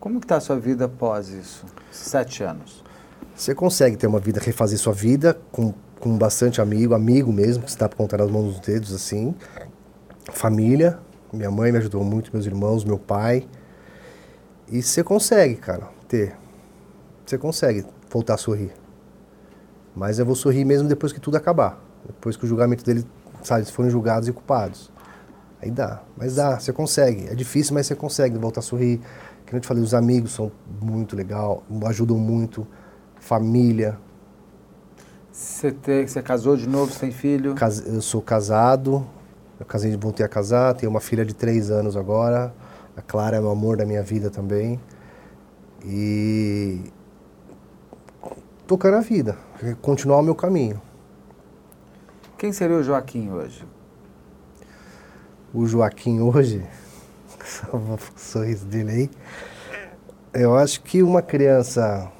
Como 0.00 0.18
está 0.18 0.36
a 0.36 0.40
sua 0.40 0.58
vida 0.58 0.86
após 0.86 1.28
isso? 1.28 1.64
Sete 1.92 2.42
anos. 2.42 2.82
Você 3.36 3.54
consegue 3.54 3.96
ter 3.96 4.08
uma 4.08 4.18
vida, 4.18 4.40
refazer 4.40 4.78
sua 4.78 4.92
vida 4.92 5.38
com, 5.52 5.72
com 6.00 6.18
bastante 6.18 6.60
amigo, 6.60 6.92
amigo 6.92 7.32
mesmo, 7.32 7.62
que 7.62 7.76
dá 7.76 7.88
para 7.88 7.96
contar 7.96 8.18
nas 8.18 8.30
mãos 8.30 8.54
dos 8.54 8.60
dedos 8.60 8.92
assim. 8.92 9.34
Família, 10.32 10.98
minha 11.32 11.52
mãe 11.52 11.70
me 11.70 11.78
ajudou 11.78 12.02
muito, 12.02 12.32
meus 12.32 12.46
irmãos, 12.46 12.84
meu 12.84 12.98
pai. 12.98 13.46
E 14.68 14.82
você 14.82 15.04
consegue, 15.04 15.54
cara, 15.54 15.88
ter. 16.08 16.34
Você 17.24 17.38
consegue 17.38 17.86
voltar 18.10 18.34
a 18.34 18.38
sorrir. 18.38 18.81
Mas 19.94 20.18
eu 20.18 20.26
vou 20.26 20.34
sorrir 20.34 20.64
mesmo 20.64 20.88
depois 20.88 21.12
que 21.12 21.20
tudo 21.20 21.36
acabar. 21.36 21.78
Depois 22.06 22.36
que 22.36 22.44
o 22.44 22.48
julgamento 22.48 22.84
dele, 22.84 23.04
sabe, 23.42 23.60
eles 23.60 23.70
forem 23.70 23.90
julgados 23.90 24.28
e 24.28 24.32
culpados. 24.32 24.90
Aí 25.60 25.70
dá. 25.70 26.02
Mas 26.16 26.34
dá, 26.34 26.58
você 26.58 26.72
consegue. 26.72 27.28
É 27.28 27.34
difícil, 27.34 27.74
mas 27.74 27.86
você 27.86 27.94
consegue 27.94 28.36
voltar 28.38 28.60
a 28.60 28.62
sorrir. 28.62 29.00
Que 29.46 29.54
eu 29.54 29.60
te 29.60 29.66
falei, 29.66 29.82
os 29.82 29.94
amigos 29.94 30.32
são 30.32 30.50
muito 30.80 31.14
legal, 31.14 31.62
ajudam 31.86 32.16
muito. 32.16 32.66
Família. 33.20 33.98
Você, 35.30 35.70
te, 35.70 36.06
você 36.06 36.20
casou 36.20 36.56
de 36.56 36.68
novo, 36.68 36.92
você 36.92 37.00
tem 37.00 37.12
filho? 37.12 37.54
Eu 37.86 38.00
sou 38.00 38.20
casado. 38.20 39.06
Eu 39.60 39.66
casei, 39.66 39.96
voltei 39.96 40.26
a 40.26 40.28
casar. 40.28 40.74
Tenho 40.74 40.90
uma 40.90 41.00
filha 41.00 41.24
de 41.24 41.34
três 41.34 41.70
anos 41.70 41.96
agora. 41.96 42.52
A 42.96 43.02
Clara 43.02 43.36
é 43.36 43.40
o 43.40 43.48
amor 43.48 43.76
da 43.76 43.86
minha 43.86 44.02
vida 44.02 44.30
também. 44.30 44.80
E 45.84 46.80
tocando 48.72 48.96
a 48.96 49.00
vida, 49.00 49.36
continuar 49.82 50.20
o 50.20 50.22
meu 50.22 50.34
caminho. 50.34 50.80
Quem 52.38 52.54
seria 52.54 52.76
o 52.78 52.82
Joaquim 52.82 53.30
hoje? 53.30 53.66
O 55.52 55.66
Joaquim 55.66 56.20
hoje, 56.22 56.66
o 57.70 57.98
sorriso 58.16 58.64
dele 58.64 58.90
aí, 58.90 59.10
eu 60.42 60.56
acho 60.56 60.82
que 60.82 61.02
uma 61.02 61.20
criança 61.20 62.10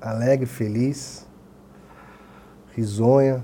alegre, 0.00 0.46
feliz, 0.46 1.26
risonha, 2.70 3.42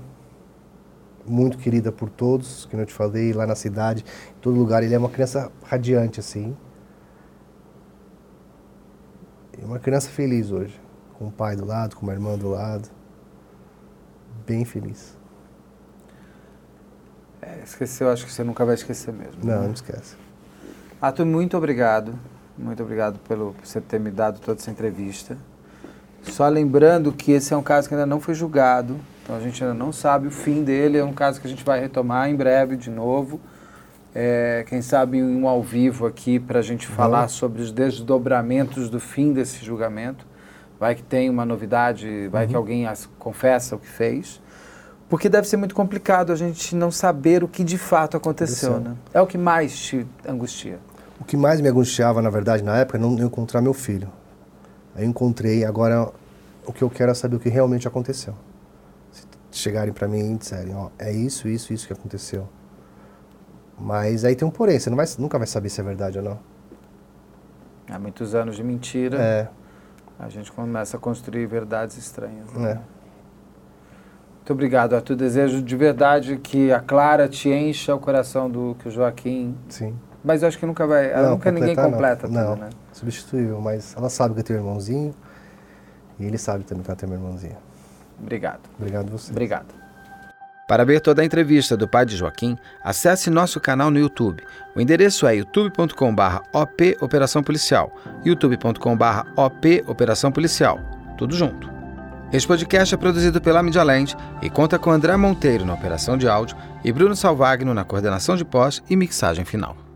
muito 1.27 1.57
querida 1.57 1.91
por 1.91 2.09
todos, 2.09 2.67
que 2.67 2.73
eu 2.73 2.85
te 2.85 2.93
falei, 2.93 3.33
lá 3.33 3.45
na 3.45 3.55
cidade, 3.55 4.05
em 4.29 4.39
todo 4.39 4.57
lugar, 4.57 4.81
ele 4.81 4.95
é 4.95 4.97
uma 4.97 5.09
criança 5.09 5.51
radiante, 5.65 6.21
assim. 6.21 6.55
E 9.59 9.65
uma 9.65 9.77
criança 9.77 10.09
feliz 10.09 10.51
hoje 10.51 10.80
com 11.21 11.27
o 11.27 11.31
pai 11.31 11.55
do 11.55 11.63
lado, 11.63 11.95
com 11.95 12.01
uma 12.01 12.13
irmã 12.13 12.35
do 12.35 12.49
lado. 12.49 12.89
Bem 14.47 14.65
feliz. 14.65 15.15
É, 17.39 17.59
esqueceu, 17.63 18.09
acho 18.09 18.25
que 18.25 18.31
você 18.31 18.43
nunca 18.43 18.65
vai 18.65 18.73
esquecer 18.73 19.13
mesmo. 19.13 19.35
Não, 19.43 19.61
né? 19.61 19.67
não 19.67 19.73
esquece. 19.73 20.15
Arthur, 20.99 21.27
muito 21.27 21.55
obrigado. 21.55 22.15
Muito 22.57 22.81
obrigado 22.81 23.19
pelo, 23.19 23.53
por 23.53 23.67
você 23.67 23.79
ter 23.79 23.99
me 23.99 24.09
dado 24.09 24.39
toda 24.39 24.59
essa 24.59 24.71
entrevista. 24.71 25.37
Só 26.23 26.47
lembrando 26.47 27.11
que 27.11 27.31
esse 27.33 27.53
é 27.53 27.57
um 27.57 27.61
caso 27.61 27.87
que 27.87 27.93
ainda 27.93 28.07
não 28.07 28.19
foi 28.19 28.33
julgado, 28.33 28.99
então 29.21 29.35
a 29.35 29.39
gente 29.39 29.63
ainda 29.63 29.75
não 29.75 29.91
sabe 29.91 30.27
o 30.27 30.31
fim 30.31 30.63
dele. 30.63 30.97
É 30.97 31.03
um 31.03 31.13
caso 31.13 31.39
que 31.39 31.45
a 31.45 31.49
gente 31.49 31.63
vai 31.63 31.79
retomar 31.79 32.31
em 32.31 32.35
breve 32.35 32.75
de 32.75 32.89
novo. 32.89 33.39
É, 34.13 34.65
quem 34.67 34.81
sabe 34.81 35.21
um 35.21 35.47
ao 35.47 35.61
vivo 35.61 36.07
aqui 36.07 36.39
para 36.39 36.59
a 36.59 36.63
gente 36.63 36.87
falar 36.87 37.27
sobre 37.27 37.61
os 37.61 37.71
desdobramentos 37.71 38.89
do 38.89 38.99
fim 38.99 39.31
desse 39.33 39.63
julgamento 39.63 40.30
vai 40.81 40.95
que 40.95 41.03
tem 41.03 41.29
uma 41.29 41.45
novidade, 41.45 42.27
vai 42.29 42.45
uhum. 42.45 42.49
que 42.49 42.55
alguém 42.55 42.87
as, 42.87 43.07
confessa 43.19 43.75
o 43.75 43.79
que 43.79 43.87
fez. 43.87 44.41
Porque 45.07 45.29
deve 45.29 45.47
ser 45.47 45.57
muito 45.57 45.75
complicado 45.75 46.31
a 46.31 46.35
gente 46.35 46.75
não 46.75 46.89
saber 46.89 47.43
o 47.43 47.47
que 47.47 47.63
de 47.63 47.77
fato 47.77 48.17
aconteceu, 48.17 48.79
né? 48.79 48.95
É 49.13 49.21
o 49.21 49.27
que 49.27 49.37
mais 49.37 49.77
te 49.77 50.07
angustia. 50.27 50.79
O 51.19 51.23
que 51.23 51.37
mais 51.37 51.61
me 51.61 51.69
angustiava, 51.69 52.19
na 52.19 52.31
verdade, 52.31 52.63
na 52.63 52.77
época, 52.77 52.97
é 52.97 53.01
não 53.01 53.13
encontrar 53.19 53.61
meu 53.61 53.75
filho. 53.75 54.09
Aí 54.95 55.03
eu 55.03 55.09
encontrei, 55.09 55.63
agora 55.63 56.11
o 56.65 56.73
que 56.73 56.81
eu 56.81 56.89
quero 56.89 57.11
é 57.11 57.13
saber 57.13 57.35
o 57.35 57.39
que 57.39 57.49
realmente 57.49 57.87
aconteceu. 57.87 58.33
Se 59.51 59.59
chegarem 59.59 59.93
para 59.93 60.07
mim 60.07 60.33
e 60.33 60.37
disserem, 60.37 60.73
ó, 60.73 60.89
é 60.97 61.11
isso, 61.11 61.47
isso, 61.47 61.71
isso 61.71 61.85
que 61.85 61.93
aconteceu. 61.93 62.49
Mas 63.79 64.25
aí 64.25 64.35
tem 64.35 64.47
um 64.47 64.51
porém, 64.51 64.79
você 64.79 64.89
não 64.89 64.97
vai, 64.97 65.05
nunca 65.19 65.37
vai 65.37 65.45
saber 65.45 65.69
se 65.69 65.79
é 65.79 65.83
verdade 65.83 66.17
ou 66.17 66.23
não. 66.23 66.39
Há 67.87 67.99
muitos 67.99 68.33
anos 68.33 68.55
de 68.55 68.63
mentira. 68.63 69.21
É 69.21 69.60
a 70.21 70.29
gente 70.29 70.51
começa 70.51 70.97
a 70.97 70.99
construir 70.99 71.47
verdades 71.47 71.97
estranhas. 71.97 72.51
Né? 72.53 72.71
É. 72.73 72.75
Muito 74.37 74.53
obrigado, 74.53 74.95
Arthur. 74.95 75.15
Desejo 75.15 75.61
de 75.61 75.75
verdade 75.75 76.37
que 76.37 76.71
a 76.71 76.79
Clara 76.79 77.27
te 77.27 77.49
encha 77.49 77.95
o 77.95 77.99
coração 77.99 78.49
do 78.49 78.75
que 78.79 78.87
o 78.87 78.91
Joaquim. 78.91 79.57
Sim. 79.67 79.95
Mas 80.23 80.43
eu 80.43 80.47
acho 80.47 80.59
que 80.59 80.65
nunca 80.65 80.85
vai. 80.85 81.11
Não, 81.15 81.31
nunca 81.31 81.51
ninguém 81.51 81.75
completa 81.75 82.27
não. 82.27 82.41
tudo, 82.41 82.49
não. 82.49 82.67
né? 82.67 82.69
Substituível, 82.93 83.59
mas 83.59 83.95
ela 83.97 84.09
sabe 84.09 84.35
que 84.35 84.41
eu 84.41 84.43
tenho 84.43 84.59
um 84.59 84.61
irmãozinho 84.63 85.15
e 86.19 86.25
ele 86.25 86.37
sabe 86.37 86.63
também 86.63 86.83
que 86.83 86.89
ela 86.91 86.97
tem 86.97 87.09
uma 87.09 87.15
irmãozinha. 87.15 87.57
Obrigado. 88.19 88.61
Obrigado 88.77 89.09
você. 89.09 89.31
Obrigado. 89.31 89.80
Para 90.71 90.85
ver 90.85 91.01
toda 91.01 91.21
a 91.21 91.25
entrevista 91.25 91.75
do 91.75 91.85
pai 91.85 92.05
de 92.05 92.15
Joaquim, 92.15 92.57
acesse 92.81 93.29
nosso 93.29 93.59
canal 93.59 93.91
no 93.91 93.99
YouTube. 93.99 94.41
O 94.73 94.79
endereço 94.79 95.27
é 95.27 95.35
youtube.com.br 95.35 96.37
OP 96.53 96.97
Operação 97.01 97.43
Policial, 97.43 97.93
youtube.com.br 98.23 99.03
OP 99.35 99.83
Operação 99.85 100.31
Policial, 100.31 100.79
tudo 101.17 101.35
junto. 101.35 101.69
Este 102.31 102.47
podcast 102.47 102.95
é 102.95 102.97
produzido 102.97 103.41
pela 103.41 103.61
Mídia 103.61 103.83
Lente 103.83 104.15
e 104.41 104.49
conta 104.49 104.79
com 104.79 104.91
André 104.91 105.17
Monteiro 105.17 105.65
na 105.65 105.73
operação 105.73 106.17
de 106.17 106.29
áudio 106.29 106.55
e 106.85 106.91
Bruno 106.93 107.17
Salvagno 107.17 107.73
na 107.73 107.83
coordenação 107.83 108.37
de 108.37 108.45
pós 108.45 108.81
e 108.89 108.95
mixagem 108.95 109.43
final. 109.43 109.90